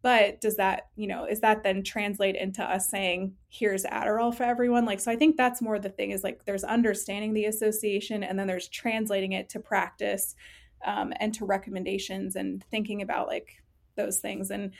but 0.04 0.38
does 0.42 0.56
that 0.56 0.88
you 0.96 1.06
know 1.06 1.24
is 1.24 1.40
that 1.40 1.62
then 1.62 1.82
translate 1.82 2.36
into 2.36 2.62
us 2.62 2.90
saying 2.90 3.34
here's 3.48 3.84
adderall 3.84 4.34
for 4.34 4.42
everyone? 4.42 4.84
Like 4.84 5.00
so 5.00 5.10
i 5.10 5.16
think 5.16 5.36
that's 5.36 5.62
more 5.62 5.78
the 5.78 5.88
thing 5.88 6.10
is 6.10 6.22
like 6.22 6.44
there's 6.44 6.62
understanding 6.62 7.32
the 7.32 7.46
association 7.46 8.22
and 8.22 8.38
then 8.38 8.46
there's 8.46 8.68
translating 8.68 9.32
it 9.32 9.48
to 9.48 9.60
practice 9.60 10.36
um, 10.84 11.14
and 11.20 11.32
to 11.34 11.46
recommendations 11.46 12.36
and 12.36 12.62
thinking 12.70 13.00
about 13.00 13.28
like 13.28 13.56
those 13.96 14.18
things. 14.18 14.50
And 14.50 14.72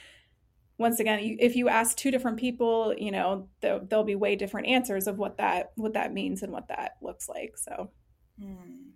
once 0.77 1.01
again 1.01 1.21
if 1.41 1.57
you 1.57 1.71
ask 1.71 1.97
two 1.97 2.11
different 2.11 2.37
people 2.37 2.95
you 2.99 3.11
know 3.11 3.49
there'll 3.63 4.05
be 4.05 4.17
way 4.17 4.37
different 4.37 4.67
answers 4.67 5.07
of 5.07 5.17
what 5.17 5.39
that 5.39 5.73
what 5.77 5.95
that 5.95 6.13
means 6.13 6.43
and 6.43 6.53
what 6.53 6.69
that 6.69 6.97
looks 7.01 7.31
like. 7.31 7.57
So 7.57 7.91
hmm. 8.39 8.91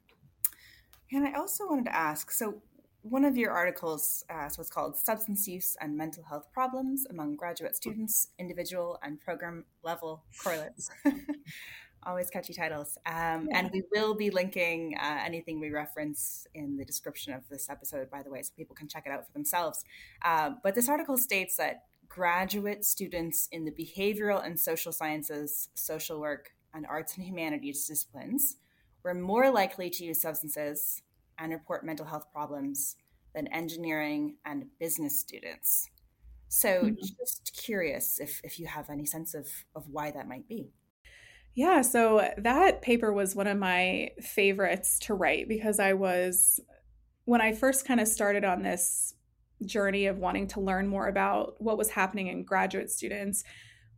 and 1.11 1.27
i 1.27 1.33
also 1.39 1.67
wanted 1.67 1.87
to 1.87 1.97
ask 1.97 2.31
so 2.31 2.61
one 3.03 3.25
of 3.25 3.37
your 3.37 3.53
articles 3.53 4.25
uh, 4.29 4.49
was 4.59 4.69
called 4.69 4.97
Substance 4.97 5.47
Use 5.47 5.77
and 5.81 5.97
Mental 5.97 6.23
Health 6.25 6.49
Problems 6.53 7.07
Among 7.11 7.37
Graduate 7.37 7.77
Students, 7.77 8.29
Individual 8.39 8.99
and 9.03 9.21
Program 9.21 9.65
Level 9.83 10.25
Correlates. 10.43 10.91
Always 12.05 12.31
catchy 12.31 12.55
titles. 12.55 12.97
Um. 13.07 13.49
And 13.53 13.71
we 13.73 13.83
will 13.93 14.15
be 14.15 14.31
linking 14.31 14.97
uh, 15.01 15.19
anything 15.25 15.61
we 15.61 15.71
reference 15.71 16.47
in 16.55 16.77
the 16.77 16.85
description 16.85 17.33
of 17.33 17.43
this 17.49 17.69
episode, 17.69 18.11
by 18.11 18.23
the 18.23 18.31
way, 18.31 18.43
so 18.43 18.53
people 18.57 18.75
can 18.75 18.89
check 18.89 19.05
it 19.07 19.13
out 19.13 19.27
for 19.27 19.33
themselves. 19.33 19.85
Uh, 20.25 20.51
but 20.63 20.75
this 20.75 20.89
article 20.89 21.17
states 21.17 21.57
that 21.57 21.85
graduate 22.09 22.85
students 22.85 23.49
in 23.53 23.65
the 23.65 23.73
behavioral 23.73 24.45
and 24.45 24.59
social 24.59 24.93
sciences, 24.93 25.69
social 25.75 26.21
work, 26.21 26.53
and 26.73 26.87
arts 26.87 27.17
and 27.17 27.27
humanities 27.27 27.87
disciplines 27.87 28.57
were 29.03 29.15
more 29.15 29.51
likely 29.51 29.91
to 29.91 30.05
use 30.05 30.21
substances 30.21 31.03
and 31.39 31.53
report 31.53 31.85
mental 31.85 32.07
health 32.07 32.27
problems 32.33 32.97
than 33.35 33.47
engineering 33.49 34.37
and 34.45 34.67
business 34.81 35.19
students. 35.21 35.89
So, 36.49 36.83
mm-hmm. 36.83 36.95
just 36.95 37.59
curious 37.63 38.19
if, 38.21 38.41
if 38.43 38.59
you 38.59 38.67
have 38.67 38.89
any 38.89 39.05
sense 39.05 39.35
of, 39.35 39.47
of 39.75 39.85
why 39.91 40.11
that 40.11 40.29
might 40.29 40.49
be. 40.49 40.73
Yeah, 41.55 41.83
so 41.83 42.27
that 42.39 42.83
paper 42.83 43.13
was 43.13 43.35
one 43.35 43.47
of 43.47 43.59
my 43.59 44.11
favorites 44.21 44.99
to 45.01 45.15
write 45.15 45.49
because 45.49 45.81
I 45.81 45.93
was, 45.95 46.61
when 47.25 47.41
I 47.41 47.53
first 47.53 47.85
kind 47.87 48.01
of 48.01 48.09
started 48.09 48.45
on 48.45 48.63
this 48.63 49.15
journey 49.67 50.07
of 50.07 50.19
wanting 50.19 50.47
to 50.49 50.61
learn 50.61 50.87
more 50.87 51.09
about 51.09 51.57
what 51.59 51.77
was 51.77 51.91
happening 51.91 52.29
in 52.29 52.45
graduate 52.45 52.91
students, 52.91 53.45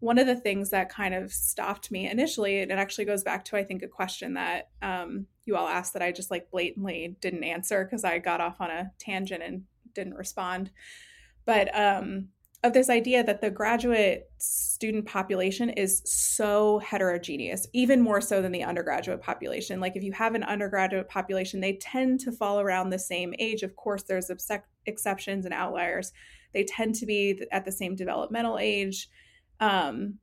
one 0.01 0.19
of 0.19 0.27
the 0.27 0.37
things 0.37 0.71
that 0.71 0.89
kind 0.89 1.15
of 1.15 1.31
stopped 1.33 1.91
me 1.91 2.11
initially, 2.11 2.61
and 2.61 2.73
it 2.73 2.79
actually 2.79 3.05
goes 3.05 3.23
back 3.23 3.45
to, 3.47 3.57
I 3.57 3.65
think, 3.65 3.83
a 3.83 3.89
question 3.89 4.35
that 4.35 4.71
um, 4.81 5.27
you 5.51 5.57
all 5.57 5.69
asked 5.69 5.93
that 5.93 6.03
I 6.03 6.13
just 6.13 6.31
like 6.31 6.51
blatantly 6.51 7.17
didn't 7.21 7.45
answer 7.45 7.85
because 7.85 8.05
I 8.05 8.19
got 8.19 8.41
off 8.41 8.61
on 8.61 8.71
a 8.71 8.91
tangent 8.99 9.43
and 9.43 9.65
didn't 9.95 10.15
respond. 10.15 10.71
But 11.45 11.75
um, 11.77 12.29
of 12.63 12.73
this 12.73 12.91
idea 12.91 13.25
that 13.25 13.41
the 13.41 13.51
graduate 13.51 14.31
student 14.39 15.07
population 15.07 15.71
is 15.71 16.03
so 16.05 16.79
heterogeneous, 16.79 17.67
even 17.73 18.01
more 18.01 18.21
so 18.21 18.43
than 18.43 18.53
the 18.53 18.63
undergraduate 18.63 19.21
population. 19.21 19.81
Like 19.81 19.97
if 19.97 20.03
you 20.03 20.13
have 20.13 20.35
an 20.35 20.45
undergraduate 20.45 21.09
population, 21.09 21.61
they 21.61 21.75
tend 21.77 22.21
to 22.21 22.33
fall 22.33 22.61
around 22.61 22.91
the 22.91 22.99
same 22.99 23.35
age. 23.39 23.63
Of 23.63 23.77
course, 23.77 24.03
there's 24.03 24.31
exceptions 24.87 25.45
and 25.45 25.55
outliers. 25.55 26.13
They 26.53 26.65
tend 26.65 26.95
to 26.97 27.07
be 27.07 27.43
at 27.51 27.65
the 27.65 27.73
same 27.73 27.95
developmental 27.97 28.59
age 28.59 29.09
um, 29.61 30.19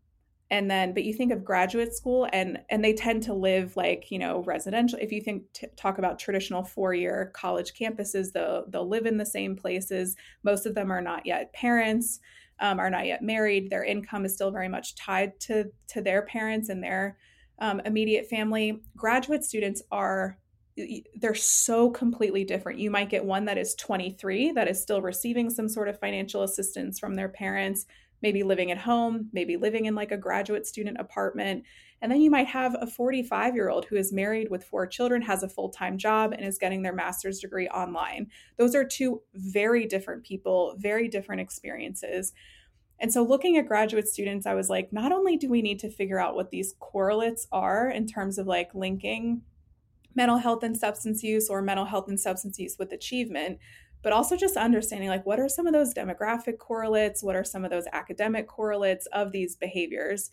and 0.49 0.71
then 0.71 0.93
but 0.93 1.03
you 1.03 1.13
think 1.13 1.31
of 1.31 1.43
graduate 1.43 1.93
school 1.93 2.27
and 2.31 2.59
and 2.69 2.83
they 2.83 2.93
tend 2.93 3.21
to 3.23 3.33
live 3.33 3.75
like 3.75 4.09
you 4.09 4.17
know 4.17 4.43
residential 4.43 4.97
if 5.01 5.11
you 5.11 5.21
think 5.21 5.43
t- 5.53 5.67
talk 5.75 5.97
about 5.97 6.17
traditional 6.17 6.63
four 6.63 6.93
year 6.93 7.31
college 7.33 7.73
campuses 7.73 8.31
they'll 8.31 8.65
they'll 8.69 8.87
live 8.87 9.05
in 9.05 9.17
the 9.17 9.25
same 9.25 9.55
places. 9.55 10.15
Most 10.43 10.65
of 10.65 10.75
them 10.75 10.91
are 10.91 11.01
not 11.01 11.25
yet 11.25 11.51
parents 11.53 12.19
um, 12.59 12.79
are 12.79 12.89
not 12.89 13.05
yet 13.05 13.21
married. 13.21 13.69
Their 13.69 13.83
income 13.83 14.25
is 14.25 14.33
still 14.33 14.51
very 14.51 14.69
much 14.69 14.95
tied 14.95 15.39
to 15.41 15.65
to 15.89 16.01
their 16.01 16.23
parents 16.23 16.69
and 16.69 16.83
their 16.83 17.17
um, 17.59 17.81
immediate 17.85 18.27
family. 18.27 18.81
Graduate 18.95 19.43
students 19.43 19.81
are 19.91 20.37
they're 21.15 21.33
so 21.33 21.89
completely 21.89 22.43
different. 22.43 22.79
You 22.79 22.91
might 22.91 23.09
get 23.09 23.25
one 23.25 23.45
that 23.45 23.57
is 23.57 23.73
23 23.75 24.51
that 24.51 24.67
is 24.67 24.79
still 24.79 25.01
receiving 25.01 25.49
some 25.49 25.67
sort 25.67 25.87
of 25.87 25.99
financial 25.99 26.43
assistance 26.43 26.99
from 26.99 27.15
their 27.15 27.29
parents, 27.29 27.87
maybe 28.21 28.43
living 28.43 28.71
at 28.71 28.77
home, 28.77 29.29
maybe 29.31 29.57
living 29.57 29.85
in 29.85 29.95
like 29.95 30.11
a 30.11 30.17
graduate 30.17 30.65
student 30.65 30.97
apartment. 30.99 31.63
And 32.01 32.11
then 32.11 32.21
you 32.21 32.29
might 32.29 32.47
have 32.47 32.75
a 32.79 32.87
45 32.87 33.55
year 33.55 33.69
old 33.69 33.85
who 33.85 33.95
is 33.95 34.13
married 34.13 34.49
with 34.49 34.63
four 34.63 34.87
children, 34.87 35.21
has 35.21 35.43
a 35.43 35.49
full 35.49 35.69
time 35.69 35.97
job, 35.97 36.33
and 36.33 36.45
is 36.45 36.57
getting 36.57 36.81
their 36.81 36.93
master's 36.93 37.39
degree 37.39 37.67
online. 37.69 38.27
Those 38.57 38.75
are 38.75 38.83
two 38.83 39.21
very 39.33 39.85
different 39.85 40.23
people, 40.23 40.75
very 40.77 41.07
different 41.07 41.41
experiences. 41.41 42.33
And 42.99 43.13
so, 43.13 43.23
looking 43.23 43.57
at 43.57 43.67
graduate 43.67 44.07
students, 44.07 44.47
I 44.47 44.55
was 44.55 44.69
like, 44.69 44.91
not 44.91 45.11
only 45.11 45.37
do 45.37 45.49
we 45.49 45.61
need 45.61 45.79
to 45.79 45.89
figure 45.89 46.19
out 46.19 46.35
what 46.35 46.49
these 46.49 46.73
correlates 46.79 47.47
are 47.51 47.89
in 47.89 48.07
terms 48.07 48.37
of 48.37 48.47
like 48.47 48.73
linking 48.73 49.41
mental 50.15 50.37
health 50.37 50.63
and 50.63 50.75
substance 50.75 51.21
use 51.21 51.47
or 51.47 51.61
mental 51.61 51.85
health 51.85 52.07
and 52.07 52.19
substance 52.19 52.57
use 52.57 52.77
with 52.79 52.91
achievement, 52.91 53.59
but 54.03 54.13
also 54.13 54.35
just 54.35 54.57
understanding 54.57 55.09
like 55.09 55.25
what 55.25 55.39
are 55.39 55.49
some 55.49 55.67
of 55.67 55.73
those 55.73 55.93
demographic 55.93 56.57
correlates? 56.57 57.23
What 57.23 57.35
are 57.35 57.43
some 57.43 57.65
of 57.65 57.71
those 57.71 57.85
academic 57.93 58.47
correlates 58.47 59.05
of 59.07 59.31
these 59.31 59.55
behaviors? 59.55 60.31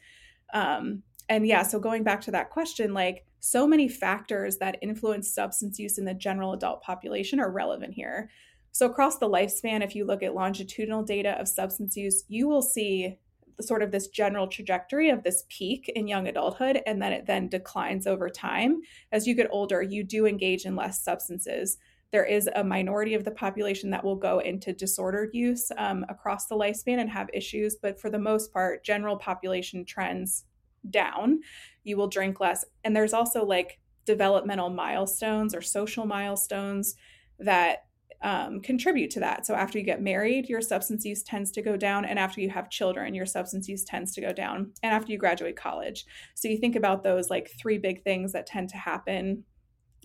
Um, 0.52 1.02
and 1.28 1.46
yeah 1.46 1.62
so 1.62 1.78
going 1.78 2.02
back 2.02 2.20
to 2.22 2.30
that 2.30 2.50
question 2.50 2.94
like 2.94 3.24
so 3.40 3.66
many 3.66 3.88
factors 3.88 4.56
that 4.58 4.78
influence 4.80 5.30
substance 5.30 5.78
use 5.78 5.98
in 5.98 6.06
the 6.06 6.14
general 6.14 6.54
adult 6.54 6.82
population 6.82 7.38
are 7.38 7.50
relevant 7.50 7.92
here. 7.92 8.30
So 8.72 8.86
across 8.86 9.18
the 9.18 9.28
lifespan 9.28 9.82
if 9.82 9.94
you 9.94 10.04
look 10.04 10.22
at 10.22 10.34
longitudinal 10.34 11.02
data 11.02 11.38
of 11.40 11.48
substance 11.48 11.96
use 11.96 12.24
you 12.28 12.48
will 12.48 12.62
see 12.62 13.18
sort 13.60 13.82
of 13.82 13.92
this 13.92 14.08
general 14.08 14.48
trajectory 14.48 15.10
of 15.10 15.22
this 15.22 15.44
peak 15.48 15.90
in 15.94 16.08
young 16.08 16.26
adulthood 16.26 16.80
and 16.86 17.00
then 17.00 17.12
it 17.12 17.26
then 17.26 17.48
declines 17.48 18.06
over 18.06 18.28
time. 18.28 18.80
As 19.12 19.26
you 19.26 19.34
get 19.34 19.48
older 19.50 19.82
you 19.82 20.04
do 20.04 20.26
engage 20.26 20.64
in 20.64 20.76
less 20.76 21.02
substances 21.02 21.78
there 22.14 22.24
is 22.24 22.48
a 22.54 22.62
minority 22.62 23.14
of 23.14 23.24
the 23.24 23.30
population 23.32 23.90
that 23.90 24.04
will 24.04 24.14
go 24.14 24.38
into 24.38 24.72
disordered 24.72 25.30
use 25.32 25.72
um, 25.78 26.06
across 26.08 26.46
the 26.46 26.54
lifespan 26.54 27.00
and 27.00 27.10
have 27.10 27.28
issues 27.34 27.74
but 27.82 28.00
for 28.00 28.08
the 28.08 28.18
most 28.18 28.52
part 28.52 28.84
general 28.84 29.16
population 29.16 29.84
trends 29.84 30.44
down 30.90 31.40
you 31.82 31.96
will 31.96 32.06
drink 32.06 32.38
less 32.38 32.64
and 32.84 32.94
there's 32.94 33.12
also 33.12 33.44
like 33.44 33.80
developmental 34.04 34.70
milestones 34.70 35.56
or 35.56 35.60
social 35.60 36.06
milestones 36.06 36.94
that 37.40 37.86
um, 38.22 38.60
contribute 38.60 39.10
to 39.10 39.20
that. 39.20 39.44
So 39.44 39.54
after 39.54 39.78
you 39.78 39.84
get 39.84 40.00
married, 40.00 40.48
your 40.48 40.62
substance 40.62 41.04
use 41.04 41.22
tends 41.22 41.50
to 41.52 41.62
go 41.62 41.76
down, 41.76 42.06
and 42.06 42.18
after 42.18 42.40
you 42.40 42.48
have 42.48 42.70
children, 42.70 43.12
your 43.12 43.26
substance 43.26 43.68
use 43.68 43.84
tends 43.84 44.14
to 44.14 44.22
go 44.22 44.32
down, 44.32 44.72
and 44.82 44.94
after 44.94 45.12
you 45.12 45.18
graduate 45.18 45.56
college. 45.56 46.06
So 46.34 46.48
you 46.48 46.56
think 46.56 46.74
about 46.74 47.02
those 47.02 47.28
like 47.28 47.50
three 47.58 47.76
big 47.76 48.02
things 48.02 48.32
that 48.32 48.46
tend 48.46 48.70
to 48.70 48.78
happen 48.78 49.44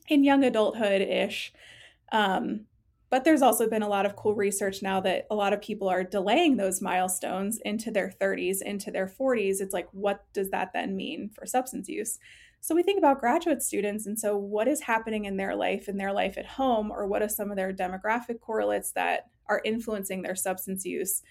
in 0.09 0.25
young 0.25 0.43
adulthood 0.43 1.01
ish. 1.01 1.53
Um, 2.11 2.65
but 3.09 3.23
there's 3.23 3.41
also 3.41 3.67
been 3.67 3.81
a 3.81 3.89
lot 3.89 4.05
of 4.05 4.15
cool 4.15 4.35
research 4.35 4.83
now 4.83 4.99
that 5.01 5.25
a 5.31 5.35
lot 5.35 5.53
of 5.53 5.61
people 5.61 5.87
are 5.89 6.03
delaying 6.03 6.57
those 6.57 6.81
milestones 6.81 7.59
into 7.65 7.89
their 7.89 8.13
30s, 8.21 8.61
into 8.61 8.91
their 8.91 9.07
40s. 9.07 9.61
It's 9.61 9.73
like, 9.73 9.87
what 9.91 10.25
does 10.31 10.51
that 10.51 10.73
then 10.73 10.95
mean 10.95 11.31
for 11.33 11.45
substance 11.45 11.89
use? 11.89 12.19
So 12.61 12.75
we 12.75 12.83
think 12.83 12.99
about 12.99 13.19
graduate 13.19 13.63
students. 13.63 14.05
And 14.05 14.19
so, 14.19 14.37
what 14.37 14.67
is 14.67 14.81
happening 14.81 15.25
in 15.25 15.37
their 15.37 15.55
life, 15.55 15.87
in 15.87 15.97
their 15.97 16.13
life 16.13 16.37
at 16.37 16.45
home, 16.45 16.91
or 16.91 17.07
what 17.07 17.21
are 17.21 17.29
some 17.29 17.49
of 17.49 17.57
their 17.57 17.73
demographic 17.73 18.41
correlates 18.41 18.91
that 18.91 19.27
are 19.47 19.61
influencing 19.63 20.21
their 20.21 20.35
substance 20.35 20.85
use? 20.85 21.21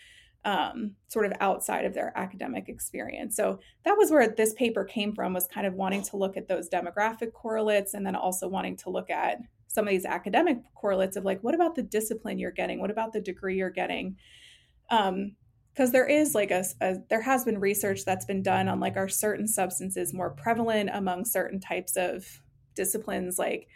Um, 0.45 0.93
sort 1.09 1.27
of 1.27 1.33
outside 1.41 1.85
of 1.85 1.95
their 1.95 2.17
academic 2.17 2.69
experience. 2.69 3.35
So 3.37 3.59
that 3.85 3.99
was 3.99 4.11
where 4.11 4.29
this 4.29 4.55
paper 4.55 4.85
came 4.85 5.12
from, 5.12 5.35
was 5.35 5.49
kind 5.49 5.67
of 5.67 5.75
wanting 5.75 6.05
to 6.05 6.17
look 6.17 6.37
at 6.37 6.47
those 6.47 6.71
demographic 6.71 7.33
correlates 7.33 7.93
and 7.93 8.07
then 8.07 8.14
also 8.14 8.49
wanting 8.49 8.77
to 8.79 8.91
look 8.91 9.11
at 9.11 9.38
some 9.79 9.87
of 9.87 9.93
these 9.93 10.05
academic 10.05 10.59
correlates 10.75 11.17
of 11.17 11.25
like, 11.25 11.41
what 11.45 11.55
about 11.55 11.77
the 11.77 11.85
discipline 11.85 12.37
you're 12.37 12.51
getting? 12.51 12.81
What 12.81 12.91
about 12.91 13.12
the 13.12 13.21
degree 13.21 13.57
you're 13.57 13.71
getting? 13.71 14.17
Um, 14.91 15.37
because 15.73 15.93
there 15.93 16.09
is 16.09 16.35
like 16.35 16.51
a, 16.51 16.64
a, 16.81 16.97
there 17.09 17.23
has 17.23 17.45
been 17.45 17.61
research 17.61 18.05
that's 18.05 18.25
been 18.25 18.43
done 18.43 18.67
on 18.67 18.81
like 18.81 18.97
are 18.97 19.09
certain 19.09 19.47
substances 19.47 20.12
more 20.12 20.31
prevalent 20.31 20.91
among 20.93 21.25
certain 21.25 21.61
types 21.61 21.97
of 21.97 22.27
disciplines 22.75 23.38
like 23.38 23.69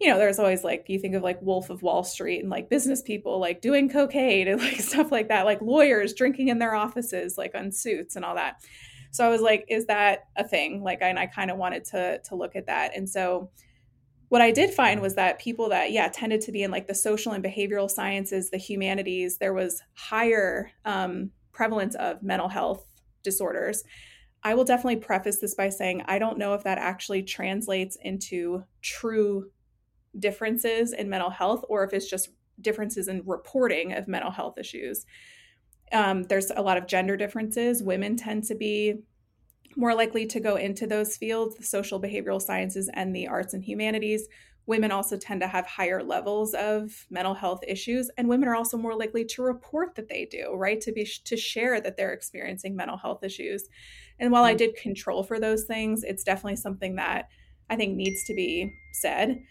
you 0.00 0.08
know 0.08 0.16
there's 0.16 0.38
always 0.38 0.64
like 0.64 0.86
you 0.88 0.98
think 0.98 1.14
of 1.14 1.22
like 1.22 1.42
wolf 1.42 1.68
of 1.68 1.82
wall 1.82 2.04
street 2.04 2.40
and 2.40 2.48
like 2.48 2.70
business 2.70 3.02
people 3.02 3.38
like 3.38 3.60
doing 3.60 3.90
cocaine 3.90 4.48
and 4.48 4.60
like 4.62 4.80
stuff 4.80 5.12
like 5.12 5.28
that 5.28 5.44
like 5.44 5.60
lawyers 5.60 6.14
drinking 6.14 6.48
in 6.48 6.58
their 6.58 6.74
offices 6.74 7.36
like 7.36 7.54
on 7.54 7.70
suits 7.70 8.16
and 8.16 8.24
all 8.24 8.36
that 8.36 8.62
so 9.10 9.22
i 9.22 9.28
was 9.28 9.42
like 9.42 9.66
is 9.68 9.84
that 9.84 10.20
a 10.36 10.48
thing 10.48 10.82
like 10.82 11.02
and 11.02 11.18
i 11.18 11.26
kind 11.26 11.50
of 11.50 11.58
wanted 11.58 11.84
to 11.84 12.18
to 12.20 12.34
look 12.34 12.56
at 12.56 12.64
that 12.64 12.96
and 12.96 13.06
so 13.06 13.50
what 14.32 14.40
I 14.40 14.50
did 14.50 14.72
find 14.72 15.02
was 15.02 15.16
that 15.16 15.38
people 15.38 15.68
that, 15.68 15.92
yeah, 15.92 16.08
tended 16.08 16.40
to 16.40 16.52
be 16.52 16.62
in 16.62 16.70
like 16.70 16.86
the 16.86 16.94
social 16.94 17.32
and 17.32 17.44
behavioral 17.44 17.90
sciences, 17.90 18.48
the 18.48 18.56
humanities, 18.56 19.36
there 19.36 19.52
was 19.52 19.82
higher 19.92 20.70
um, 20.86 21.32
prevalence 21.52 21.94
of 21.96 22.22
mental 22.22 22.48
health 22.48 22.82
disorders. 23.22 23.84
I 24.42 24.54
will 24.54 24.64
definitely 24.64 24.96
preface 24.96 25.38
this 25.38 25.54
by 25.54 25.68
saying 25.68 26.04
I 26.06 26.18
don't 26.18 26.38
know 26.38 26.54
if 26.54 26.64
that 26.64 26.78
actually 26.78 27.24
translates 27.24 27.98
into 28.00 28.64
true 28.80 29.50
differences 30.18 30.94
in 30.94 31.10
mental 31.10 31.28
health 31.28 31.66
or 31.68 31.84
if 31.84 31.92
it's 31.92 32.08
just 32.08 32.30
differences 32.58 33.08
in 33.08 33.22
reporting 33.26 33.92
of 33.92 34.08
mental 34.08 34.30
health 34.30 34.56
issues. 34.56 35.04
Um, 35.92 36.22
there's 36.22 36.50
a 36.50 36.62
lot 36.62 36.78
of 36.78 36.86
gender 36.86 37.18
differences. 37.18 37.82
Women 37.82 38.16
tend 38.16 38.44
to 38.44 38.54
be 38.54 38.94
more 39.76 39.94
likely 39.94 40.26
to 40.26 40.40
go 40.40 40.56
into 40.56 40.86
those 40.86 41.16
fields, 41.16 41.56
the 41.56 41.64
social 41.64 42.00
behavioral 42.00 42.40
sciences 42.40 42.90
and 42.92 43.14
the 43.14 43.28
arts 43.28 43.54
and 43.54 43.64
humanities, 43.64 44.28
women 44.66 44.92
also 44.92 45.16
tend 45.16 45.40
to 45.40 45.46
have 45.46 45.66
higher 45.66 46.02
levels 46.02 46.54
of 46.54 47.06
mental 47.10 47.34
health 47.34 47.60
issues 47.66 48.10
and 48.16 48.28
women 48.28 48.48
are 48.48 48.54
also 48.54 48.76
more 48.76 48.94
likely 48.94 49.24
to 49.24 49.42
report 49.42 49.94
that 49.96 50.08
they 50.08 50.24
do 50.24 50.54
right? 50.54 50.80
To 50.82 50.92
be 50.92 51.04
to 51.24 51.36
share 51.36 51.80
that 51.80 51.96
they're 51.96 52.12
experiencing 52.12 52.76
mental 52.76 52.96
health 52.96 53.24
issues. 53.24 53.68
And 54.20 54.30
while 54.30 54.44
i 54.44 54.54
mm. 54.54 54.58
did 54.58 54.76
control 54.76 55.24
for 55.24 55.40
those 55.40 55.64
things 55.64 56.04
it's 56.04 56.22
definitely 56.22 56.56
something 56.56 56.96
that 56.96 57.28
i 57.70 57.76
think 57.76 57.96
needs 57.96 58.24
to 58.24 58.34
be 58.34 58.72
said. 58.92 59.42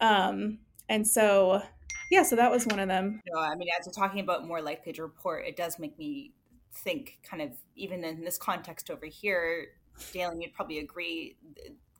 Um, 0.00 0.58
and 0.88 1.06
so 1.06 1.62
yeah 2.10 2.22
so 2.22 2.36
that 2.36 2.50
was 2.50 2.66
one 2.66 2.78
of 2.78 2.88
them. 2.88 3.22
No 3.32 3.40
i 3.40 3.54
mean 3.54 3.68
as 3.78 3.86
we're 3.86 3.92
talking 3.92 4.20
about 4.20 4.46
more 4.46 4.60
likely 4.60 4.92
to 4.92 5.02
report 5.02 5.46
it 5.46 5.56
does 5.56 5.78
make 5.78 5.98
me 5.98 6.32
think 6.72 7.18
kind 7.28 7.42
of 7.42 7.50
even 7.74 8.04
in 8.04 8.24
this 8.24 8.38
context 8.38 8.90
over 8.90 9.06
here 9.06 9.68
Dalen, 10.12 10.40
you'd 10.40 10.54
probably 10.54 10.78
agree 10.78 11.36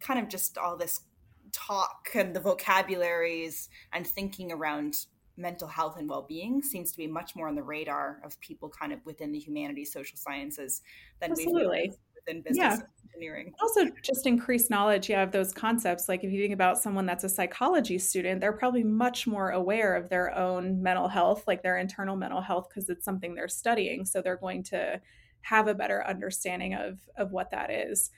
kind 0.01 0.21
of 0.21 0.29
just 0.29 0.59
all 0.59 0.77
this 0.77 1.01
talk 1.53 2.09
and 2.15 2.35
the 2.35 2.41
vocabularies 2.41 3.69
and 3.93 4.07
thinking 4.07 4.53
around 4.53 4.95
mental 5.37 5.69
health 5.69 5.97
and 5.97 6.09
well-being 6.09 6.63
seems 6.63 6.91
to 6.91 6.99
be 6.99 7.07
much 7.07 7.37
more 7.37 7.49
on 7.49 7.55
the 7.55 7.63
radar 7.63 8.21
of 8.25 8.39
people 8.41 8.69
kind 8.69 8.93
of 8.93 8.99
within 9.05 9.31
the 9.31 9.39
humanities 9.39 9.93
social 9.93 10.17
sciences 10.17 10.83
than 11.21 11.31
Absolutely. 11.31 11.91
we've 11.91 11.99
within 12.29 12.43
business 12.43 12.79
yeah. 12.81 12.87
engineering. 13.15 13.53
Also 13.61 13.87
just 14.03 14.27
increased 14.27 14.71
knowledge 14.71 15.09
yeah 15.09 15.23
of 15.23 15.33
those 15.33 15.53
concepts. 15.53 16.09
Like 16.09 16.25
if 16.25 16.33
you 16.33 16.41
think 16.41 16.55
about 16.55 16.79
someone 16.79 17.07
that's 17.07 17.25
a 17.25 17.29
psychology 17.29 17.99
student 17.99 18.41
they're 18.41 18.53
probably 18.53 18.85
much 18.85 19.27
more 19.27 19.51
aware 19.51 19.97
of 19.97 20.09
their 20.09 20.37
own 20.37 20.83
mental 20.83 21.09
health 21.09 21.45
like 21.47 21.63
their 21.63 21.79
internal 21.79 22.17
mental 22.17 22.41
health 22.41 22.69
because 22.69 22.89
it's 22.89 23.05
something 23.05 23.35
they're 23.35 23.49
studying. 23.49 24.05
So 24.05 24.23
they're 24.23 24.37
going 24.37 24.63
to 24.65 25.01
have 25.43 25.69
a 25.69 25.75
better 25.75 26.05
understanding 26.07 26.75
of 26.75 26.99
of 27.17 27.33
what 27.33 27.51
that 27.51 27.71
is. 27.71 28.11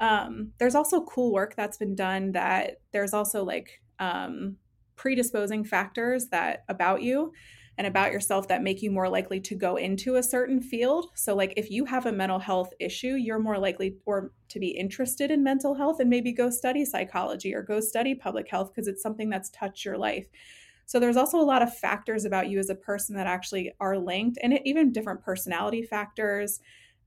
Um, 0.00 0.52
there's 0.58 0.76
also 0.76 1.04
cool 1.04 1.32
work 1.32 1.56
that's 1.56 1.76
been 1.76 1.96
done 1.96 2.32
that 2.32 2.80
there's 2.92 3.12
also 3.12 3.44
like 3.44 3.80
um, 3.98 4.56
predisposing 4.94 5.64
factors 5.64 6.28
that 6.28 6.64
about 6.68 7.02
you 7.02 7.32
and 7.78 7.86
about 7.86 8.12
yourself 8.12 8.48
that 8.48 8.62
make 8.62 8.82
you 8.82 8.90
more 8.90 9.08
likely 9.08 9.40
to 9.40 9.54
go 9.54 9.76
into 9.76 10.16
a 10.16 10.22
certain 10.22 10.60
field. 10.60 11.06
So 11.14 11.34
like 11.34 11.54
if 11.56 11.70
you 11.70 11.84
have 11.84 12.06
a 12.06 12.12
mental 12.12 12.40
health 12.40 12.74
issue, 12.80 13.14
you're 13.14 13.38
more 13.38 13.58
likely 13.58 13.96
or 14.04 14.32
to 14.48 14.58
be 14.58 14.68
interested 14.68 15.30
in 15.30 15.44
mental 15.44 15.74
health 15.74 16.00
and 16.00 16.10
maybe 16.10 16.32
go 16.32 16.50
study 16.50 16.84
psychology 16.84 17.54
or 17.54 17.62
go 17.62 17.80
study 17.80 18.16
public 18.16 18.50
health 18.50 18.72
because 18.74 18.88
it's 18.88 19.02
something 19.02 19.30
that's 19.30 19.50
touched 19.50 19.84
your 19.84 19.96
life. 19.96 20.26
So 20.86 20.98
there's 20.98 21.16
also 21.16 21.38
a 21.38 21.42
lot 21.42 21.62
of 21.62 21.76
factors 21.76 22.24
about 22.24 22.48
you 22.48 22.58
as 22.58 22.70
a 22.70 22.74
person 22.74 23.14
that 23.14 23.26
actually 23.26 23.72
are 23.78 23.96
linked 23.96 24.38
and 24.42 24.58
even 24.64 24.92
different 24.92 25.22
personality 25.22 25.82
factors 25.82 26.60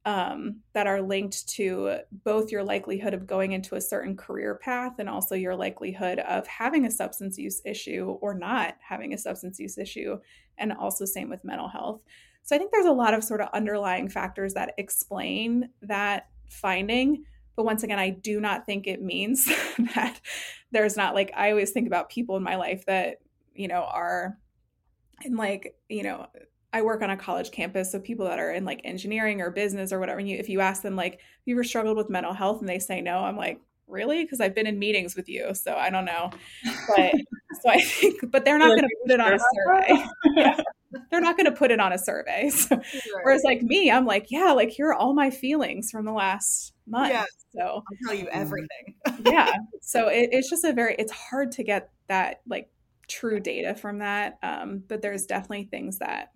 um, 0.05 0.57
that 0.73 0.87
are 0.87 1.01
linked 1.01 1.47
to 1.47 1.97
both 2.23 2.51
your 2.51 2.63
likelihood 2.63 3.13
of 3.13 3.27
going 3.27 3.51
into 3.51 3.75
a 3.75 3.81
certain 3.81 4.17
career 4.17 4.55
path 4.55 4.93
and 4.97 5.07
also 5.07 5.35
your 5.35 5.55
likelihood 5.55 6.19
of 6.19 6.47
having 6.47 6.85
a 6.85 6.91
substance 6.91 7.37
use 7.37 7.61
issue 7.65 8.17
or 8.21 8.33
not 8.33 8.75
having 8.79 9.13
a 9.13 9.17
substance 9.17 9.59
use 9.59 9.77
issue, 9.77 10.17
and 10.57 10.73
also 10.73 11.05
same 11.05 11.29
with 11.29 11.43
mental 11.43 11.67
health. 11.67 12.01
So 12.43 12.55
I 12.55 12.59
think 12.59 12.71
there's 12.71 12.87
a 12.87 12.91
lot 12.91 13.13
of 13.13 13.23
sort 13.23 13.41
of 13.41 13.49
underlying 13.53 14.09
factors 14.09 14.55
that 14.55 14.73
explain 14.77 15.69
that 15.83 16.29
finding. 16.49 17.23
But 17.55 17.65
once 17.65 17.83
again, 17.83 17.99
I 17.99 18.09
do 18.09 18.39
not 18.39 18.65
think 18.65 18.87
it 18.87 19.01
means 19.01 19.45
that 19.95 20.19
there's 20.71 20.97
not 20.97 21.13
like, 21.13 21.31
I 21.35 21.51
always 21.51 21.71
think 21.71 21.87
about 21.87 22.09
people 22.09 22.37
in 22.37 22.43
my 22.43 22.55
life 22.55 22.85
that, 22.87 23.17
you 23.53 23.67
know, 23.67 23.83
are 23.83 24.37
in 25.23 25.35
like, 25.35 25.75
you 25.89 26.03
know, 26.03 26.27
I 26.73 26.81
work 26.81 27.01
on 27.01 27.10
a 27.10 27.17
college 27.17 27.51
campus, 27.51 27.91
so 27.91 27.99
people 27.99 28.25
that 28.27 28.39
are 28.39 28.51
in 28.51 28.65
like 28.65 28.81
engineering 28.84 29.41
or 29.41 29.51
business 29.51 29.91
or 29.91 29.99
whatever, 29.99 30.19
and 30.19 30.29
you 30.29 30.38
if 30.38 30.49
you 30.49 30.62
ask 30.62 30.81
them 30.81 30.95
like, 30.95 31.13
have 31.13 31.19
you 31.45 31.55
ever 31.55 31.63
struggled 31.63 31.97
with 31.97 32.10
mental 32.10 32.34
health, 32.34 32.62
and 32.62 32.69
they 32.69 32.79
say 32.79 33.01
no, 33.01 33.19
I'm 33.19 33.38
like, 33.38 33.60
really? 33.88 34.23
Because 34.23 34.39
I've 34.39 34.55
been 34.55 34.67
in 34.67 34.79
meetings 34.79 35.15
with 35.15 35.29
you, 35.29 35.53
so 35.53 35.75
I 35.75 35.89
don't 35.89 36.05
know. 36.05 36.31
But 36.95 37.13
so 37.62 37.69
I 37.69 37.81
think, 37.81 38.31
but 38.31 38.45
they're 38.45 38.57
not 38.57 38.69
going 38.69 38.81
to 38.81 38.89
put 39.03 39.12
it 39.12 39.19
on 39.19 39.34
a 39.34 39.39
survey. 39.39 40.05
yeah. 40.36 40.62
They're 41.10 41.21
not 41.21 41.38
going 41.38 41.45
to 41.45 41.53
put 41.53 41.71
it 41.71 41.79
on 41.79 41.93
a 41.93 41.97
survey. 41.97 42.49
So, 42.49 42.75
right. 42.75 42.86
Whereas 43.23 43.43
like 43.45 43.62
me, 43.62 43.89
I'm 43.89 44.05
like, 44.05 44.27
yeah, 44.29 44.51
like 44.51 44.69
here 44.69 44.88
are 44.88 44.93
all 44.93 45.13
my 45.13 45.29
feelings 45.29 45.89
from 45.89 46.05
the 46.05 46.12
last 46.12 46.73
month. 46.86 47.13
Yeah. 47.13 47.25
So 47.55 47.62
I'll 47.62 47.84
tell 48.05 48.13
you 48.13 48.28
everything. 48.30 48.95
yeah. 49.26 49.53
So 49.82 50.09
it, 50.09 50.30
it's 50.34 50.49
just 50.49 50.65
a 50.65 50.74
very, 50.74 50.95
it's 50.99 51.11
hard 51.11 51.53
to 51.53 51.63
get 51.63 51.91
that 52.07 52.41
like 52.45 52.69
true 53.07 53.39
data 53.39 53.74
from 53.74 53.99
that. 53.99 54.38
Um, 54.43 54.84
but 54.88 55.01
there's 55.01 55.26
definitely 55.26 55.65
things 55.65 55.99
that 55.99 56.32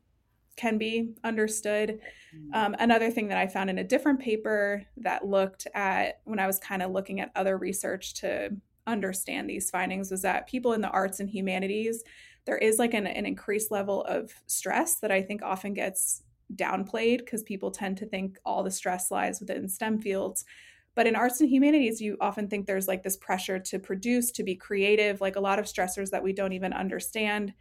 can 0.56 0.78
be 0.78 1.14
understood. 1.24 2.00
Mm. 2.36 2.56
Um, 2.56 2.76
another 2.80 3.12
thing 3.12 3.28
that 3.30 3.38
I 3.38 3.48
found 3.48 3.70
in 3.70 3.80
a 3.80 3.84
different 3.84 4.20
paper 4.20 4.84
that 4.98 5.28
looked 5.28 5.68
at 5.74 6.22
when 6.26 6.40
I 6.40 6.48
was 6.48 6.60
kind 6.60 6.82
of 6.82 6.92
looking 6.92 7.20
at 7.20 7.32
other 7.36 7.58
research 7.58 8.14
to 8.16 8.52
understand 8.88 9.50
these 9.50 9.70
findings 9.70 10.12
was 10.12 10.22
that 10.22 10.48
people 10.48 10.74
in 10.74 10.82
the 10.82 10.90
arts 10.90 11.20
and 11.20 11.30
humanities, 11.30 12.04
there 12.46 12.58
is 12.58 12.78
like 12.78 12.94
an, 12.94 13.08
an 13.08 13.26
increased 13.26 13.72
level 13.72 14.04
of 14.04 14.32
stress 14.46 14.96
that 15.00 15.12
I 15.12 15.22
think 15.22 15.42
often 15.42 15.74
gets 15.74 16.24
downplayed 16.56 17.20
because 17.20 17.44
people 17.44 17.72
tend 17.72 17.98
to 17.98 18.06
think 18.06 18.38
all 18.46 18.64
the 18.64 18.72
stress 18.72 19.10
lies 19.10 19.40
within 19.40 19.68
STEM 19.68 20.00
fields. 20.00 20.46
But 20.94 21.08
in 21.08 21.16
arts 21.16 21.42
and 21.42 21.50
humanities, 21.50 22.00
you 22.00 22.16
often 22.22 22.48
think 22.48 22.66
there's 22.66 22.88
like 22.88 23.04
this 23.04 23.18
pressure 23.18 23.60
to 23.60 23.80
produce, 23.80 24.32
to 24.32 24.44
be 24.44 24.56
creative, 24.56 25.20
like 25.20 25.36
a 25.36 25.42
lot 25.42 25.60
of 25.60 25.66
stressors 25.66 26.10
that 26.12 26.24
we 26.24 26.32
don't 26.32 26.54
even 26.54 26.72
understand. 26.72 27.54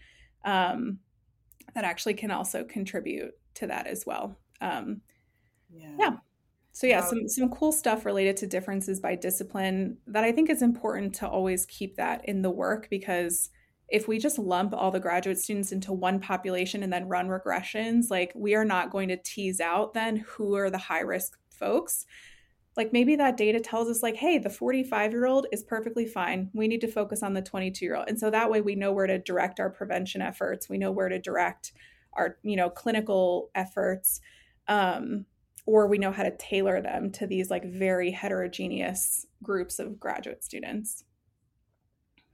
Um, 0.45 0.99
that 1.75 1.85
actually 1.85 2.15
can 2.15 2.31
also 2.31 2.65
contribute 2.65 3.33
to 3.55 3.67
that 3.67 3.87
as 3.87 4.05
well. 4.07 4.39
Um, 4.61 5.01
Yeah. 5.71 5.97
yeah. 5.99 6.17
So 6.73 6.89
yeah, 6.89 7.03
some 7.03 7.29
some 7.29 7.51
cool 7.51 7.71
stuff 7.71 8.05
related 8.05 8.37
to 8.39 8.49
differences 8.49 8.99
by 8.99 9.15
discipline 9.15 9.99
that 10.09 10.25
I 10.25 10.33
think 10.33 10.51
is 10.51 10.61
important 10.61 11.15
to 11.17 11.29
always 11.29 11.67
keep 11.67 11.97
that 11.97 12.29
in 12.29 12.43
the 12.43 12.51
work 12.51 12.89
because 12.91 13.51
if 13.89 14.09
we 14.09 14.19
just 14.19 14.39
lump 14.39 14.75
all 14.75 14.91
the 14.91 14.99
graduate 14.99 15.39
students 15.39 15.71
into 15.71 15.93
one 15.93 16.19
population 16.19 16.83
and 16.83 16.93
then 16.93 17.07
run 17.07 17.29
regressions, 17.29 18.11
like 18.11 18.33
we 18.35 18.55
are 18.57 18.65
not 18.65 18.91
going 18.91 19.09
to 19.09 19.17
tease 19.17 19.61
out 19.61 19.95
then 19.95 20.17
who 20.17 20.57
are 20.57 20.71
the 20.71 20.79
high 20.79 21.01
risk 21.03 21.39
folks. 21.49 22.07
Like 22.77 22.93
maybe 22.93 23.16
that 23.16 23.37
data 23.37 23.61
tells 23.61 23.89
us, 23.89 24.03
like, 24.03 24.16
hey, 24.16 24.39
the 24.39 24.51
45 24.51 25.12
year 25.12 25.27
old 25.27 25.47
is 25.53 25.62
perfectly 25.62 26.07
fine. 26.07 26.51
We 26.53 26.68
need 26.68 26.81
to 26.81 26.89
focus 26.89 27.22
on 27.22 27.35
the 27.35 27.43
22 27.43 27.85
year 27.85 27.97
old. 27.97 28.09
And 28.09 28.18
so 28.18 28.31
that 28.31 28.51
way 28.51 28.61
we 28.61 28.75
know 28.75 28.93
where 28.93 29.07
to 29.07 29.18
direct 29.18 29.61
our 29.61 29.70
prevention 29.70 30.20
efforts. 30.20 30.68
We 30.68 30.79
know 30.79 30.91
where 30.91 31.09
to 31.09 31.18
direct 31.18 31.72
our, 32.14 32.39
you 32.43 32.57
know, 32.57 32.70
clinical 32.70 33.51
efforts. 33.55 34.20
Um, 34.66 35.27
or 35.66 35.87
we 35.87 35.99
know 35.99 36.12
how 36.12 36.22
to 36.22 36.37
tailor 36.37 36.81
them 36.83 37.11
to 37.12 37.27
these 37.27 37.51
like 37.51 37.64
very 37.64 38.11
heterogeneous 38.11 39.27
groups 39.43 39.79
of 39.79 39.99
graduate 39.99 40.45
students. 40.45 41.05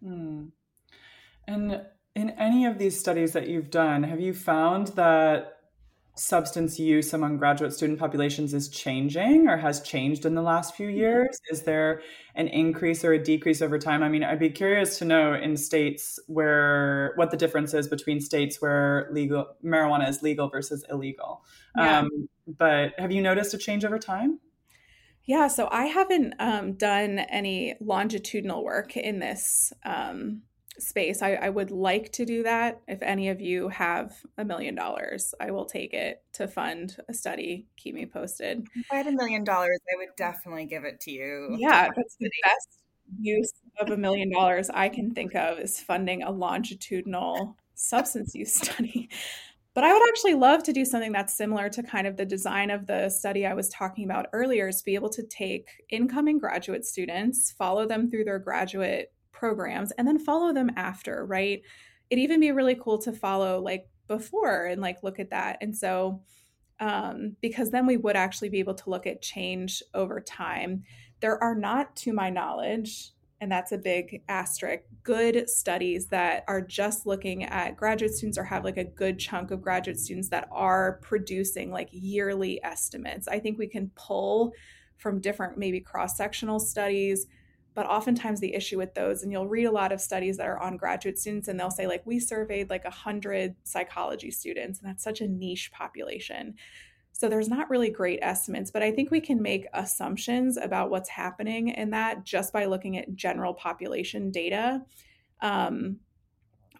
Hmm. 0.03 0.47
And 1.47 1.82
in 2.16 2.30
any 2.30 2.66
of 2.66 2.78
these 2.78 2.99
studies 2.99 3.32
that 3.32 3.49
you've 3.49 3.70
done, 3.70 4.03
have 4.03 4.20
you 4.20 4.34
found 4.34 4.88
that 4.88 5.59
substance 6.21 6.79
use 6.79 7.14
among 7.14 7.39
graduate 7.39 7.73
student 7.73 7.99
populations 7.99 8.53
is 8.53 8.68
changing 8.68 9.49
or 9.49 9.57
has 9.57 9.81
changed 9.81 10.27
in 10.27 10.35
the 10.35 10.43
last 10.43 10.77
few 10.77 10.89
mm-hmm. 10.89 10.99
years? 10.99 11.41
Is 11.51 11.62
there 11.62 12.03
an 12.35 12.47
increase 12.49 13.05
or 13.05 13.12
a 13.12 13.23
decrease 13.23 13.62
over 13.62 13.79
time? 13.79 14.03
I 14.03 14.11
mean, 14.11 14.23
I'd 14.23 14.39
be 14.39 14.51
curious 14.51 14.99
to 14.99 15.07
know 15.07 15.33
in 15.33 15.57
states 15.57 16.18
where 16.27 17.12
what 17.16 17.31
the 17.31 17.39
difference 17.39 17.73
is 17.73 17.89
between 17.89 18.21
states 18.21 18.61
where 18.61 19.09
legal 19.12 19.47
marijuana 19.64 20.09
is 20.09 20.23
legal 20.23 20.51
versus 20.51 20.85
illegal. 20.91 21.43
Yeah. 21.77 22.01
Um, 22.01 22.29
but 22.47 22.93
have 22.99 23.12
you 23.12 23.23
noticed 23.23 23.55
a 23.55 23.59
change 23.59 23.85
over 23.85 23.99
time? 23.99 24.41
Yeah, 25.25 25.49
so 25.49 25.68
I 25.71 25.87
haven't 25.87 26.35
um, 26.39 26.73
done 26.75 27.18
any 27.18 27.77
longitudinal 27.81 28.62
work 28.62 28.97
in 28.97 29.21
this 29.21 29.73
um, 29.85 30.43
space. 30.81 31.22
I, 31.22 31.35
I, 31.35 31.49
would 31.49 31.70
like 31.70 32.12
to 32.12 32.24
do 32.24 32.43
that. 32.43 32.81
If 32.89 33.03
any 33.03 33.28
of 33.28 33.41
you 33.41 33.68
have 33.68 34.14
a 34.39 34.45
million 34.45 34.74
dollars, 34.74 35.35
I 35.41 35.51
will 35.51 35.64
take 35.64 35.93
it 35.93 36.22
to 36.35 36.49
fund 36.49 36.97
a 37.09 37.14
study. 37.14 37.66
Keep 37.76 37.95
me 37.95 38.07
posted. 38.07 38.66
If 38.74 38.87
I 38.91 38.97
had 38.97 39.07
a 39.07 39.12
million 39.12 39.45
dollars, 39.45 39.78
I 39.93 39.99
would 39.99 40.16
definitely 40.16 40.66
give 40.66 40.85
it 40.85 41.01
to 41.03 41.11
you. 41.11 41.57
Yeah, 41.59 41.89
that's 41.95 42.16
the 42.18 42.31
best 42.43 42.81
use 43.18 43.53
of 43.78 43.91
a 43.91 43.97
million 43.97 44.31
dollars 44.31 44.70
I 44.70 44.89
can 44.89 45.14
think 45.14 45.35
of 45.35 45.59
is 45.59 45.81
funding 45.81 46.22
a 46.22 46.31
longitudinal 46.31 47.57
substance 47.74 48.35
use 48.35 48.55
study. 48.55 49.09
But 49.72 49.85
I 49.85 49.93
would 49.93 50.09
actually 50.09 50.35
love 50.35 50.64
to 50.64 50.72
do 50.72 50.85
something 50.85 51.12
that's 51.12 51.33
similar 51.33 51.68
to 51.70 51.83
kind 51.83 52.07
of 52.07 52.16
the 52.16 52.24
design 52.24 52.70
of 52.70 52.87
the 52.87 53.09
study 53.09 53.47
I 53.47 53.55
was 53.55 53.68
talking 53.68 54.05
about 54.05 54.26
earlier, 54.33 54.68
is 54.68 54.78
to 54.78 54.85
be 54.85 54.97
able 54.97 55.11
to 55.11 55.22
take 55.22 55.68
incoming 55.91 56.39
graduate 56.39 56.85
students, 56.85 57.53
follow 57.53 57.87
them 57.87 58.11
through 58.11 58.24
their 58.24 58.41
graduate 58.41 59.12
programs 59.33 59.91
and 59.93 60.07
then 60.07 60.18
follow 60.18 60.53
them 60.53 60.70
after, 60.76 61.24
right? 61.24 61.62
It'd 62.09 62.22
even 62.22 62.41
be 62.41 62.53
really 62.53 62.74
cool 62.74 62.99
to 62.99 63.12
follow 63.12 63.61
like 63.61 63.89
before 64.09 64.66
and 64.66 64.81
like 64.81 65.03
look 65.03 65.18
at 65.18 65.31
that. 65.31 65.59
And 65.61 65.76
so, 65.76 66.22
um, 66.81 67.37
because 67.41 67.70
then 67.70 67.87
we 67.87 67.97
would 67.97 68.16
actually 68.16 68.49
be 68.49 68.59
able 68.59 68.74
to 68.74 68.91
look 68.91 69.07
at 69.07 69.22
change 69.22 69.83
over 69.95 70.20
time. 70.20 70.83
There 71.20 71.43
are 71.43 71.55
not, 71.55 71.95
to 71.97 72.12
my 72.12 72.31
knowledge, 72.31 73.12
and 73.41 73.51
that's 73.51 73.72
a 73.72 73.78
big 73.78 74.22
asterisk, 74.28 74.85
good 75.03 75.49
studies 75.49 76.07
that 76.09 76.45
are 76.47 76.61
just 76.61 77.07
looking 77.07 77.45
at 77.45 77.76
graduate 77.76 78.12
students 78.12 78.37
or 78.37 78.45
have 78.45 78.64
like 78.64 78.76
a 78.76 78.85
good 78.85 79.18
chunk 79.18 79.51
of 79.51 79.62
graduate 79.62 79.99
students 79.99 80.28
that 80.28 80.49
are 80.51 80.99
producing 81.03 81.70
like 81.70 81.89
yearly 81.91 82.62
estimates. 82.62 83.28
I 83.28 83.39
think 83.39 83.59
we 83.59 83.66
can 83.66 83.91
pull 83.95 84.53
from 84.99 85.20
different, 85.20 85.57
maybe 85.57 85.81
cross 85.81 86.16
sectional 86.16 86.61
studies 86.61 87.26
but 87.81 87.87
oftentimes 87.87 88.41
the 88.41 88.55
issue 88.55 88.76
with 88.76 88.93
those 88.93 89.22
and 89.22 89.33
you'll 89.33 89.49
read 89.49 89.64
a 89.64 89.70
lot 89.70 89.91
of 89.91 90.03
studies 90.03 90.37
that 90.37 90.47
are 90.47 90.62
on 90.62 90.76
graduate 90.76 91.18
students 91.18 91.49
and 91.49 91.59
they'll 91.59 91.70
say 91.70 91.87
like 91.87 92.05
we 92.05 92.20
surveyed 92.20 92.68
like 92.68 92.85
a 92.85 92.89
100 92.89 93.57
psychology 93.64 94.31
students 94.31 94.78
and 94.78 94.87
that's 94.87 95.03
such 95.03 95.22
a 95.22 95.26
niche 95.26 95.72
population. 95.72 96.53
So 97.12 97.31
there's 97.31 97.49
not 97.49 97.70
really 97.70 97.89
great 97.89 98.18
estimates 98.20 98.70
but 98.70 98.83
i 98.83 98.93
think 98.93 99.11
we 99.11 99.22
can 99.22 99.41
make 99.41 99.64
assumptions 99.72 100.59
about 100.59 100.91
what's 100.91 101.09
happening 101.09 101.68
in 101.68 101.89
that 101.93 102.22
just 102.22 102.53
by 102.53 102.66
looking 102.66 102.99
at 102.99 103.14
general 103.14 103.55
population 103.55 104.31
data. 104.31 104.83
Um, 105.41 106.01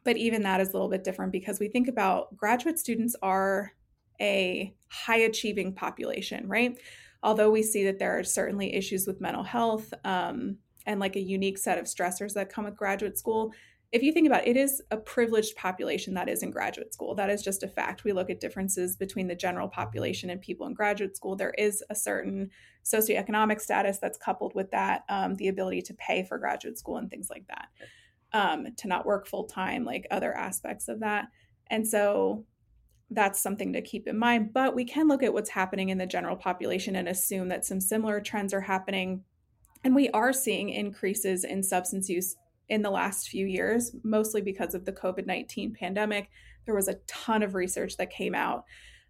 but 0.05 0.18
even 0.18 0.42
that 0.42 0.61
is 0.61 0.68
a 0.68 0.72
little 0.72 0.90
bit 0.90 1.03
different 1.03 1.32
because 1.32 1.59
we 1.59 1.68
think 1.68 1.88
about 1.88 2.36
graduate 2.36 2.78
students 2.78 3.16
are 3.22 3.72
a 4.20 4.74
high 4.88 5.20
achieving 5.20 5.72
population 5.72 6.46
right? 6.46 6.78
Although 7.22 7.51
we 7.51 7.62
see 7.62 7.84
that 7.84 7.98
there 7.98 8.18
are 8.18 8.24
certainly 8.24 8.74
issues 8.74 9.07
with 9.07 9.20
mental 9.20 9.42
health 9.42 9.92
um, 10.05 10.59
and 10.86 11.00
like 11.00 11.16
a 11.16 11.20
unique 11.20 11.58
set 11.58 11.78
of 11.78 11.84
stressors 11.84 12.34
that 12.34 12.52
come 12.52 12.64
with 12.64 12.76
graduate 12.76 13.18
school 13.18 13.52
if 13.92 14.02
you 14.04 14.12
think 14.12 14.26
about 14.26 14.46
it, 14.46 14.50
it 14.50 14.56
is 14.56 14.80
a 14.92 14.96
privileged 14.96 15.56
population 15.56 16.14
that 16.14 16.28
is 16.28 16.44
in 16.44 16.50
graduate 16.52 16.94
school. 16.94 17.14
That 17.16 17.28
is 17.28 17.42
just 17.42 17.64
a 17.64 17.68
fact. 17.68 18.04
We 18.04 18.12
look 18.12 18.30
at 18.30 18.38
differences 18.38 18.94
between 18.94 19.26
the 19.26 19.34
general 19.34 19.68
population 19.68 20.30
and 20.30 20.40
people 20.40 20.66
in 20.68 20.74
graduate 20.74 21.16
school. 21.16 21.34
There 21.34 21.54
is 21.58 21.82
a 21.90 21.94
certain 21.94 22.50
socioeconomic 22.84 23.60
status 23.60 23.98
that's 23.98 24.16
coupled 24.16 24.54
with 24.54 24.70
that, 24.70 25.02
um, 25.08 25.34
the 25.34 25.48
ability 25.48 25.82
to 25.82 25.94
pay 25.94 26.22
for 26.22 26.38
graduate 26.38 26.78
school 26.78 26.98
and 26.98 27.10
things 27.10 27.30
like 27.30 27.46
that, 27.48 27.68
um, 28.32 28.68
to 28.76 28.86
not 28.86 29.06
work 29.06 29.26
full 29.26 29.44
time, 29.44 29.84
like 29.84 30.06
other 30.12 30.36
aspects 30.36 30.86
of 30.86 31.00
that. 31.00 31.26
And 31.66 31.86
so 31.86 32.44
that's 33.10 33.40
something 33.40 33.72
to 33.72 33.82
keep 33.82 34.06
in 34.06 34.16
mind. 34.16 34.52
But 34.52 34.76
we 34.76 34.84
can 34.84 35.08
look 35.08 35.24
at 35.24 35.32
what's 35.32 35.50
happening 35.50 35.88
in 35.88 35.98
the 35.98 36.06
general 36.06 36.36
population 36.36 36.94
and 36.94 37.08
assume 37.08 37.48
that 37.48 37.64
some 37.64 37.80
similar 37.80 38.20
trends 38.20 38.54
are 38.54 38.60
happening 38.60 39.24
and 39.84 39.94
we 39.94 40.10
are 40.10 40.32
seeing 40.32 40.70
increases 40.70 41.44
in 41.44 41.62
substance 41.62 42.08
use 42.08 42.36
in 42.68 42.82
the 42.82 42.90
last 42.90 43.28
few 43.28 43.46
years, 43.46 43.94
mostly 44.02 44.40
because 44.40 44.74
of 44.74 44.84
the 44.84 44.92
COVID 44.92 45.26
19 45.26 45.74
pandemic. 45.74 46.30
There 46.66 46.74
was 46.74 46.88
a 46.88 46.98
ton 47.06 47.42
of 47.42 47.54
research 47.54 47.96
that 47.96 48.10
came 48.10 48.34
out 48.34 48.64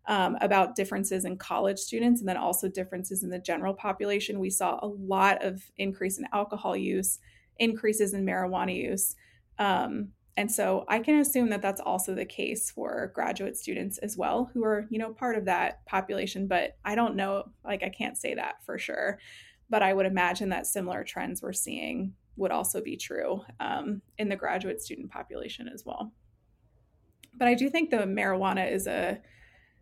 um, 0.07 0.37
about 0.41 0.77
differences 0.77 1.25
in 1.25 1.37
college 1.37 1.79
students 1.79 2.21
and 2.21 2.29
then 2.29 2.37
also 2.37 2.69
differences 2.69 3.23
in 3.23 3.31
the 3.31 3.39
general 3.39 3.75
population. 3.75 4.41
We 4.41 4.51
saw 4.51 4.79
a 4.81 4.87
lot 4.87 5.45
of 5.45 5.63
increase 5.77 6.19
in 6.19 6.27
alcohol 6.33 6.77
use, 6.77 7.19
increases 7.59 8.15
in 8.15 8.25
marijuana 8.25 8.75
use. 8.75 9.15
Um, 9.59 10.09
and 10.37 10.51
so 10.51 10.87
I 10.89 11.01
can 11.01 11.19
assume 11.19 11.51
that 11.51 11.61
that's 11.61 11.83
also 11.83 12.15
the 12.15 12.25
case 12.25 12.71
for 12.71 13.13
graduate 13.15 13.59
students 13.59 13.99
as 13.99 14.17
well, 14.17 14.51
who 14.55 14.65
are, 14.65 14.87
you 14.89 14.99
know, 14.99 15.13
part 15.13 15.37
of 15.37 15.45
that 15.45 15.85
population. 15.85 16.47
But 16.47 16.79
I 16.83 16.95
don't 16.95 17.15
know, 17.15 17.51
like, 17.63 17.83
I 17.83 17.91
can't 17.91 18.17
say 18.17 18.35
that 18.35 18.65
for 18.65 18.79
sure 18.79 19.19
but 19.71 19.83
I 19.83 19.95
would 19.95 20.07
imagine 20.07 20.49
that 20.51 20.67
similar 20.67 21.05
trends 21.05 21.41
we're 21.41 21.53
seeing 21.53 22.13
would 22.37 22.51
also 22.51 22.81
be 22.81 22.97
true 22.97 23.43
um, 23.61 24.03
in 24.19 24.29
the 24.29 24.37
graduate 24.37 24.83
student 24.83 25.11
population 25.11 25.69
as 25.69 25.85
well. 25.87 26.13
But 27.35 27.49
I 27.49 27.55
do 27.55 27.71
think 27.71 27.91
the 27.91 27.99
marijuana 27.99 28.71
is 28.71 28.87
a 28.87 29.21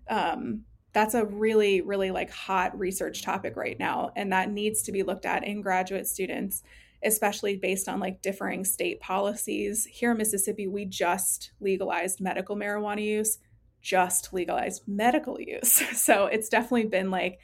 um, 0.09 0.64
that's 0.93 1.14
a 1.14 1.24
really 1.24 1.80
really 1.80 2.11
like 2.11 2.30
hot 2.30 2.78
research 2.78 3.22
topic 3.22 3.57
right 3.57 3.78
now, 3.78 4.12
and 4.14 4.32
that 4.32 4.51
needs 4.51 4.82
to 4.82 4.93
be 4.93 5.03
looked 5.03 5.24
at 5.24 5.45
in 5.45 5.62
graduate 5.62 6.07
students, 6.07 6.62
especially 7.03 7.57
based 7.57 7.89
on 7.89 8.01
like 8.01 8.20
differing 8.20 8.64
state 8.64 9.01
policies. 9.01 9.86
Here 9.86 10.12
in 10.12 10.18
Mississippi, 10.18 10.66
we 10.66 10.84
just 10.84 11.53
legalized 11.61 12.20
medical 12.20 12.57
marijuana 12.57 13.03
use, 13.03 13.39
just 13.80 14.32
legalized 14.34 14.82
medical 14.86 15.41
use, 15.41 15.72
so 15.99 16.26
it's 16.26 16.49
definitely 16.49 16.86
been 16.86 17.11
like 17.11 17.39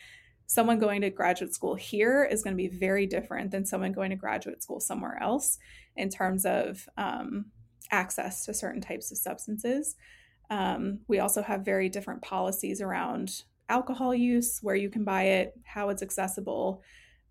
someone 0.46 0.78
going 0.78 1.00
to 1.00 1.10
graduate 1.10 1.54
school 1.54 1.74
here 1.74 2.24
is 2.24 2.42
going 2.42 2.54
to 2.54 2.62
be 2.62 2.68
very 2.68 3.06
different 3.06 3.50
than 3.50 3.64
someone 3.64 3.92
going 3.92 4.10
to 4.10 4.16
graduate 4.16 4.62
school 4.62 4.80
somewhere 4.80 5.18
else 5.22 5.58
in 5.96 6.08
terms 6.08 6.44
of 6.44 6.88
um, 6.96 7.46
access 7.90 8.44
to 8.44 8.54
certain 8.54 8.80
types 8.80 9.10
of 9.10 9.18
substances. 9.18 9.96
Um, 10.50 11.00
we 11.08 11.18
also 11.18 11.42
have 11.42 11.64
very 11.64 11.88
different 11.88 12.22
policies 12.22 12.80
around 12.80 13.42
alcohol 13.68 14.14
use, 14.14 14.58
where 14.60 14.76
you 14.76 14.90
can 14.90 15.04
buy 15.04 15.22
it, 15.22 15.54
how 15.64 15.88
it's 15.88 16.02
accessible, 16.02 16.82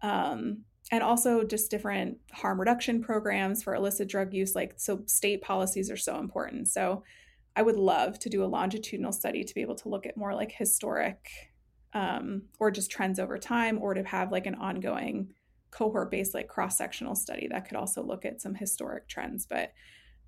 um, 0.02 0.64
and 0.92 1.04
also 1.04 1.44
just 1.44 1.70
different 1.70 2.18
harm 2.32 2.60
reduction 2.60 3.02
programs 3.02 3.64
for 3.64 3.76
illicit 3.76 4.10
drug 4.10 4.34
use. 4.34 4.56
Like, 4.56 4.74
so 4.78 5.04
state 5.06 5.42
policies 5.42 5.92
are 5.92 5.98
so 5.98 6.20
important. 6.20 6.68
So, 6.68 7.04
I 7.56 7.62
would 7.62 7.76
love 7.76 8.18
to 8.20 8.30
do 8.30 8.44
a 8.44 8.46
longitudinal 8.46 9.12
study 9.12 9.44
to 9.44 9.54
be 9.54 9.62
able 9.62 9.76
to 9.76 9.90
look 9.90 10.08
at 10.08 10.18
more 10.18 10.34
like 10.34 10.52
historic 10.52 11.53
um, 11.94 12.44
or 12.60 12.72
just 12.72 12.92
trends 12.92 13.20
over 13.20 13.38
time, 13.38 13.80
or 13.82 13.94
to 13.94 14.04
have 14.04 14.32
like 14.32 14.46
an 14.46 14.56
ongoing 14.56 15.34
cohort 15.72 16.12
based, 16.12 16.34
like 16.34 16.48
cross 16.48 16.78
sectional 16.78 17.16
study 17.16 17.48
that 17.50 17.68
could 17.68 17.78
also 17.78 18.04
look 18.04 18.26
at 18.26 18.42
some 18.42 18.56
historic 18.56 19.08
trends. 19.08 19.46
But 19.46 19.74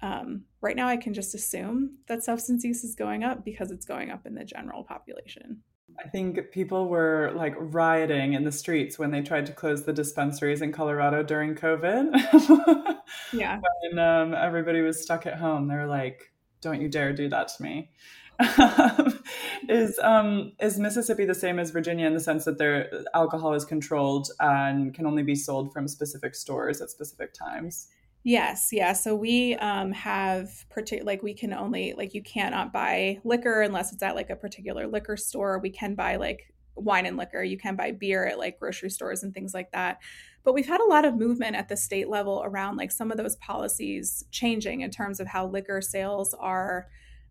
um, 0.02 0.44
right 0.62 0.76
now, 0.76 0.88
I 0.88 0.98
can 0.98 1.14
just 1.14 1.34
assume 1.36 1.98
that 2.08 2.24
substance 2.24 2.64
use 2.64 2.84
is 2.84 2.96
going 2.96 3.24
up 3.24 3.46
because 3.46 3.72
it's 3.72 3.86
going 3.86 4.12
up 4.12 4.26
in 4.26 4.36
the 4.36 4.44
general 4.44 4.84
population. 4.84 5.62
I 6.04 6.10
think 6.10 6.52
people 6.52 6.90
were 6.90 7.32
like 7.36 7.56
rioting 7.58 8.34
in 8.34 8.44
the 8.44 8.52
streets 8.52 9.00
when 9.00 9.12
they 9.12 9.22
tried 9.22 9.46
to 9.46 9.54
close 9.54 9.86
the 9.86 9.94
dispensaries 9.94 10.62
in 10.62 10.72
Colorado 10.72 11.24
during 11.24 11.56
COVID. 11.56 13.00
yeah. 13.34 13.60
When 13.92 14.00
um, 14.00 14.34
everybody 14.34 14.82
was 14.82 15.02
stuck 15.02 15.26
at 15.26 15.38
home, 15.38 15.68
they 15.68 15.76
were 15.76 15.86
like, 15.86 16.34
don't 16.60 16.82
you 16.82 16.90
dare 16.90 17.14
do 17.14 17.30
that 17.30 17.50
to 17.50 17.64
me. 17.64 17.92
is 19.70 19.98
um, 20.00 20.52
is 20.60 20.78
Mississippi 20.78 21.26
the 21.26 21.36
same 21.36 21.60
as 21.60 21.72
Virginia 21.72 22.06
in 22.06 22.14
the 22.14 22.20
sense 22.20 22.46
that 22.46 22.58
their 22.58 22.90
alcohol 23.14 23.54
is 23.54 23.66
controlled 23.66 24.30
and 24.40 24.94
can 24.94 25.06
only 25.06 25.24
be 25.24 25.36
sold 25.36 25.72
from 25.72 25.88
specific 25.88 26.36
stores 26.36 26.82
at 26.82 26.90
specific 26.90 27.34
times? 27.34 27.88
Yes, 28.24 28.70
yeah. 28.72 28.94
So 28.94 29.16
we 29.16 29.56
um, 29.56 29.92
have 29.92 30.66
particular 30.70 31.06
like 31.06 31.22
we 31.22 31.34
can 31.34 31.54
only 31.54 31.94
like 31.94 32.14
you 32.14 32.24
cannot 32.24 32.74
buy 32.74 33.20
liquor 33.24 33.62
unless 33.62 33.94
it's 33.94 34.02
at 34.02 34.16
like 34.16 34.32
a 34.32 34.36
particular 34.36 34.88
liquor 34.88 35.16
store. 35.16 35.60
We 35.60 35.70
can 35.70 35.96
buy 35.96 36.16
like 36.16 36.52
wine 36.76 37.06
and 37.06 37.18
liquor. 37.18 37.44
You 37.44 37.58
can 37.58 37.76
buy 37.76 37.92
beer 37.92 38.26
at 38.26 38.40
like 38.40 38.60
grocery 38.60 38.90
stores 38.90 39.24
and 39.24 39.34
things 39.34 39.54
like 39.54 39.72
that. 39.72 40.00
But 40.44 40.54
we've 40.54 40.68
had 40.68 40.82
a 40.82 40.86
lot 40.86 41.06
of 41.06 41.16
movement 41.16 41.56
at 41.56 41.70
the 41.70 41.78
state 41.78 42.10
level 42.10 42.42
around 42.44 42.78
like 42.78 42.92
some 42.92 43.12
of 43.12 43.18
those 43.18 43.36
policies 43.38 44.26
changing 44.32 44.82
in 44.82 44.92
terms 44.92 45.20
of 45.20 45.28
how 45.28 45.48
liquor 45.48 45.80
sales 45.80 46.34
are 46.34 46.88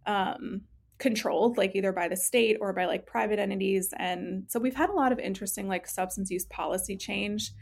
um, 0.07 0.62
controlled, 0.99 1.57
like 1.57 1.74
either 1.74 1.92
by 1.92 2.09
the 2.09 2.16
state 2.16 2.59
or 2.61 2.72
by 2.72 2.84
like 2.84 3.07
private 3.07 3.38
entities. 3.38 3.92
And 3.97 4.45
so 4.49 4.61
we've 4.61 4.76
had 4.76 4.90
a 4.90 4.95
lot 4.95 5.12
of 5.12 5.18
interesting 5.18 5.68
like 5.68 5.86
substance 5.86 6.30
use 6.30 6.47
policy 6.47 6.97
change 6.97 7.53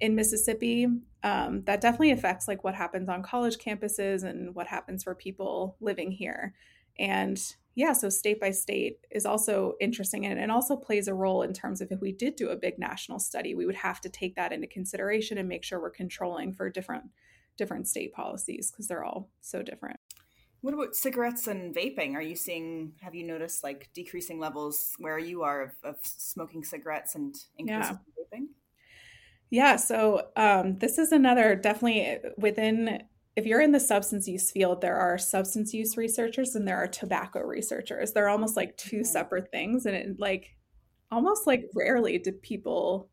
in 0.00 0.14
Mississippi, 0.14 0.86
um, 1.22 1.62
that 1.64 1.80
definitely 1.80 2.10
affects 2.10 2.46
like 2.46 2.62
what 2.64 2.74
happens 2.74 3.08
on 3.08 3.22
college 3.22 3.56
campuses 3.56 4.24
and 4.24 4.54
what 4.54 4.66
happens 4.66 5.04
for 5.04 5.14
people 5.14 5.76
living 5.80 6.10
here. 6.10 6.54
And 6.98 7.40
yeah, 7.74 7.92
so 7.92 8.08
state 8.08 8.40
by 8.40 8.50
state 8.50 8.98
is 9.10 9.26
also 9.26 9.74
interesting 9.80 10.26
and 10.26 10.38
it 10.38 10.50
also 10.50 10.76
plays 10.76 11.08
a 11.08 11.14
role 11.14 11.42
in 11.42 11.52
terms 11.52 11.80
of 11.80 11.90
if 11.90 12.00
we 12.00 12.12
did 12.12 12.36
do 12.36 12.48
a 12.48 12.56
big 12.56 12.78
national 12.78 13.18
study, 13.18 13.54
we 13.54 13.66
would 13.66 13.76
have 13.76 14.00
to 14.02 14.08
take 14.08 14.36
that 14.36 14.52
into 14.52 14.66
consideration 14.66 15.38
and 15.38 15.48
make 15.48 15.64
sure 15.64 15.80
we're 15.80 15.90
controlling 15.90 16.52
for 16.52 16.70
different 16.70 17.04
different 17.56 17.88
state 17.88 18.12
policies 18.12 18.70
because 18.70 18.86
they're 18.86 19.04
all 19.04 19.30
so 19.40 19.62
different. 19.62 19.98
What 20.62 20.74
about 20.74 20.96
cigarettes 20.96 21.46
and 21.46 21.74
vaping? 21.74 22.14
Are 22.14 22.22
you 22.22 22.34
seeing, 22.34 22.92
have 23.00 23.14
you 23.14 23.24
noticed 23.24 23.62
like 23.62 23.88
decreasing 23.94 24.40
levels 24.40 24.94
where 24.98 25.18
you 25.18 25.42
are 25.42 25.62
of, 25.62 25.70
of 25.84 25.96
smoking 26.02 26.64
cigarettes 26.64 27.14
and 27.14 27.36
increasing 27.56 27.98
yeah. 28.16 28.38
vaping? 28.38 28.46
Yeah, 29.50 29.76
so 29.76 30.28
um, 30.34 30.78
this 30.78 30.98
is 30.98 31.12
another 31.12 31.54
definitely 31.54 32.18
within. 32.36 33.02
If 33.36 33.44
you're 33.44 33.60
in 33.60 33.72
the 33.72 33.80
substance 33.80 34.26
use 34.26 34.50
field, 34.50 34.80
there 34.80 34.96
are 34.96 35.18
substance 35.18 35.72
use 35.74 35.96
researchers 35.96 36.54
and 36.56 36.66
there 36.66 36.78
are 36.78 36.88
tobacco 36.88 37.40
researchers. 37.40 38.12
They're 38.12 38.30
almost 38.30 38.56
like 38.56 38.76
two 38.76 39.04
separate 39.04 39.50
things, 39.52 39.86
and 39.86 39.94
it, 39.94 40.18
like 40.18 40.56
almost 41.12 41.46
like 41.46 41.70
rarely 41.74 42.18
do 42.18 42.32
people 42.32 43.08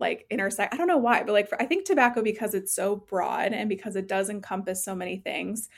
like 0.00 0.26
intersect. 0.30 0.72
I 0.72 0.76
don't 0.76 0.86
know 0.86 0.98
why, 0.98 1.24
but 1.24 1.32
like 1.32 1.48
for, 1.48 1.60
I 1.60 1.66
think 1.66 1.84
tobacco 1.84 2.22
because 2.22 2.54
it's 2.54 2.74
so 2.74 2.96
broad 2.96 3.52
and 3.52 3.68
because 3.68 3.96
it 3.96 4.08
does 4.08 4.30
encompass 4.30 4.84
so 4.84 4.94
many 4.94 5.18
things. 5.18 5.68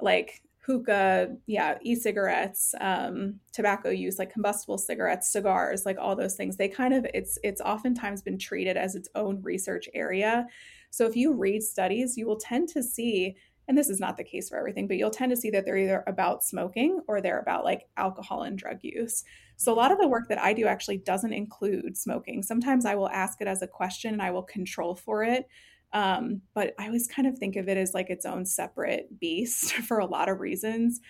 Like 0.00 0.42
hookah, 0.66 1.28
yeah, 1.46 1.78
e-cigarettes, 1.82 2.74
um, 2.80 3.38
tobacco 3.52 3.88
use, 3.88 4.18
like 4.18 4.32
combustible 4.32 4.78
cigarettes, 4.78 5.30
cigars, 5.30 5.86
like 5.86 5.96
all 5.96 6.16
those 6.16 6.34
things. 6.34 6.56
They 6.56 6.68
kind 6.68 6.92
of 6.92 7.06
it's 7.14 7.38
it's 7.44 7.60
oftentimes 7.60 8.20
been 8.22 8.38
treated 8.38 8.76
as 8.76 8.96
its 8.96 9.08
own 9.14 9.40
research 9.42 9.88
area. 9.94 10.46
So 10.90 11.06
if 11.06 11.14
you 11.14 11.34
read 11.34 11.62
studies, 11.62 12.16
you 12.16 12.26
will 12.26 12.38
tend 12.38 12.68
to 12.70 12.82
see, 12.82 13.36
and 13.68 13.78
this 13.78 13.88
is 13.88 14.00
not 14.00 14.16
the 14.16 14.24
case 14.24 14.48
for 14.48 14.58
everything, 14.58 14.88
but 14.88 14.96
you'll 14.96 15.10
tend 15.10 15.30
to 15.30 15.36
see 15.36 15.50
that 15.50 15.64
they're 15.64 15.76
either 15.76 16.02
about 16.08 16.42
smoking 16.42 17.00
or 17.06 17.20
they're 17.20 17.40
about 17.40 17.64
like 17.64 17.86
alcohol 17.96 18.42
and 18.42 18.58
drug 18.58 18.78
use. 18.82 19.22
So 19.56 19.72
a 19.72 19.74
lot 19.74 19.92
of 19.92 19.98
the 19.98 20.08
work 20.08 20.28
that 20.28 20.42
I 20.42 20.52
do 20.52 20.66
actually 20.66 20.98
doesn't 20.98 21.32
include 21.32 21.96
smoking. 21.96 22.42
Sometimes 22.42 22.84
I 22.84 22.96
will 22.96 23.08
ask 23.08 23.40
it 23.40 23.46
as 23.46 23.62
a 23.62 23.68
question 23.68 24.12
and 24.12 24.22
I 24.22 24.32
will 24.32 24.42
control 24.42 24.94
for 24.94 25.22
it. 25.22 25.46
Um, 25.92 26.42
but 26.54 26.74
I 26.78 26.86
always 26.86 27.06
kind 27.06 27.26
of 27.26 27.38
think 27.38 27.56
of 27.56 27.68
it 27.68 27.76
as 27.76 27.94
like 27.94 28.10
its 28.10 28.26
own 28.26 28.44
separate 28.44 29.18
beast 29.18 29.72
for 29.88 29.98
a 29.98 30.06
lot 30.06 30.28
of 30.28 30.40
reasons. 30.40 31.00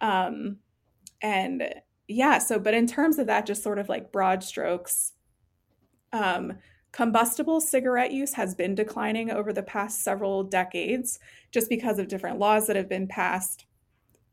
Um, 0.00 0.58
and 1.22 1.64
yeah, 2.08 2.38
so, 2.38 2.58
but 2.58 2.74
in 2.74 2.86
terms 2.86 3.18
of 3.18 3.26
that, 3.28 3.46
just 3.46 3.62
sort 3.62 3.78
of 3.78 3.88
like 3.88 4.12
broad 4.12 4.42
strokes, 4.42 5.12
um, 6.12 6.54
combustible 6.92 7.60
cigarette 7.60 8.12
use 8.12 8.34
has 8.34 8.54
been 8.54 8.74
declining 8.74 9.30
over 9.30 9.52
the 9.52 9.62
past 9.62 10.04
several 10.04 10.44
decades 10.44 11.18
just 11.50 11.68
because 11.68 11.98
of 11.98 12.08
different 12.08 12.38
laws 12.38 12.66
that 12.66 12.76
have 12.76 12.88
been 12.88 13.08
passed. 13.08 13.66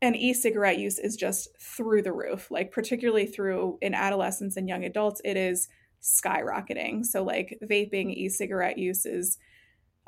And 0.00 0.16
e 0.16 0.34
cigarette 0.34 0.78
use 0.78 0.98
is 0.98 1.16
just 1.16 1.48
through 1.60 2.02
the 2.02 2.12
roof, 2.12 2.50
like, 2.50 2.72
particularly 2.72 3.26
through 3.26 3.78
in 3.80 3.94
adolescents 3.94 4.56
and 4.56 4.68
young 4.68 4.84
adults, 4.84 5.20
it 5.24 5.36
is 5.36 5.68
skyrocketing. 6.02 7.04
So, 7.04 7.22
like, 7.22 7.58
vaping, 7.62 8.12
e 8.12 8.28
cigarette 8.28 8.78
use 8.78 9.06
is 9.06 9.38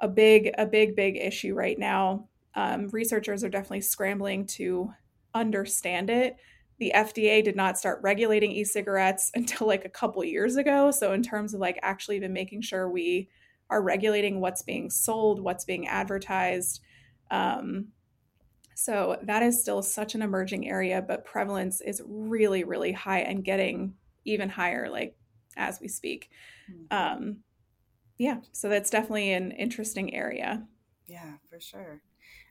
a 0.01 0.09
big 0.09 0.51
a 0.59 0.67
big 0.67 0.97
big 0.97 1.17
issue 1.17 1.55
right 1.55 1.79
now. 1.79 2.29
Um, 2.55 2.89
researchers 2.89 3.43
are 3.43 3.49
definitely 3.49 3.81
scrambling 3.81 4.47
to 4.47 4.93
understand 5.35 6.11
it. 6.11 6.37
The 6.79 6.93
FDA 6.95 7.43
did 7.43 7.57
not 7.57 7.79
start 7.79 8.01
regulating 8.03 8.53
e-cigarettes 8.53 9.31
until 9.35 9.67
like 9.67 9.85
a 9.85 9.91
couple 9.91 10.25
years 10.25 10.57
ago. 10.57 10.91
So 10.91 11.13
in 11.13 11.23
terms 11.23 11.55
of 11.55 11.61
like 11.61 11.79
actually 11.83 12.17
even 12.17 12.33
making 12.33 12.63
sure 12.63 12.89
we 12.89 13.29
are 13.71 13.83
regulating 13.83 14.41
what's 14.41 14.63
being 14.63 14.91
sold, 14.91 15.41
what's 15.41 15.65
being 15.65 15.87
advertised. 15.87 16.81
Um, 17.31 17.89
so 18.75 19.19
that 19.23 19.43
is 19.43 19.61
still 19.61 19.83
such 19.83 20.15
an 20.15 20.23
emerging 20.23 20.69
area, 20.69 21.01
but 21.01 21.25
prevalence 21.25 21.81
is 21.81 22.03
really, 22.07 22.65
really 22.65 22.93
high 22.93 23.21
and 23.21 23.45
getting 23.45 23.95
even 24.25 24.49
higher, 24.49 24.91
like 24.91 25.17
as 25.57 25.81
we 25.81 25.89
speak. 25.89 26.31
Hmm. 26.67 26.97
Um, 26.97 27.37
yeah, 28.19 28.39
so 28.53 28.69
that's 28.69 28.91
definitely 28.91 29.33
an 29.33 29.51
interesting 29.53 30.15
area. 30.15 30.67
Yeah, 31.07 31.35
for 31.51 31.61
sure. 31.61 32.03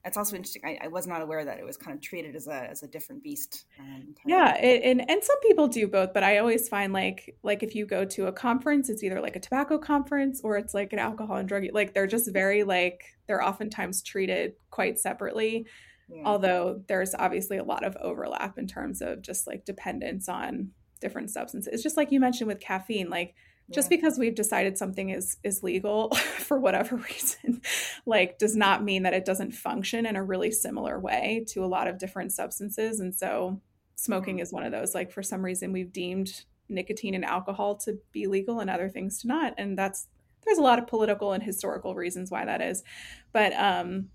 It's 0.05 0.17
also 0.17 0.35
interesting. 0.35 0.63
I, 0.65 0.85
I, 0.85 0.87
was 0.89 1.07
not 1.07 1.21
aware 1.21 1.45
that 1.45 1.59
it 1.59 1.65
was 1.65 1.77
kind 1.77 1.95
of 1.95 2.01
treated 2.01 2.35
as 2.35 2.47
a 2.47 2.69
as 2.69 2.83
a 2.83 2.87
different 2.87 3.23
beast. 3.23 3.65
Um, 3.79 4.13
yeah, 4.25 4.57
it, 4.57 4.83
and 4.83 5.09
and 5.09 5.23
some 5.23 5.39
people 5.39 5.69
do 5.69 5.87
both, 5.87 6.13
but 6.13 6.23
I 6.23 6.39
always 6.39 6.67
find 6.67 6.91
like 6.91 7.37
like 7.41 7.63
if 7.63 7.73
you 7.73 7.85
go 7.85 8.03
to 8.03 8.27
a 8.27 8.31
conference, 8.33 8.89
it's 8.89 9.01
either 9.01 9.21
like 9.21 9.37
a 9.37 9.39
tobacco 9.39 9.77
conference 9.77 10.41
or 10.43 10.57
it's 10.57 10.73
like 10.73 10.91
an 10.91 10.99
alcohol 10.99 11.37
and 11.37 11.47
drug. 11.47 11.63
Like 11.71 11.93
they're 11.93 12.05
just 12.05 12.33
very 12.33 12.63
like 12.63 13.01
they're 13.27 13.41
oftentimes 13.41 14.01
treated 14.01 14.55
quite 14.71 14.99
separately. 14.99 15.67
Yeah. 16.09 16.23
Although 16.25 16.81
there's 16.89 17.15
obviously 17.15 17.57
a 17.57 17.63
lot 17.63 17.85
of 17.85 17.95
overlap 18.01 18.57
in 18.57 18.67
terms 18.67 19.01
of 19.01 19.21
just 19.21 19.47
like 19.47 19.63
dependence 19.63 20.27
on 20.27 20.71
different 20.99 21.31
substances. 21.31 21.73
It's 21.73 21.83
just 21.83 21.95
like 21.95 22.11
you 22.11 22.19
mentioned 22.19 22.49
with 22.49 22.59
caffeine, 22.59 23.09
like 23.09 23.35
just 23.71 23.89
because 23.89 24.17
we've 24.17 24.35
decided 24.35 24.77
something 24.77 25.09
is 25.09 25.37
is 25.43 25.63
legal 25.63 26.09
for 26.15 26.59
whatever 26.59 26.95
reason 26.95 27.61
like 28.05 28.37
does 28.37 28.55
not 28.55 28.83
mean 28.83 29.03
that 29.03 29.13
it 29.13 29.25
doesn't 29.25 29.51
function 29.51 30.05
in 30.05 30.15
a 30.15 30.23
really 30.23 30.51
similar 30.51 30.99
way 30.99 31.45
to 31.47 31.63
a 31.63 31.67
lot 31.67 31.87
of 31.87 31.97
different 31.97 32.31
substances. 32.31 32.99
And 32.99 33.15
so 33.15 33.61
smoking 33.95 34.35
mm-hmm. 34.35 34.43
is 34.43 34.51
one 34.51 34.63
of 34.63 34.71
those 34.71 34.93
like 34.93 35.11
for 35.11 35.23
some 35.23 35.43
reason 35.43 35.71
we've 35.71 35.93
deemed 35.93 36.43
nicotine 36.69 37.13
and 37.13 37.25
alcohol 37.25 37.75
to 37.75 37.99
be 38.11 38.27
legal 38.27 38.59
and 38.59 38.69
other 38.69 38.89
things 38.89 39.21
to 39.21 39.27
not. 39.27 39.53
And 39.57 39.77
that's 39.77 40.07
there's 40.45 40.57
a 40.57 40.63
lot 40.63 40.79
of 40.79 40.87
political 40.87 41.31
and 41.31 41.41
historical 41.41 41.95
reasons 41.95 42.29
why 42.29 42.45
that 42.45 42.61
is. 42.61 42.83
But 43.31 43.53
um 43.53 44.09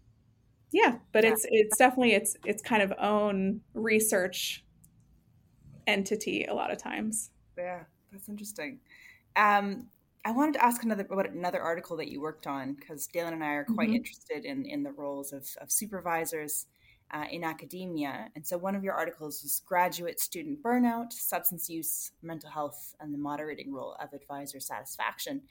yeah 0.70 0.96
but 1.12 1.24
yeah. 1.24 1.30
it's 1.30 1.46
it's 1.48 1.78
definitely 1.78 2.12
it's 2.12 2.36
it's 2.44 2.62
kind 2.62 2.82
of 2.82 2.92
own 3.00 3.62
research 3.72 4.64
entity 5.86 6.44
a 6.44 6.54
lot 6.54 6.70
of 6.70 6.78
times. 6.78 7.30
Yeah 7.56 7.84
that's 8.12 8.28
interesting 8.28 8.80
um, 9.38 9.86
I 10.24 10.32
wanted 10.32 10.54
to 10.54 10.64
ask 10.64 10.82
another 10.82 11.06
about 11.08 11.30
another 11.30 11.62
article 11.62 11.96
that 11.96 12.08
you 12.08 12.20
worked 12.20 12.46
on 12.46 12.74
because 12.74 13.06
Dalen 13.06 13.32
and 13.32 13.44
I 13.44 13.52
are 13.52 13.64
quite 13.64 13.88
mm-hmm. 13.88 13.96
interested 13.96 14.44
in 14.44 14.66
in 14.66 14.82
the 14.82 14.92
roles 14.92 15.32
of, 15.32 15.48
of 15.60 15.70
supervisors 15.70 16.66
uh, 17.10 17.24
in 17.30 17.44
academia. 17.44 18.28
And 18.34 18.46
so 18.46 18.58
one 18.58 18.74
of 18.74 18.84
your 18.84 18.94
articles 18.94 19.42
was 19.42 19.62
graduate 19.66 20.20
student 20.20 20.62
burnout, 20.62 21.12
substance 21.12 21.68
use, 21.70 22.12
mental 22.22 22.50
health, 22.50 22.94
and 23.00 23.14
the 23.14 23.18
moderating 23.18 23.72
role 23.72 23.96
of 24.00 24.12
advisor 24.12 24.60
satisfaction. 24.60 25.42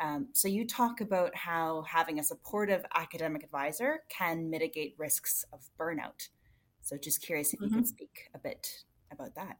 Um, 0.00 0.28
so 0.32 0.48
you 0.48 0.66
talk 0.66 1.00
about 1.00 1.36
how 1.36 1.82
having 1.82 2.18
a 2.18 2.24
supportive 2.24 2.84
academic 2.94 3.42
advisor 3.44 4.00
can 4.08 4.48
mitigate 4.48 4.94
risks 4.96 5.44
of 5.52 5.60
burnout. 5.78 6.28
So 6.80 6.96
just 6.96 7.22
curious 7.22 7.52
if 7.52 7.60
mm-hmm. 7.60 7.74
you 7.74 7.80
could 7.80 7.88
speak 7.88 8.30
a 8.34 8.38
bit 8.38 8.84
about 9.12 9.34
that. 9.34 9.58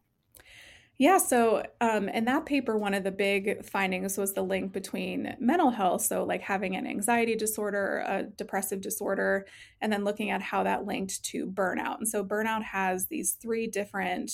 Yeah, 0.98 1.18
so 1.18 1.64
um, 1.80 2.08
in 2.10 2.26
that 2.26 2.46
paper, 2.46 2.76
one 2.76 2.94
of 2.94 3.02
the 3.02 3.10
big 3.10 3.64
findings 3.64 4.16
was 4.16 4.34
the 4.34 4.42
link 4.42 4.72
between 4.72 5.34
mental 5.40 5.70
health, 5.70 6.02
so 6.02 6.22
like 6.24 6.42
having 6.42 6.76
an 6.76 6.86
anxiety 6.86 7.34
disorder, 7.34 8.04
a 8.06 8.22
depressive 8.24 8.80
disorder, 8.80 9.46
and 9.80 9.92
then 9.92 10.04
looking 10.04 10.30
at 10.30 10.42
how 10.42 10.62
that 10.62 10.84
linked 10.86 11.24
to 11.24 11.46
burnout. 11.46 11.98
And 11.98 12.06
so 12.08 12.24
burnout 12.24 12.62
has 12.62 13.06
these 13.06 13.32
three 13.32 13.66
different 13.66 14.30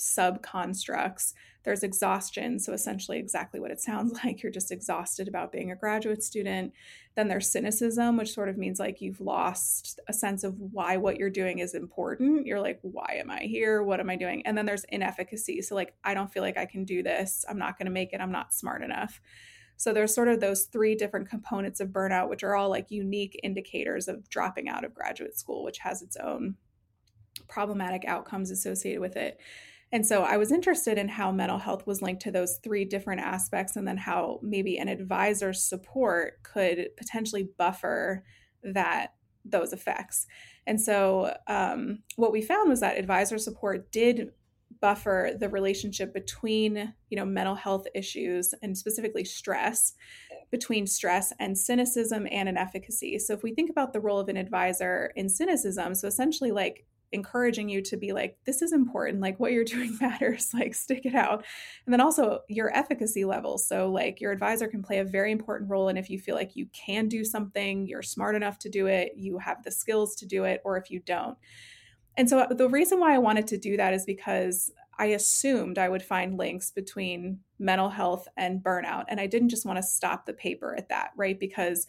sub 0.00 0.42
constructs. 0.42 1.34
There's 1.62 1.82
exhaustion, 1.82 2.58
so 2.58 2.72
essentially 2.72 3.18
exactly 3.18 3.60
what 3.60 3.70
it 3.70 3.80
sounds 3.88 4.18
like. 4.24 4.42
You're 4.42 4.52
just 4.52 4.72
exhausted 4.72 5.28
about 5.28 5.52
being 5.52 5.70
a 5.70 5.76
graduate 5.76 6.22
student. 6.22 6.72
Then 7.16 7.28
there's 7.28 7.50
cynicism, 7.50 8.16
which 8.16 8.32
sort 8.32 8.48
of 8.48 8.56
means 8.56 8.78
like 8.78 9.00
you've 9.00 9.20
lost 9.20 10.00
a 10.08 10.12
sense 10.12 10.44
of 10.44 10.58
why 10.58 10.96
what 10.96 11.16
you're 11.16 11.30
doing 11.30 11.58
is 11.58 11.74
important. 11.74 12.46
You're 12.46 12.60
like, 12.60 12.78
why 12.82 13.18
am 13.20 13.30
I 13.30 13.40
here? 13.40 13.82
What 13.82 14.00
am 14.00 14.10
I 14.10 14.16
doing? 14.16 14.46
And 14.46 14.56
then 14.56 14.66
there's 14.66 14.84
inefficacy. 14.84 15.62
So, 15.62 15.74
like, 15.74 15.94
I 16.04 16.14
don't 16.14 16.32
feel 16.32 16.42
like 16.42 16.56
I 16.56 16.66
can 16.66 16.84
do 16.84 17.02
this. 17.02 17.44
I'm 17.48 17.58
not 17.58 17.78
going 17.78 17.86
to 17.86 17.92
make 17.92 18.12
it. 18.12 18.20
I'm 18.20 18.32
not 18.32 18.54
smart 18.54 18.82
enough. 18.82 19.20
So 19.80 19.94
there's 19.94 20.14
sort 20.14 20.28
of 20.28 20.40
those 20.40 20.64
three 20.64 20.94
different 20.94 21.30
components 21.30 21.80
of 21.80 21.88
burnout, 21.88 22.28
which 22.28 22.44
are 22.44 22.54
all 22.54 22.68
like 22.68 22.90
unique 22.90 23.40
indicators 23.42 24.08
of 24.08 24.28
dropping 24.28 24.68
out 24.68 24.84
of 24.84 24.92
graduate 24.92 25.38
school, 25.38 25.64
which 25.64 25.78
has 25.78 26.02
its 26.02 26.18
own 26.18 26.56
problematic 27.48 28.04
outcomes 28.06 28.50
associated 28.50 29.00
with 29.00 29.16
it. 29.16 29.40
And 29.92 30.06
so 30.06 30.22
I 30.22 30.36
was 30.36 30.52
interested 30.52 30.98
in 30.98 31.08
how 31.08 31.32
mental 31.32 31.58
health 31.58 31.86
was 31.86 32.00
linked 32.00 32.22
to 32.22 32.30
those 32.30 32.58
three 32.62 32.84
different 32.84 33.22
aspects, 33.22 33.76
and 33.76 33.86
then 33.86 33.96
how 33.96 34.38
maybe 34.42 34.78
an 34.78 34.88
advisor's 34.88 35.64
support 35.64 36.42
could 36.42 36.90
potentially 36.96 37.48
buffer 37.58 38.24
that 38.62 39.14
those 39.44 39.72
effects. 39.72 40.26
And 40.66 40.80
so 40.80 41.34
um, 41.46 42.02
what 42.16 42.32
we 42.32 42.42
found 42.42 42.68
was 42.68 42.80
that 42.80 42.98
advisor 42.98 43.38
support 43.38 43.90
did 43.90 44.30
buffer 44.80 45.32
the 45.38 45.48
relationship 45.48 46.14
between 46.14 46.94
you 47.10 47.16
know 47.16 47.24
mental 47.24 47.54
health 47.54 47.86
issues 47.94 48.54
and 48.62 48.76
specifically 48.76 49.24
stress 49.24 49.94
between 50.50 50.86
stress 50.86 51.32
and 51.38 51.58
cynicism 51.58 52.26
and 52.30 52.48
inefficacy 52.48 53.18
so 53.18 53.34
if 53.34 53.42
we 53.42 53.52
think 53.52 53.68
about 53.68 53.92
the 53.92 54.00
role 54.00 54.18
of 54.18 54.28
an 54.28 54.36
advisor 54.36 55.12
in 55.16 55.28
cynicism 55.28 55.94
so 55.94 56.06
essentially 56.06 56.50
like 56.50 56.86
encouraging 57.12 57.68
you 57.68 57.82
to 57.82 57.96
be 57.96 58.12
like 58.12 58.36
this 58.46 58.62
is 58.62 58.72
important 58.72 59.20
like 59.20 59.38
what 59.40 59.52
you're 59.52 59.64
doing 59.76 59.96
matters 60.00 60.50
like 60.54 60.74
stick 60.74 61.04
it 61.04 61.14
out 61.14 61.44
and 61.86 61.92
then 61.92 62.00
also 62.00 62.40
your 62.48 62.74
efficacy 62.76 63.24
level 63.24 63.58
so 63.58 63.90
like 63.90 64.20
your 64.20 64.32
advisor 64.32 64.68
can 64.68 64.82
play 64.82 64.98
a 64.98 65.04
very 65.04 65.32
important 65.32 65.70
role 65.70 65.88
and 65.88 65.98
if 65.98 66.08
you 66.08 66.18
feel 66.18 66.34
like 66.34 66.54
you 66.54 66.66
can 66.72 67.08
do 67.08 67.24
something 67.24 67.86
you're 67.86 68.02
smart 68.02 68.34
enough 68.34 68.58
to 68.58 68.68
do 68.68 68.86
it 68.86 69.12
you 69.16 69.38
have 69.38 69.62
the 69.64 69.70
skills 69.70 70.14
to 70.14 70.26
do 70.26 70.44
it 70.44 70.60
or 70.64 70.76
if 70.76 70.90
you 70.90 71.00
don't 71.00 71.36
and 72.16 72.28
so 72.28 72.46
the 72.50 72.68
reason 72.68 73.00
why 73.00 73.14
I 73.14 73.18
wanted 73.18 73.46
to 73.48 73.58
do 73.58 73.76
that 73.76 73.94
is 73.94 74.04
because 74.04 74.70
I 74.98 75.06
assumed 75.06 75.78
I 75.78 75.88
would 75.88 76.02
find 76.02 76.36
links 76.36 76.70
between 76.70 77.40
mental 77.58 77.88
health 77.88 78.28
and 78.36 78.62
burnout. 78.62 79.06
And 79.08 79.18
I 79.18 79.26
didn't 79.26 79.48
just 79.48 79.64
want 79.64 79.78
to 79.78 79.82
stop 79.82 80.26
the 80.26 80.34
paper 80.34 80.74
at 80.76 80.90
that, 80.90 81.12
right? 81.16 81.40
Because 81.40 81.86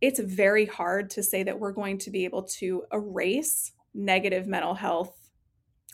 it's 0.00 0.20
very 0.20 0.64
hard 0.64 1.10
to 1.10 1.22
say 1.22 1.42
that 1.42 1.58
we're 1.58 1.72
going 1.72 1.98
to 1.98 2.10
be 2.10 2.24
able 2.24 2.44
to 2.44 2.84
erase 2.92 3.72
negative 3.94 4.46
mental 4.46 4.74
health 4.74 5.30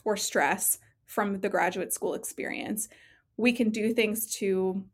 or 0.04 0.16
stress 0.16 0.78
from 1.04 1.40
the 1.40 1.48
graduate 1.48 1.92
school 1.92 2.14
experience. 2.14 2.88
We 3.36 3.52
can 3.52 3.70
do 3.70 3.92
things 3.92 4.34
to 4.36 4.84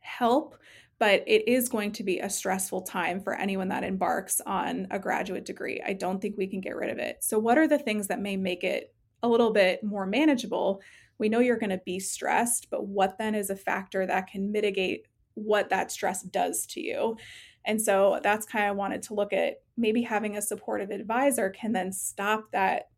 help, 0.00 0.56
but 0.98 1.24
it 1.26 1.48
is 1.48 1.68
going 1.68 1.92
to 1.92 2.04
be 2.04 2.20
a 2.20 2.30
stressful 2.30 2.82
time 2.82 3.20
for 3.20 3.34
anyone 3.34 3.68
that 3.68 3.84
embarks 3.84 4.40
on 4.46 4.86
a 4.90 4.98
graduate 4.98 5.44
degree. 5.44 5.82
I 5.84 5.92
don't 5.92 6.20
think 6.20 6.36
we 6.36 6.46
can 6.46 6.60
get 6.60 6.76
rid 6.76 6.90
of 6.90 6.98
it. 6.98 7.18
So, 7.20 7.38
what 7.38 7.58
are 7.58 7.68
the 7.68 7.78
things 7.78 8.06
that 8.08 8.20
may 8.20 8.36
make 8.36 8.64
it 8.64 8.94
a 9.22 9.28
little 9.28 9.52
bit 9.52 9.82
more 9.82 10.06
manageable? 10.06 10.80
We 11.18 11.28
know 11.28 11.40
you're 11.40 11.58
going 11.58 11.70
to 11.70 11.82
be 11.84 11.98
stressed, 11.98 12.68
but 12.70 12.86
what 12.86 13.18
then 13.18 13.34
is 13.34 13.50
a 13.50 13.56
factor 13.56 14.06
that 14.06 14.28
can 14.28 14.52
mitigate 14.52 15.06
what 15.34 15.68
that 15.70 15.90
stress 15.90 16.22
does 16.22 16.66
to 16.66 16.80
you? 16.80 17.16
And 17.64 17.80
so 17.80 18.20
that's 18.22 18.46
kind 18.46 18.70
of 18.70 18.76
wanted 18.76 19.02
to 19.04 19.14
look 19.14 19.32
at 19.32 19.62
maybe 19.76 20.02
having 20.02 20.36
a 20.36 20.42
supportive 20.42 20.90
advisor 20.90 21.50
can 21.50 21.72
then 21.72 21.92
stop 21.92 22.50
that 22.52 22.88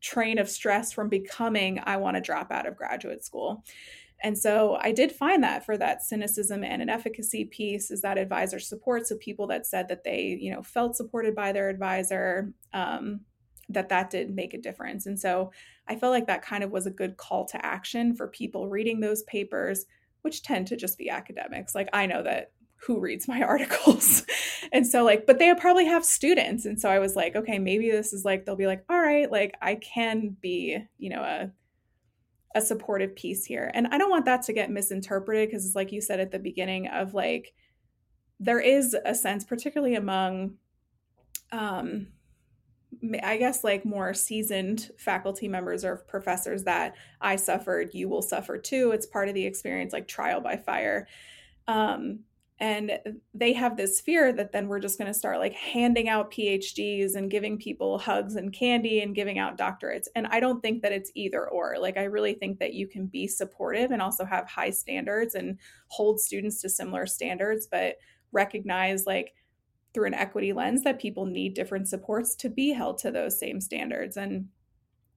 train 0.00 0.38
of 0.38 0.48
stress 0.48 0.92
from 0.92 1.08
becoming, 1.08 1.80
I 1.84 1.96
want 1.96 2.16
to 2.16 2.20
drop 2.20 2.50
out 2.52 2.66
of 2.66 2.76
graduate 2.76 3.24
school. 3.24 3.64
And 4.22 4.38
so 4.38 4.78
I 4.80 4.92
did 4.92 5.12
find 5.12 5.42
that 5.42 5.66
for 5.66 5.76
that 5.76 6.02
cynicism 6.02 6.64
and 6.64 6.80
inefficacy 6.80 7.46
piece 7.46 7.90
is 7.90 8.00
that 8.02 8.16
advisor 8.16 8.58
support. 8.58 9.06
So 9.06 9.16
people 9.16 9.46
that 9.48 9.66
said 9.66 9.88
that 9.88 10.04
they, 10.04 10.38
you 10.40 10.52
know, 10.52 10.62
felt 10.62 10.96
supported 10.96 11.34
by 11.34 11.52
their 11.52 11.68
advisor, 11.68 12.52
um, 12.72 13.20
that 13.68 13.88
that 13.88 14.10
did 14.10 14.34
make 14.34 14.54
a 14.54 14.58
difference. 14.58 15.06
And 15.06 15.18
so 15.18 15.50
I 15.88 15.96
felt 15.96 16.12
like 16.12 16.26
that 16.26 16.42
kind 16.42 16.64
of 16.64 16.70
was 16.70 16.86
a 16.86 16.90
good 16.90 17.16
call 17.16 17.44
to 17.46 17.64
action 17.64 18.14
for 18.14 18.28
people 18.28 18.68
reading 18.68 19.00
those 19.00 19.22
papers, 19.24 19.84
which 20.22 20.42
tend 20.42 20.66
to 20.68 20.76
just 20.76 20.96
be 20.96 21.10
academics. 21.10 21.74
Like 21.74 21.88
I 21.92 22.06
know 22.06 22.22
that 22.22 22.52
who 22.86 23.00
reads 23.00 23.28
my 23.28 23.42
articles. 23.42 24.24
and 24.72 24.86
so 24.86 25.04
like 25.04 25.26
but 25.26 25.38
they 25.38 25.52
probably 25.54 25.86
have 25.86 26.04
students 26.04 26.64
and 26.64 26.80
so 26.80 26.88
I 26.88 26.98
was 26.98 27.16
like 27.16 27.36
okay 27.36 27.58
maybe 27.58 27.90
this 27.90 28.12
is 28.12 28.24
like 28.24 28.44
they'll 28.44 28.56
be 28.56 28.66
like 28.66 28.84
all 28.88 29.00
right 29.00 29.30
like 29.30 29.54
I 29.60 29.76
can 29.76 30.36
be, 30.40 30.78
you 30.98 31.10
know, 31.10 31.22
a 31.22 31.50
a 32.54 32.60
supportive 32.60 33.16
piece 33.16 33.44
here. 33.44 33.70
And 33.74 33.88
I 33.88 33.98
don't 33.98 34.10
want 34.10 34.26
that 34.26 34.42
to 34.42 34.52
get 34.52 34.70
misinterpreted 34.70 35.48
because 35.48 35.66
it's 35.66 35.74
like 35.74 35.90
you 35.90 36.00
said 36.00 36.20
at 36.20 36.30
the 36.30 36.38
beginning 36.38 36.86
of 36.86 37.12
like 37.12 37.52
there 38.38 38.60
is 38.60 38.96
a 39.04 39.14
sense 39.14 39.44
particularly 39.44 39.96
among 39.96 40.54
um 41.52 42.08
I 43.22 43.36
guess 43.36 43.64
like 43.64 43.84
more 43.84 44.14
seasoned 44.14 44.90
faculty 44.98 45.48
members 45.48 45.84
or 45.84 45.96
professors 46.08 46.64
that 46.64 46.94
I 47.20 47.36
suffered, 47.36 47.90
you 47.92 48.08
will 48.08 48.22
suffer 48.22 48.56
too. 48.56 48.92
It's 48.92 49.04
part 49.04 49.28
of 49.28 49.34
the 49.34 49.44
experience, 49.44 49.92
like 49.92 50.06
trial 50.06 50.40
by 50.40 50.56
fire. 50.56 51.08
Um, 51.66 52.20
and 52.60 52.98
they 53.34 53.52
have 53.52 53.76
this 53.76 54.00
fear 54.00 54.32
that 54.32 54.52
then 54.52 54.68
we're 54.68 54.78
just 54.78 54.96
going 54.96 55.12
to 55.12 55.18
start 55.18 55.40
like 55.40 55.54
handing 55.54 56.08
out 56.08 56.30
phds 56.30 57.16
and 57.16 57.30
giving 57.30 57.58
people 57.58 57.98
hugs 57.98 58.36
and 58.36 58.52
candy 58.52 59.00
and 59.00 59.14
giving 59.14 59.38
out 59.38 59.58
doctorates. 59.58 60.06
And 60.14 60.26
i 60.28 60.38
don't 60.38 60.60
think 60.60 60.82
that 60.82 60.92
it's 60.92 61.10
either 61.14 61.48
or. 61.48 61.76
Like 61.78 61.96
i 61.96 62.04
really 62.04 62.34
think 62.34 62.60
that 62.60 62.74
you 62.74 62.86
can 62.86 63.06
be 63.06 63.26
supportive 63.26 63.90
and 63.90 64.00
also 64.00 64.24
have 64.24 64.48
high 64.48 64.70
standards 64.70 65.34
and 65.34 65.58
hold 65.88 66.20
students 66.20 66.60
to 66.62 66.68
similar 66.68 67.06
standards 67.06 67.66
but 67.70 67.96
recognize 68.32 69.06
like 69.06 69.34
through 69.92 70.06
an 70.06 70.14
equity 70.14 70.52
lens 70.52 70.82
that 70.82 71.00
people 71.00 71.24
need 71.24 71.54
different 71.54 71.88
supports 71.88 72.34
to 72.34 72.48
be 72.48 72.72
held 72.72 72.98
to 72.98 73.10
those 73.10 73.38
same 73.38 73.60
standards. 73.60 74.16
And 74.16 74.48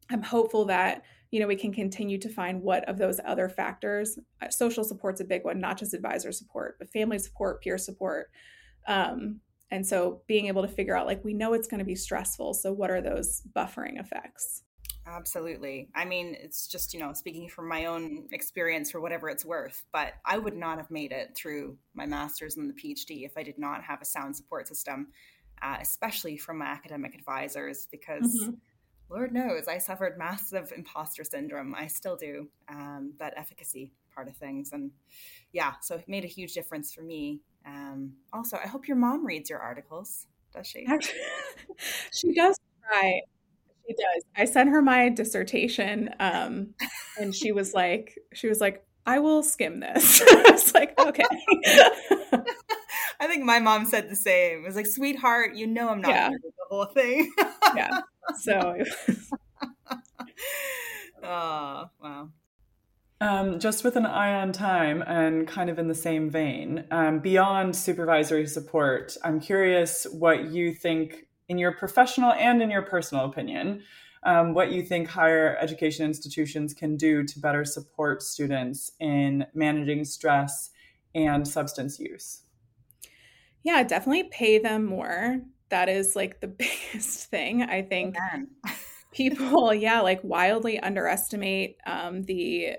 i'm 0.09 0.23
hopeful 0.23 0.65
that 0.65 1.03
you 1.31 1.39
know 1.39 1.47
we 1.47 1.55
can 1.55 1.73
continue 1.73 2.17
to 2.17 2.29
find 2.29 2.61
what 2.61 2.87
of 2.87 2.97
those 2.97 3.19
other 3.25 3.49
factors 3.49 4.17
uh, 4.41 4.49
social 4.49 4.83
support's 4.83 5.21
a 5.21 5.25
big 5.25 5.43
one 5.43 5.59
not 5.59 5.77
just 5.77 5.93
advisor 5.93 6.31
support 6.31 6.77
but 6.79 6.89
family 6.89 7.19
support 7.19 7.61
peer 7.61 7.77
support. 7.77 8.29
Um, 8.87 9.41
and 9.69 9.85
so 9.85 10.21
being 10.27 10.45
able 10.47 10.61
to 10.61 10.67
figure 10.69 10.95
out 10.95 11.05
like 11.05 11.23
we 11.25 11.33
know 11.33 11.53
it's 11.53 11.67
going 11.67 11.79
to 11.79 11.85
be 11.85 11.95
stressful 11.95 12.53
so 12.53 12.71
what 12.71 12.89
are 12.89 13.01
those 13.01 13.41
buffering 13.55 13.99
effects? 13.99 14.63
Absolutely. 15.05 15.89
I 15.95 16.05
mean 16.05 16.35
it's 16.39 16.67
just 16.67 16.93
you 16.93 16.99
know 16.99 17.13
speaking 17.13 17.49
from 17.49 17.67
my 17.67 17.85
own 17.85 18.27
experience 18.31 18.91
for 18.91 19.01
whatever 19.01 19.29
it's 19.29 19.45
worth 19.45 19.85
but 19.91 20.13
i 20.25 20.37
would 20.37 20.55
not 20.55 20.77
have 20.77 20.91
made 20.91 21.11
it 21.11 21.35
through 21.35 21.77
my 21.93 22.05
master's 22.05 22.57
and 22.57 22.69
the 22.69 22.73
phd 22.73 23.25
if 23.25 23.37
i 23.37 23.43
did 23.43 23.57
not 23.57 23.83
have 23.83 24.01
a 24.01 24.05
sound 24.05 24.35
support 24.35 24.67
system 24.67 25.07
uh, 25.61 25.77
especially 25.81 26.37
from 26.37 26.59
my 26.59 26.65
academic 26.65 27.15
advisors 27.15 27.87
because 27.89 28.37
mm-hmm 28.41 28.51
Lord 29.09 29.33
knows 29.33 29.67
I 29.67 29.77
suffered 29.77 30.17
massive 30.17 30.71
imposter 30.75 31.23
syndrome. 31.23 31.73
I 31.75 31.87
still 31.87 32.15
do, 32.15 32.49
um, 32.69 33.13
that 33.19 33.33
efficacy 33.37 33.91
part 34.13 34.27
of 34.27 34.35
things. 34.35 34.71
And 34.73 34.91
yeah, 35.53 35.73
so 35.81 35.95
it 35.95 36.07
made 36.07 36.23
a 36.23 36.27
huge 36.27 36.53
difference 36.53 36.93
for 36.93 37.01
me. 37.01 37.41
Um, 37.65 38.13
also, 38.33 38.57
I 38.57 38.67
hope 38.67 38.87
your 38.87 38.97
mom 38.97 39.25
reads 39.25 39.49
your 39.49 39.59
articles. 39.59 40.27
Does 40.53 40.67
she? 40.67 40.85
she 42.13 42.33
does 42.33 42.57
try. 42.83 43.21
She 43.87 43.93
does. 43.93 44.23
I 44.35 44.45
sent 44.45 44.69
her 44.69 44.81
my 44.81 45.09
dissertation, 45.09 46.09
um, 46.19 46.73
and 47.19 47.33
she 47.33 47.51
was 47.51 47.73
like, 47.73 48.17
she 48.33 48.47
was 48.47 48.59
like, 48.59 48.83
I 49.05 49.19
will 49.19 49.43
skim 49.43 49.79
this. 49.79 50.21
I 50.27 50.51
was 50.51 50.73
like, 50.73 50.99
okay. 50.99 51.23
I 53.19 53.27
think 53.27 53.43
my 53.43 53.59
mom 53.59 53.85
said 53.85 54.09
the 54.09 54.15
same. 54.15 54.59
It 54.59 54.65
was 54.65 54.75
like, 54.75 54.87
sweetheart, 54.87 55.55
you 55.55 55.67
know 55.67 55.89
I'm 55.89 56.01
not 56.01 56.11
yeah. 56.11 56.29
the 56.29 56.51
whole 56.69 56.85
thing. 56.85 57.31
yeah. 57.75 58.01
So. 58.39 58.77
oh 61.23 61.89
wow. 62.01 62.29
Um, 63.19 63.59
just 63.59 63.83
with 63.83 63.95
an 63.95 64.05
eye 64.05 64.39
on 64.39 64.51
time 64.51 65.01
and 65.01 65.47
kind 65.47 65.71
of 65.71 65.79
in 65.79 65.87
the 65.87 65.95
same 65.95 66.29
vein, 66.29 66.85
um, 66.91 67.19
beyond 67.19 67.75
supervisory 67.75 68.45
support, 68.45 69.17
I'm 69.23 69.39
curious 69.39 70.05
what 70.11 70.51
you 70.51 70.73
think, 70.73 71.25
in 71.49 71.57
your 71.57 71.71
professional 71.71 72.33
and 72.33 72.61
in 72.61 72.69
your 72.69 72.83
personal 72.83 73.25
opinion, 73.25 73.81
um, 74.23 74.53
what 74.53 74.71
you 74.71 74.83
think 74.83 75.07
higher 75.07 75.57
education 75.59 76.05
institutions 76.05 76.73
can 76.73 76.97
do 76.97 77.23
to 77.23 77.39
better 77.39 77.63
support 77.63 78.21
students 78.21 78.91
in 78.99 79.45
managing 79.53 80.03
stress 80.03 80.71
and 81.15 81.47
substance 81.47 81.99
use. 81.99 82.41
Yeah, 83.67 83.83
definitely 83.83 84.29
pay 84.31 84.59
them 84.59 84.85
more. 84.85 85.41
That 85.67 85.89
is 85.89 86.15
like 86.15 86.39
the 86.39 86.47
biggest 86.93 87.25
thing. 87.25 87.63
I 87.63 87.81
think 87.81 88.15
people, 89.11 89.73
yeah, 89.73 89.99
like 89.99 90.21
wildly 90.23 90.79
underestimate 90.79 91.75
um, 91.85 92.23
the 92.23 92.77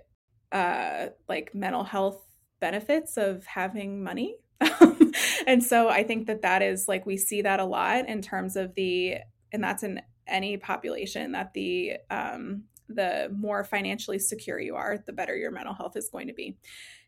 uh, 0.51 1.09
like 1.29 1.55
mental 1.55 1.85
health 1.85 2.25
benefits 2.59 3.19
of 3.19 3.45
having 3.45 4.03
money. 4.03 4.39
and 5.47 5.63
so 5.63 5.91
I 5.91 6.05
think 6.05 6.27
that 6.27 6.41
that 6.41 6.63
is 6.63 6.89
like 6.89 7.05
we 7.05 7.19
see 7.19 7.43
that 7.43 7.61
a 7.61 7.67
lot 7.67 8.09
in 8.09 8.23
terms 8.23 8.57
of 8.57 8.75
the, 8.75 9.17
and 9.53 9.63
that's 9.63 9.83
in 9.83 10.01
any 10.27 10.57
population 10.57 11.33
that 11.33 11.53
the 11.53 11.99
um, 12.11 12.63
the 12.89 13.31
more 13.35 13.65
financially 13.65 14.19
secure 14.19 14.59
you 14.59 14.77
are, 14.77 15.03
the 15.07 15.13
better 15.13 15.37
your 15.37 15.51
mental 15.51 15.75
health 15.75 15.97
is 15.97 16.09
going 16.09 16.27
to 16.29 16.35
be. 16.35 16.57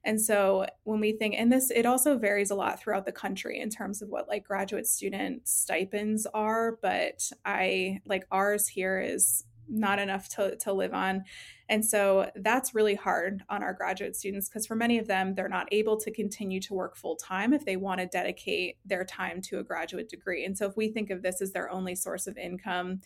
And 0.05 0.21
so 0.21 0.67
when 0.85 1.01
we 1.01 1.13
think, 1.13 1.35
and 1.37 1.53
this, 1.53 1.71
it 1.71 1.85
also 1.85 2.17
varies 2.17 2.51
a 2.51 2.55
lot 2.55 2.81
throughout 2.81 3.05
the 3.05 3.13
country 3.13 3.61
in 3.61 3.69
terms 3.69 4.01
of 4.01 4.09
what 4.09 4.29
like 4.29 4.45
graduate 4.45 4.87
student 4.87 5.47
stipends 5.47 6.27
are, 6.33 6.79
but 6.81 7.31
I 7.45 8.01
like 8.07 8.27
ours 8.31 8.67
here 8.67 9.01
is 9.01 9.45
not 9.71 9.99
enough 9.99 10.29
to, 10.29 10.57
to 10.57 10.73
live 10.73 10.93
on. 10.93 11.25
And 11.69 11.85
so 11.85 12.31
that's 12.35 12.75
really 12.75 12.97
hard 12.97 13.45
on 13.49 13.63
our 13.63 13.73
graduate 13.73 14.17
students 14.17 14.49
because 14.49 14.67
for 14.67 14.75
many 14.75 14.99
of 14.99 15.07
them, 15.07 15.35
they're 15.35 15.49
not 15.49 15.69
able 15.71 15.97
to 15.99 16.11
continue 16.11 16.61
to 16.63 16.75
work 16.75 16.97
full 16.97 17.17
time 17.17 17.53
if 17.53 17.65
they 17.65 17.77
want 17.77 18.01
to 18.01 18.07
dedicate 18.07 18.79
their 18.85 19.05
time 19.05 19.41
to 19.43 19.61
a 19.61 19.63
graduate 19.63 20.09
degree. 20.09 20.45
And 20.45 20.59
so 20.59 20.67
if 20.67 20.77
we 20.77 20.89
think 20.89 21.11
of 21.11 21.23
this 21.23 21.41
as 21.41 21.53
their 21.53 21.71
only 21.71 21.95
source 21.95 22.27
of 22.27 22.37
income, 22.37 23.01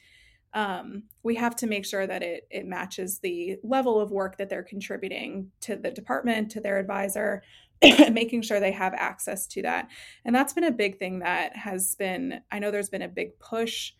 um, 0.55 1.03
we 1.25 1.35
have 1.35 1.57
to 1.57 1.67
make 1.67 1.85
sure 1.85 2.07
that 2.07 2.23
it 2.23 2.47
it 2.51 2.65
matches 2.65 3.19
the 3.19 3.57
level 3.65 4.01
of 4.01 4.13
work 4.13 4.39
that 4.39 4.49
they're 4.49 4.63
contributing 4.63 5.51
to 5.63 5.77
the 5.77 5.91
department, 5.91 6.51
to 6.53 6.61
their 6.61 6.79
advisor, 6.79 7.43
making 8.13 8.43
sure 8.43 8.61
they 8.61 8.73
have 8.73 8.95
access 8.95 9.47
to 9.49 9.63
that. 9.63 9.89
And 10.25 10.35
that's 10.35 10.53
been 10.53 10.65
a 10.65 10.73
big 10.73 10.99
thing 10.99 11.19
that 11.19 11.57
has 11.57 11.97
been. 11.97 12.41
I 12.53 12.61
know 12.61 12.71
there's 12.71 12.89
been 12.89 13.03
a 13.03 13.09
big 13.09 13.39
push 13.41 13.93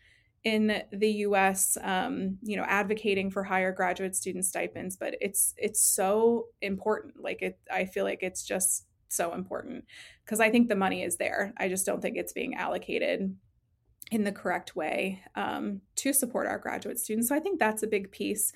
in 0.45 0.83
the 0.91 1.09
U.S. 1.09 1.77
Um, 1.81 2.37
you 2.41 2.55
know, 2.55 2.65
advocating 2.67 3.31
for 3.31 3.43
higher 3.43 3.73
graduate 3.73 4.15
student 4.15 4.45
stipends, 4.45 4.95
but 4.95 5.15
it's 5.19 5.53
it's 5.57 5.81
so 5.81 6.47
important. 6.61 7.15
Like 7.21 7.41
it, 7.41 7.59
I 7.71 7.85
feel 7.85 8.05
like 8.05 8.23
it's 8.23 8.43
just 8.43 8.85
so 9.09 9.33
important 9.33 9.85
because 10.23 10.39
I 10.39 10.49
think 10.49 10.69
the 10.69 10.75
money 10.75 11.03
is 11.03 11.17
there. 11.17 11.53
I 11.57 11.67
just 11.67 11.85
don't 11.85 12.01
think 12.01 12.15
it's 12.17 12.33
being 12.33 12.55
allocated 12.55 13.35
in 14.11 14.23
the 14.23 14.31
correct 14.31 14.75
way 14.75 15.21
um, 15.35 15.81
to 15.95 16.13
support 16.13 16.47
our 16.47 16.59
graduate 16.59 16.99
students. 16.99 17.29
So 17.29 17.35
I 17.35 17.39
think 17.39 17.59
that's 17.59 17.83
a 17.83 17.87
big 17.87 18.11
piece. 18.11 18.53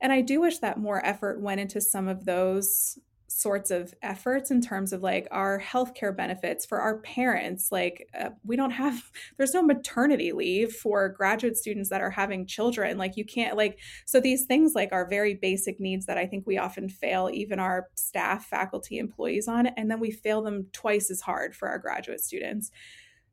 And 0.00 0.12
I 0.12 0.20
do 0.20 0.40
wish 0.40 0.58
that 0.58 0.78
more 0.78 1.04
effort 1.04 1.40
went 1.40 1.60
into 1.60 1.80
some 1.80 2.08
of 2.08 2.24
those 2.24 2.98
sorts 3.28 3.70
of 3.70 3.92
efforts 4.02 4.50
in 4.50 4.62
terms 4.62 4.92
of 4.92 5.02
like 5.02 5.28
our 5.30 5.60
healthcare 5.60 6.16
benefits 6.16 6.64
for 6.64 6.80
our 6.80 6.98
parents. 6.98 7.70
Like, 7.70 8.08
uh, 8.18 8.30
we 8.44 8.56
don't 8.56 8.70
have, 8.70 9.10
there's 9.36 9.52
no 9.52 9.62
maternity 9.62 10.32
leave 10.32 10.72
for 10.72 11.08
graduate 11.08 11.56
students 11.56 11.90
that 11.90 12.00
are 12.00 12.10
having 12.10 12.46
children. 12.46 12.96
Like, 12.96 13.16
you 13.16 13.24
can't, 13.24 13.56
like, 13.56 13.78
so 14.06 14.20
these 14.20 14.46
things 14.46 14.74
like 14.74 14.90
are 14.92 15.08
very 15.08 15.34
basic 15.34 15.78
needs 15.78 16.06
that 16.06 16.18
I 16.18 16.26
think 16.26 16.46
we 16.46 16.56
often 16.56 16.88
fail 16.88 17.28
even 17.32 17.58
our 17.58 17.88
staff, 17.94 18.46
faculty, 18.46 18.98
employees 18.98 19.48
on. 19.48 19.66
And 19.66 19.90
then 19.90 20.00
we 20.00 20.10
fail 20.10 20.40
them 20.42 20.66
twice 20.72 21.10
as 21.10 21.20
hard 21.20 21.54
for 21.54 21.68
our 21.68 21.78
graduate 21.78 22.20
students. 22.20 22.70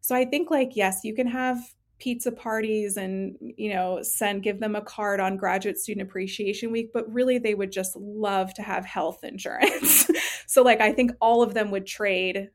So 0.03 0.13
I 0.13 0.25
think 0.25 0.51
like 0.51 0.75
yes, 0.75 0.99
you 1.03 1.15
can 1.15 1.27
have 1.27 1.57
pizza 1.97 2.31
parties 2.31 2.97
and 2.97 3.37
you 3.39 3.73
know 3.73 4.01
send 4.01 4.43
give 4.43 4.59
them 4.59 4.75
a 4.75 4.81
card 4.81 5.21
on 5.21 5.37
graduate 5.37 5.77
student 5.77 6.05
appreciation 6.05 6.69
week 6.69 6.91
but 6.91 7.09
really 7.13 7.37
they 7.37 7.53
would 7.53 7.71
just 7.71 7.95
love 7.95 8.53
to 8.53 8.61
have 8.61 8.85
health 8.85 9.23
insurance. 9.23 10.09
So 10.45 10.61
like 10.61 10.81
i 10.81 10.91
think 10.91 11.11
all 11.19 11.41
of 11.41 11.55
them 11.55 11.71
would 11.71 11.87
trade 11.87 12.49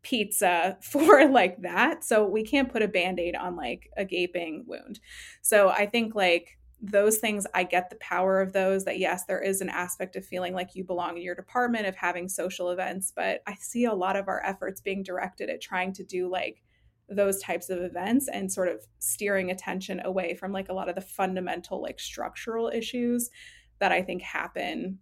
pizza 0.00 0.78
for 0.82 1.28
like 1.28 1.60
that. 1.60 2.02
So 2.02 2.26
we 2.26 2.44
can't 2.44 2.72
put 2.72 2.80
a 2.80 2.88
band-aid 2.88 3.36
on 3.36 3.56
like 3.56 3.90
a 3.94 4.06
gaping 4.06 4.64
wound. 4.66 5.00
So 5.42 5.68
i 5.68 5.84
think 5.84 6.14
like 6.14 6.58
those 6.80 7.18
things 7.18 7.46
i 7.54 7.62
get 7.62 7.90
the 7.90 7.96
power 7.96 8.40
of 8.40 8.52
those 8.52 8.84
that 8.84 8.98
yes 8.98 9.24
there 9.26 9.40
is 9.40 9.60
an 9.60 9.68
aspect 9.68 10.16
of 10.16 10.24
feeling 10.24 10.54
like 10.54 10.74
you 10.74 10.82
belong 10.82 11.16
in 11.16 11.22
your 11.22 11.34
department 11.34 11.86
of 11.86 11.94
having 11.94 12.28
social 12.28 12.70
events 12.70 13.12
but 13.14 13.40
i 13.46 13.54
see 13.60 13.84
a 13.84 13.94
lot 13.94 14.16
of 14.16 14.26
our 14.26 14.44
efforts 14.44 14.80
being 14.80 15.00
directed 15.04 15.48
at 15.48 15.60
trying 15.60 15.92
to 15.92 16.02
do 16.02 16.28
like 16.28 16.60
those 17.08 17.40
types 17.42 17.68
of 17.68 17.82
events 17.82 18.28
and 18.28 18.50
sort 18.50 18.68
of 18.68 18.86
steering 18.98 19.50
attention 19.50 20.00
away 20.04 20.34
from 20.34 20.52
like 20.52 20.68
a 20.68 20.72
lot 20.72 20.88
of 20.88 20.94
the 20.94 21.00
fundamental 21.00 21.82
like 21.82 22.00
structural 22.00 22.68
issues 22.68 23.30
that 23.78 23.92
I 23.92 24.02
think 24.02 24.22
happen 24.22 24.98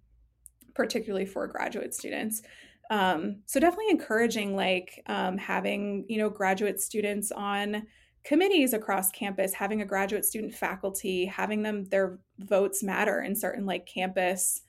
particularly 0.74 1.26
for 1.26 1.46
graduate 1.46 1.94
students. 1.94 2.42
Um, 2.90 3.42
so 3.46 3.60
definitely 3.60 3.90
encouraging 3.90 4.56
like 4.56 5.02
um, 5.06 5.38
having 5.38 6.04
you 6.08 6.18
know 6.18 6.28
graduate 6.28 6.80
students 6.80 7.30
on 7.30 7.86
committees 8.24 8.72
across 8.72 9.10
campus, 9.10 9.54
having 9.54 9.80
a 9.80 9.86
graduate 9.86 10.24
student 10.24 10.54
faculty, 10.54 11.26
having 11.26 11.62
them 11.62 11.84
their 11.84 12.18
votes 12.38 12.82
matter 12.82 13.20
in 13.20 13.36
certain 13.36 13.64
like 13.64 13.86
campus 13.86 14.62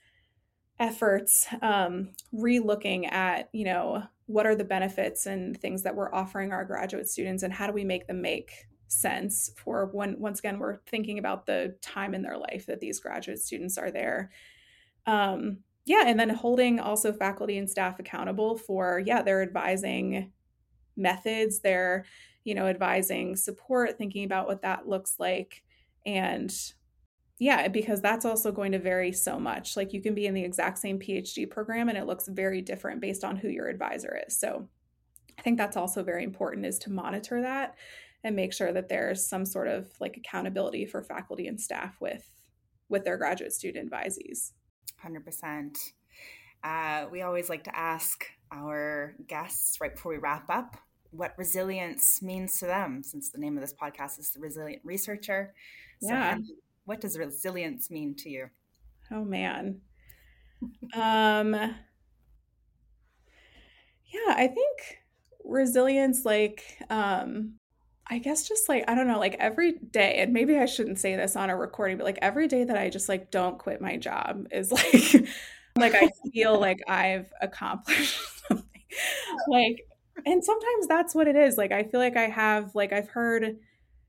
efforts, 0.79 1.47
um, 1.61 2.09
re-looking 2.32 3.07
at 3.07 3.49
you 3.53 3.65
know 3.65 4.03
what 4.32 4.45
are 4.45 4.55
the 4.55 4.63
benefits 4.63 5.25
and 5.25 5.59
things 5.59 5.84
that 5.84 5.95
we're 5.95 6.13
offering 6.13 6.51
our 6.51 6.65
graduate 6.65 7.09
students 7.09 7.43
and 7.43 7.53
how 7.53 7.67
do 7.67 7.73
we 7.73 7.84
make 7.84 8.07
them 8.07 8.21
make 8.21 8.67
sense 8.88 9.51
for 9.57 9.89
when 9.93 10.19
once 10.19 10.39
again 10.39 10.59
we're 10.59 10.77
thinking 10.88 11.17
about 11.17 11.45
the 11.45 11.75
time 11.82 12.13
in 12.13 12.21
their 12.21 12.38
life 12.38 12.65
that 12.65 12.79
these 12.79 12.99
graduate 12.99 13.39
students 13.39 13.77
are 13.77 13.91
there. 13.91 14.32
Um, 15.05 15.59
yeah 15.86 16.03
and 16.05 16.19
then 16.19 16.29
holding 16.29 16.79
also 16.79 17.11
faculty 17.11 17.57
and 17.57 17.69
staff 17.69 17.99
accountable 17.99 18.57
for 18.57 19.01
yeah 19.05 19.21
their 19.21 19.41
advising 19.41 20.32
methods 20.95 21.59
their 21.59 22.05
you 22.43 22.53
know 22.53 22.67
advising 22.67 23.36
support 23.36 23.97
thinking 23.97 24.23
about 24.23 24.47
what 24.47 24.61
that 24.61 24.88
looks 24.88 25.15
like 25.19 25.63
and 26.05 26.73
yeah, 27.42 27.68
because 27.70 28.02
that's 28.02 28.24
also 28.24 28.52
going 28.52 28.72
to 28.74 28.78
vary 28.78 29.12
so 29.12 29.39
much. 29.39 29.76
Like 29.76 29.94
you 29.94 30.02
can 30.02 30.14
be 30.14 30.28
in 30.28 30.36
the 30.36 30.44
exact 30.44 30.78
same 30.78 31.00
PhD 31.00 31.50
program 31.50 31.89
and 31.89 31.98
it 31.98 32.06
looks 32.06 32.28
very 32.28 32.62
different 32.62 33.02
based 33.02 33.24
on 33.24 33.36
who 33.36 33.48
your 33.48 33.68
advisor 33.68 34.22
is. 34.28 34.38
So 34.38 34.70
I 35.39 35.42
think 35.42 35.58
that's 35.58 35.76
also 35.76 36.04
very 36.04 36.24
important 36.24 36.68
is 36.68 36.78
to 36.80 36.92
monitor 36.92 37.42
that 37.42 37.74
and 38.24 38.36
make 38.36 38.54
sure 38.54 38.72
that 38.72 38.89
there's 38.89 39.26
some 39.26 39.44
sort 39.48 39.70
of 39.70 39.89
like 40.00 40.18
accountability 40.18 40.86
for 40.86 41.02
faculty 41.02 41.48
and 41.48 41.60
staff 41.60 42.00
with 42.00 42.30
with 42.89 43.06
their 43.06 43.18
graduate 43.18 43.54
student 43.54 43.89
advisees. 43.89 44.52
100%. 45.04 45.94
Uh, 46.64 47.08
we 47.12 47.24
always 47.24 47.50
like 47.50 47.64
to 47.64 47.76
ask 47.76 48.24
our 48.52 49.16
guests 49.26 49.82
right 49.82 49.96
before 49.96 50.12
we 50.12 50.20
wrap 50.20 50.48
up 50.52 50.78
what 51.10 51.34
resilience 51.39 52.22
means 52.22 52.60
to 52.60 52.68
them, 52.68 53.02
since 53.02 53.32
the 53.32 53.39
name 53.39 53.58
of 53.58 53.62
this 53.62 53.74
podcast 53.74 54.20
is 54.20 54.30
The 54.30 54.39
Resilient 54.39 54.84
Researcher. 54.86 55.56
So 56.02 56.10
yeah 56.10 56.38
what 56.86 57.01
does 57.01 57.17
resilience 57.17 57.89
mean 57.91 58.15
to 58.15 58.29
you? 58.29 58.49
Oh 59.11 59.23
man. 59.23 59.82
um 60.93 61.53
yeah, 61.53 61.75
I 64.27 64.47
think 64.47 64.99
resilience 65.43 66.25
like 66.25 66.63
um 66.89 67.53
I 68.09 68.19
guess 68.19 68.47
just 68.47 68.67
like 68.67 68.84
I 68.89 68.95
don't 68.95 69.07
know, 69.07 69.19
like 69.19 69.36
every 69.39 69.73
day, 69.73 70.17
and 70.17 70.34
maybe 70.34 70.57
I 70.57 70.65
shouldn't 70.65 70.99
say 70.99 71.15
this 71.15 71.36
on 71.36 71.49
a 71.49 71.55
recording, 71.55 71.97
but 71.97 72.03
like 72.03 72.19
every 72.21 72.47
day 72.47 72.63
that 72.65 72.77
I 72.77 72.89
just 72.89 73.07
like 73.09 73.32
don't 73.32 73.57
quit 73.57 73.79
my 73.82 73.97
job 73.97 74.47
is 74.51 74.71
like 74.71 75.27
like 75.77 75.95
I 75.95 76.09
feel 76.34 76.59
like 76.59 76.79
I've 76.89 77.32
accomplished 77.41 78.19
something. 78.47 78.65
Like 79.47 79.88
and 80.25 80.43
sometimes 80.43 80.88
that's 80.88 81.15
what 81.15 81.27
it 81.27 81.36
is. 81.36 81.57
Like 81.57 81.71
I 81.71 81.84
feel 81.84 81.99
like 82.01 82.17
I 82.17 82.27
have 82.27 82.75
like 82.75 82.91
I've 82.93 83.09
heard 83.09 83.57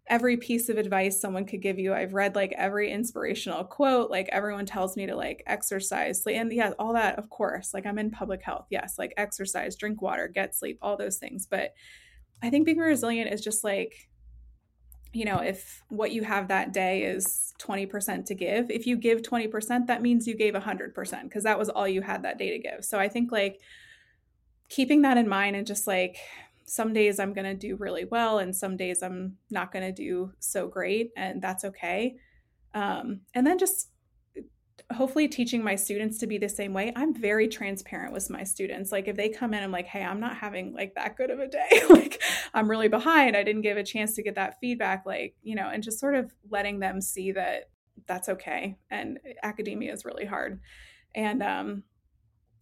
every 0.09 0.37
piece 0.37 0.69
of 0.69 0.79
advice 0.79 1.21
someone 1.21 1.47
could 1.47 1.63
give 1.63 1.79
you. 1.79 1.95
I've 1.95 2.15
read 2.15 2.35
like 2.35 2.53
every 2.57 2.91
inspirational 2.91 3.65
quote. 3.65 4.11
Like 4.11 4.29
everyone 4.31 4.67
tells 4.67 4.97
me 4.97 5.07
to 5.07 5.17
like 5.17 5.43
exercise, 5.47 6.23
and 6.27 6.53
yeah, 6.53 6.73
all 6.79 6.93
that, 6.95 7.19
of 7.19 7.31
course. 7.31 7.73
Like 7.73 7.87
I'm 7.87 7.99
in 7.99 8.11
public 8.11 8.43
health. 8.43 8.67
Yes, 8.71 8.97
like 8.99 9.15
exercise, 9.17 9.77
drink 9.77 10.03
water, 10.03 10.29
get 10.29 10.55
sleep, 10.55 10.79
all 10.83 10.97
those 10.97 11.19
things. 11.19 11.47
But 11.47 11.75
I 12.43 12.51
think 12.51 12.67
being 12.67 12.79
resilient 12.79 13.33
is 13.33 13.41
just 13.41 13.63
like, 13.63 14.09
you 15.13 15.25
know, 15.25 15.39
if 15.39 15.83
what 15.89 16.11
you 16.11 16.23
have 16.25 16.49
that 16.49 16.73
day 16.73 17.05
is 17.05 17.55
20% 17.61 18.25
to 18.27 18.35
give, 18.35 18.71
if 18.71 18.87
you 18.87 18.97
give 18.97 19.23
20%, 19.23 19.87
that 19.87 20.03
means 20.03 20.27
you 20.27 20.37
gave 20.37 20.55
100% 20.55 21.23
because 21.25 21.45
that 21.45 21.59
was 21.59 21.69
all 21.69 21.87
you 21.87 22.01
had 22.03 22.25
that 22.25 22.39
day 22.39 22.51
to 22.51 22.59
give. 22.59 22.85
So 22.85 22.99
I 22.99 23.09
think 23.09 23.31
like 23.31 23.61
keeping 24.69 25.03
that 25.03 25.19
in 25.19 25.29
mind 25.29 25.55
and 25.55 25.67
just 25.67 25.87
like 25.87 26.17
some 26.73 26.95
days 26.95 27.21
I'm 27.21 27.35
going 27.35 27.45
to 27.45 27.55
do 27.55 27.77
really 27.77 28.07
well, 28.07 28.39
and 28.39 28.57
some 28.57 28.79
days 28.79 29.03
I'm 29.03 29.37
not 29.51 29.73
going 29.73 29.85
to 29.85 29.93
do 29.93 30.33
so 30.39 30.69
great, 30.69 31.11
and 31.19 31.43
that's 31.43 31.67
okay. 31.67 32.17
Um, 32.73 33.21
and 33.35 33.47
then 33.47 33.59
just 33.59 33.91
hopefully 34.91 35.29
teaching 35.29 35.63
my 35.63 35.75
students 35.75 36.17
to 36.21 36.27
be 36.27 36.39
the 36.39 36.49
same 36.49 36.73
way. 36.73 36.91
I'm 36.97 37.13
very 37.13 37.47
transparent 37.47 38.15
with 38.15 38.31
my 38.31 38.43
students. 38.43 38.91
Like 38.91 39.07
if 39.07 39.17
they 39.17 39.29
come 39.29 39.53
in, 39.53 39.63
I'm 39.63 39.71
like, 39.71 39.85
hey, 39.85 40.03
I'm 40.03 40.19
not 40.19 40.35
having 40.35 40.73
like 40.73 40.95
that 40.95 41.19
good 41.19 41.29
of 41.29 41.41
a 41.41 41.47
day. 41.47 41.83
like 41.91 42.23
I'm 42.55 42.71
really 42.71 42.89
behind. 42.89 43.37
I 43.37 43.43
didn't 43.43 43.63
give 43.63 43.77
a 43.77 43.85
chance 43.85 44.15
to 44.15 44.23
get 44.23 44.37
that 44.37 44.59
feedback. 44.59 45.05
Like, 45.05 45.35
you 45.43 45.55
know, 45.55 45.69
and 45.69 45.83
just 45.83 46.01
sort 46.01 46.15
of 46.15 46.33
letting 46.51 46.81
them 46.81 47.03
see 47.03 47.33
that 47.33 47.69
that's 48.07 48.31
okay. 48.31 48.79
And 48.91 49.19
academia 49.43 49.93
is 49.93 50.07
really 50.07 50.25
hard. 50.25 50.59
And 51.15 51.43
um 51.43 51.83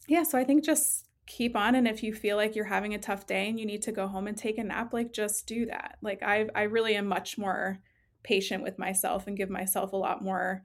yeah, 0.08 0.24
so 0.24 0.36
I 0.36 0.42
think 0.42 0.64
just 0.64 1.06
keep 1.30 1.54
on 1.54 1.76
and 1.76 1.86
if 1.86 2.02
you 2.02 2.12
feel 2.12 2.36
like 2.36 2.56
you're 2.56 2.64
having 2.64 2.92
a 2.92 2.98
tough 2.98 3.24
day 3.24 3.48
and 3.48 3.58
you 3.60 3.64
need 3.64 3.82
to 3.82 3.92
go 3.92 4.08
home 4.08 4.26
and 4.26 4.36
take 4.36 4.58
a 4.58 4.64
nap 4.64 4.92
like 4.92 5.12
just 5.12 5.46
do 5.46 5.64
that. 5.66 5.96
Like 6.02 6.24
i 6.24 6.48
i 6.56 6.62
really 6.62 6.96
am 6.96 7.06
much 7.06 7.38
more 7.38 7.78
patient 8.24 8.64
with 8.64 8.80
myself 8.80 9.28
and 9.28 9.36
give 9.36 9.48
myself 9.48 9.92
a 9.92 9.96
lot 9.96 10.24
more 10.24 10.64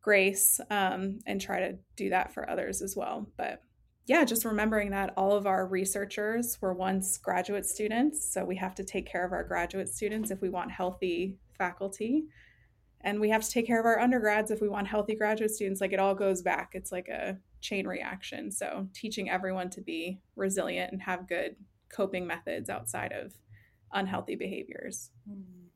grace 0.00 0.60
um, 0.70 1.18
and 1.26 1.40
try 1.40 1.60
to 1.60 1.76
do 1.94 2.08
that 2.08 2.32
for 2.32 2.48
others 2.48 2.80
as 2.80 2.96
well. 2.96 3.28
But 3.36 3.62
yeah 4.06 4.24
just 4.24 4.46
remembering 4.46 4.90
that 4.92 5.12
all 5.14 5.32
of 5.36 5.46
our 5.46 5.66
researchers 5.66 6.56
were 6.62 6.72
once 6.72 7.18
graduate 7.18 7.66
students 7.66 8.32
so 8.32 8.42
we 8.42 8.56
have 8.56 8.74
to 8.76 8.84
take 8.84 9.06
care 9.06 9.26
of 9.26 9.32
our 9.32 9.44
graduate 9.44 9.90
students 9.90 10.30
if 10.30 10.40
we 10.40 10.48
want 10.48 10.70
healthy 10.70 11.36
faculty. 11.58 12.24
And 13.02 13.20
we 13.20 13.28
have 13.28 13.42
to 13.42 13.50
take 13.50 13.66
care 13.66 13.78
of 13.78 13.84
our 13.84 14.00
undergrads 14.00 14.50
if 14.50 14.62
we 14.62 14.70
want 14.70 14.88
healthy 14.88 15.14
graduate 15.14 15.50
students. 15.50 15.82
Like 15.82 15.92
it 15.92 16.00
all 16.00 16.14
goes 16.14 16.40
back. 16.40 16.70
It's 16.72 16.90
like 16.90 17.08
a 17.08 17.36
chain 17.60 17.86
reaction. 17.86 18.50
So 18.50 18.88
teaching 18.94 19.30
everyone 19.30 19.70
to 19.70 19.80
be 19.80 20.20
resilient 20.36 20.92
and 20.92 21.02
have 21.02 21.28
good 21.28 21.56
coping 21.94 22.26
methods 22.26 22.68
outside 22.70 23.12
of 23.12 23.32
unhealthy 23.92 24.36
behaviors. 24.36 25.10
Mm, 25.28 25.68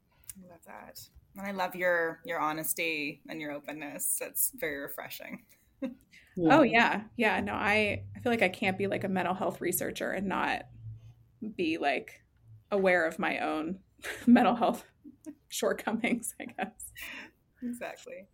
I 0.45 0.51
love 0.51 0.61
that. 0.67 1.01
And 1.37 1.47
I 1.47 1.53
love 1.53 1.75
your 1.75 2.21
your 2.25 2.39
honesty 2.39 3.23
and 3.29 3.41
your 3.41 3.53
openness. 3.53 4.19
That's 4.21 4.53
very 4.55 4.79
refreshing. 4.79 5.45
yeah. 5.83 5.89
Oh 6.51 6.63
yeah. 6.63 7.03
Yeah. 7.17 7.41
No, 7.41 7.55
I, 7.55 8.05
I 8.17 8.21
feel 8.21 8.33
like 8.33 8.43
I 8.43 8.49
can't 8.49 8.79
be 8.79 8.87
like 8.87 9.05
a 9.05 9.09
mental 9.09 9.35
health 9.35 9.61
researcher 9.61 10.11
and 10.13 10.27
not 10.27 10.67
be 11.57 11.79
like 11.79 12.23
aware 12.71 13.07
of 13.07 13.19
my 13.19 13.39
own 13.39 13.79
mental 14.27 14.55
health 14.55 14.85
shortcomings, 15.49 16.35
I 16.41 16.45
guess. 16.45 16.93
exactly. 17.63 18.27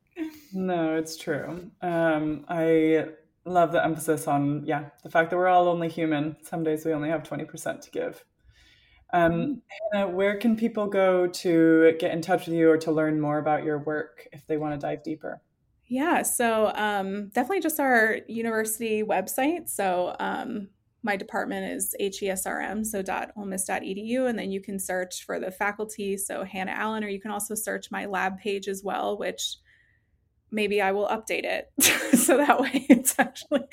No, 0.52 0.96
it's 0.96 1.16
true. 1.16 1.70
Um, 1.80 2.44
I 2.48 3.06
love 3.48 3.72
the 3.72 3.84
emphasis 3.84 4.28
on 4.28 4.64
yeah 4.64 4.90
the 5.02 5.10
fact 5.10 5.30
that 5.30 5.36
we're 5.36 5.48
all 5.48 5.68
only 5.68 5.88
human. 5.88 6.36
Some 6.42 6.64
days 6.64 6.84
we 6.84 6.92
only 6.92 7.08
have 7.08 7.22
twenty 7.22 7.44
percent 7.44 7.82
to 7.82 7.90
give. 7.90 8.24
Um, 9.12 9.62
Hannah, 9.92 10.08
where 10.08 10.36
can 10.36 10.56
people 10.56 10.86
go 10.86 11.26
to 11.26 11.96
get 11.98 12.12
in 12.12 12.20
touch 12.20 12.46
with 12.46 12.54
you 12.54 12.70
or 12.70 12.76
to 12.78 12.92
learn 12.92 13.20
more 13.20 13.38
about 13.38 13.64
your 13.64 13.78
work 13.78 14.28
if 14.32 14.46
they 14.46 14.58
want 14.58 14.74
to 14.74 14.86
dive 14.86 15.02
deeper? 15.02 15.40
Yeah, 15.86 16.20
so 16.22 16.70
um, 16.74 17.28
definitely 17.28 17.60
just 17.60 17.80
our 17.80 18.18
university 18.28 19.02
website. 19.02 19.70
So 19.70 20.14
um, 20.20 20.68
my 21.02 21.16
department 21.16 21.72
is 21.72 21.94
HESRM, 21.98 22.84
so 22.84 23.02
.olemiss.edu, 23.02 24.28
and 24.28 24.38
then 24.38 24.50
you 24.50 24.60
can 24.60 24.78
search 24.78 25.24
for 25.24 25.40
the 25.40 25.50
faculty, 25.50 26.18
so 26.18 26.44
Hannah 26.44 26.72
Allen, 26.72 27.02
or 27.02 27.08
you 27.08 27.20
can 27.20 27.30
also 27.30 27.54
search 27.54 27.90
my 27.90 28.04
lab 28.04 28.38
page 28.38 28.68
as 28.68 28.82
well, 28.84 29.16
which 29.16 29.56
maybe 30.50 30.80
I 30.80 30.92
will 30.92 31.08
update 31.08 31.44
it 31.44 31.70
so 32.18 32.36
that 32.36 32.60
way 32.60 32.86
it's 32.88 33.18
actually 33.18 33.64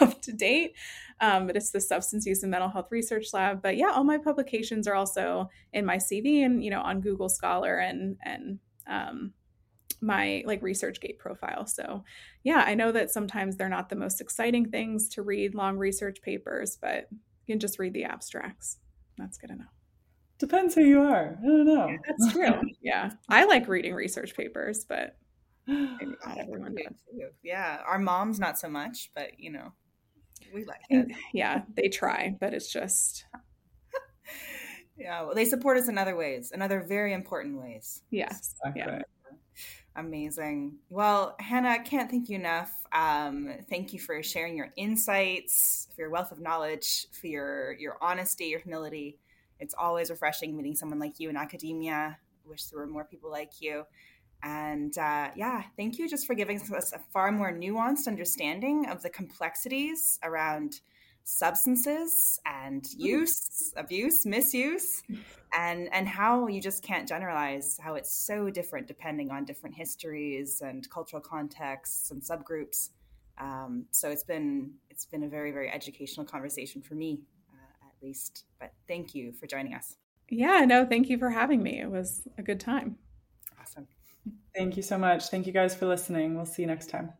up 0.00 0.20
to 0.22 0.32
date. 0.32 0.74
Um, 1.22 1.46
but 1.46 1.56
it's 1.56 1.70
the 1.70 1.80
Substance 1.80 2.24
Use 2.24 2.42
and 2.42 2.50
Mental 2.50 2.70
Health 2.70 2.88
Research 2.90 3.26
Lab. 3.34 3.60
But 3.60 3.76
yeah, 3.76 3.90
all 3.90 4.04
my 4.04 4.16
publications 4.16 4.88
are 4.88 4.94
also 4.94 5.50
in 5.72 5.84
my 5.84 5.96
CV 5.96 6.44
and 6.44 6.64
you 6.64 6.70
know 6.70 6.80
on 6.80 7.00
Google 7.00 7.28
Scholar 7.28 7.76
and 7.76 8.16
and 8.22 8.58
um, 8.86 9.32
my 10.00 10.42
like 10.46 10.62
ResearchGate 10.62 11.18
profile. 11.18 11.66
So 11.66 12.04
yeah, 12.42 12.64
I 12.66 12.74
know 12.74 12.90
that 12.92 13.10
sometimes 13.10 13.56
they're 13.56 13.68
not 13.68 13.90
the 13.90 13.96
most 13.96 14.20
exciting 14.20 14.70
things 14.70 15.08
to 15.10 15.22
read 15.22 15.54
long 15.54 15.76
research 15.76 16.22
papers, 16.22 16.78
but 16.80 17.08
you 17.10 17.54
can 17.54 17.60
just 17.60 17.78
read 17.78 17.92
the 17.92 18.04
abstracts. 18.04 18.78
That's 19.18 19.36
good 19.36 19.50
enough. 19.50 19.74
Depends 20.38 20.74
who 20.74 20.82
you 20.82 21.02
are. 21.02 21.38
I 21.38 21.46
don't 21.46 21.66
know. 21.66 21.94
That's 22.08 22.32
true. 22.32 22.62
yeah, 22.82 23.10
I 23.28 23.44
like 23.44 23.68
reading 23.68 23.92
research 23.92 24.34
papers, 24.34 24.86
but 24.88 25.16
maybe 25.66 26.12
not 26.26 26.38
everyone 26.38 26.74
does. 26.74 27.30
Yeah, 27.42 27.80
our 27.86 27.98
moms 27.98 28.38
not 28.38 28.58
so 28.58 28.68
much, 28.68 29.10
but 29.14 29.38
you 29.38 29.50
know, 29.52 29.72
we 30.52 30.64
like 30.64 30.80
it. 30.88 31.08
Yeah, 31.32 31.62
they 31.74 31.88
try, 31.88 32.36
but 32.40 32.54
it's 32.54 32.72
just. 32.72 33.24
yeah, 34.98 35.22
well, 35.22 35.34
they 35.34 35.44
support 35.44 35.76
us 35.78 35.88
in 35.88 35.98
other 35.98 36.16
ways, 36.16 36.52
in 36.52 36.62
other 36.62 36.80
very 36.80 37.12
important 37.12 37.60
ways. 37.60 38.02
Yes. 38.10 38.54
Exactly. 38.64 38.82
Yeah. 38.82 39.02
Amazing. 39.96 40.78
Well, 40.88 41.34
Hannah, 41.40 41.68
I 41.68 41.78
can't 41.78 42.10
thank 42.10 42.28
you 42.28 42.36
enough. 42.36 42.72
Um, 42.92 43.52
thank 43.68 43.92
you 43.92 43.98
for 43.98 44.22
sharing 44.22 44.56
your 44.56 44.70
insights, 44.76 45.88
for 45.94 46.02
your 46.02 46.10
wealth 46.10 46.32
of 46.32 46.40
knowledge, 46.40 47.06
for 47.12 47.26
your 47.26 47.72
your 47.72 47.96
honesty, 48.00 48.46
your 48.46 48.60
humility. 48.60 49.18
It's 49.58 49.74
always 49.76 50.10
refreshing 50.10 50.56
meeting 50.56 50.76
someone 50.76 50.98
like 50.98 51.18
you 51.18 51.28
in 51.28 51.36
academia. 51.36 52.18
I 52.18 52.48
wish 52.48 52.64
there 52.66 52.78
were 52.78 52.86
more 52.86 53.04
people 53.04 53.30
like 53.30 53.60
you. 53.60 53.84
And 54.42 54.96
uh, 54.96 55.30
yeah, 55.36 55.64
thank 55.76 55.98
you 55.98 56.08
just 56.08 56.26
for 56.26 56.34
giving 56.34 56.60
us 56.74 56.92
a 56.92 56.98
far 57.12 57.30
more 57.30 57.52
nuanced 57.52 58.06
understanding 58.06 58.86
of 58.88 59.02
the 59.02 59.10
complexities 59.10 60.18
around 60.22 60.80
substances 61.24 62.40
and 62.46 62.82
mm. 62.82 62.94
use, 62.98 63.72
abuse, 63.76 64.24
misuse, 64.24 65.02
and 65.56 65.92
and 65.92 66.08
how 66.08 66.46
you 66.46 66.60
just 66.60 66.82
can't 66.82 67.08
generalize 67.08 67.78
how 67.80 67.94
it's 67.94 68.26
so 68.26 68.50
different 68.50 68.86
depending 68.86 69.30
on 69.30 69.44
different 69.44 69.76
histories 69.76 70.60
and 70.62 70.88
cultural 70.90 71.22
contexts 71.22 72.10
and 72.10 72.22
subgroups. 72.22 72.90
Um, 73.38 73.86
so 73.90 74.10
it's 74.10 74.24
been 74.24 74.72
it's 74.90 75.06
been 75.06 75.22
a 75.22 75.28
very 75.28 75.52
very 75.52 75.70
educational 75.70 76.26
conversation 76.26 76.82
for 76.82 76.94
me, 76.94 77.20
uh, 77.52 77.86
at 77.86 78.02
least. 78.02 78.44
But 78.58 78.72
thank 78.88 79.14
you 79.14 79.32
for 79.32 79.46
joining 79.46 79.74
us. 79.74 79.96
Yeah, 80.28 80.64
no, 80.64 80.86
thank 80.86 81.08
you 81.08 81.18
for 81.18 81.30
having 81.30 81.62
me. 81.62 81.80
It 81.80 81.90
was 81.90 82.26
a 82.38 82.42
good 82.42 82.60
time. 82.60 82.96
Thank 84.54 84.76
you 84.76 84.82
so 84.82 84.98
much. 84.98 85.28
Thank 85.28 85.46
you 85.46 85.52
guys 85.52 85.74
for 85.74 85.86
listening. 85.86 86.34
We'll 86.34 86.46
see 86.46 86.62
you 86.62 86.68
next 86.68 86.90
time. 86.90 87.12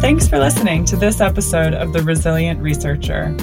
Thanks 0.00 0.26
for 0.26 0.38
listening 0.38 0.84
to 0.86 0.96
this 0.96 1.20
episode 1.20 1.74
of 1.74 1.92
The 1.92 2.02
Resilient 2.02 2.60
Researcher. 2.60 3.36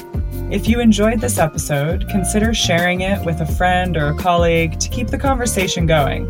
If 0.52 0.68
you 0.68 0.80
enjoyed 0.80 1.22
this 1.22 1.38
episode, 1.38 2.08
consider 2.10 2.54
sharing 2.54 3.02
it 3.02 3.24
with 3.26 3.40
a 3.40 3.46
friend 3.46 3.96
or 3.96 4.08
a 4.08 4.18
colleague 4.18 4.80
to 4.80 4.90
keep 4.90 5.08
the 5.08 5.18
conversation 5.18 5.86
going. 5.86 6.30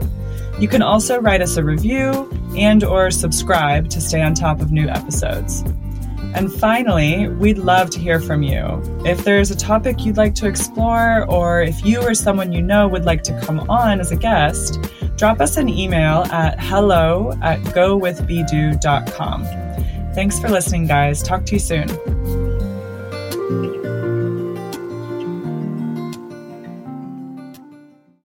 You 0.60 0.68
can 0.68 0.82
also 0.82 1.20
write 1.20 1.42
us 1.42 1.58
a 1.58 1.64
review 1.64 2.30
and 2.56 2.84
or 2.84 3.12
subscribe 3.12 3.90
to 3.90 4.02
stay 4.02 4.22
on 4.22 4.34
top 4.34 4.62
of 4.62 4.72
new 4.72 4.88
episodes. 4.88 5.64
And 6.36 6.54
finally, 6.54 7.28
we'd 7.28 7.58
love 7.58 7.90
to 7.92 8.00
hear 8.00 8.20
from 8.20 8.44
you. 8.44 8.82
If 9.06 9.24
there's 9.24 9.52
a 9.52 9.56
topic 9.56 10.06
you'd 10.06 10.18
like 10.18 10.36
to 10.36 10.48
explore, 10.48 11.26
or 11.30 11.62
if 11.62 11.84
you 11.86 12.02
or 12.02 12.14
someone 12.14 12.52
you 12.52 12.62
know 12.62 12.88
would 12.88 13.06
like 13.06 13.24
to 13.24 13.40
come 13.42 13.60
on 13.70 14.00
as 14.00 14.12
a 14.12 14.16
guest, 14.16 14.80
drop 15.18 15.42
us 15.42 15.58
an 15.58 15.68
email 15.68 16.24
at 16.32 16.60
hello 16.60 17.34
at 17.42 17.60
gowithbedo.com. 17.62 19.44
Thanks 20.14 20.40
for 20.40 20.50
listening, 20.50 20.88
guys. 20.88 21.22
Talk 21.24 21.46
to 21.46 21.54
you 21.54 21.60
soon. 21.60 22.39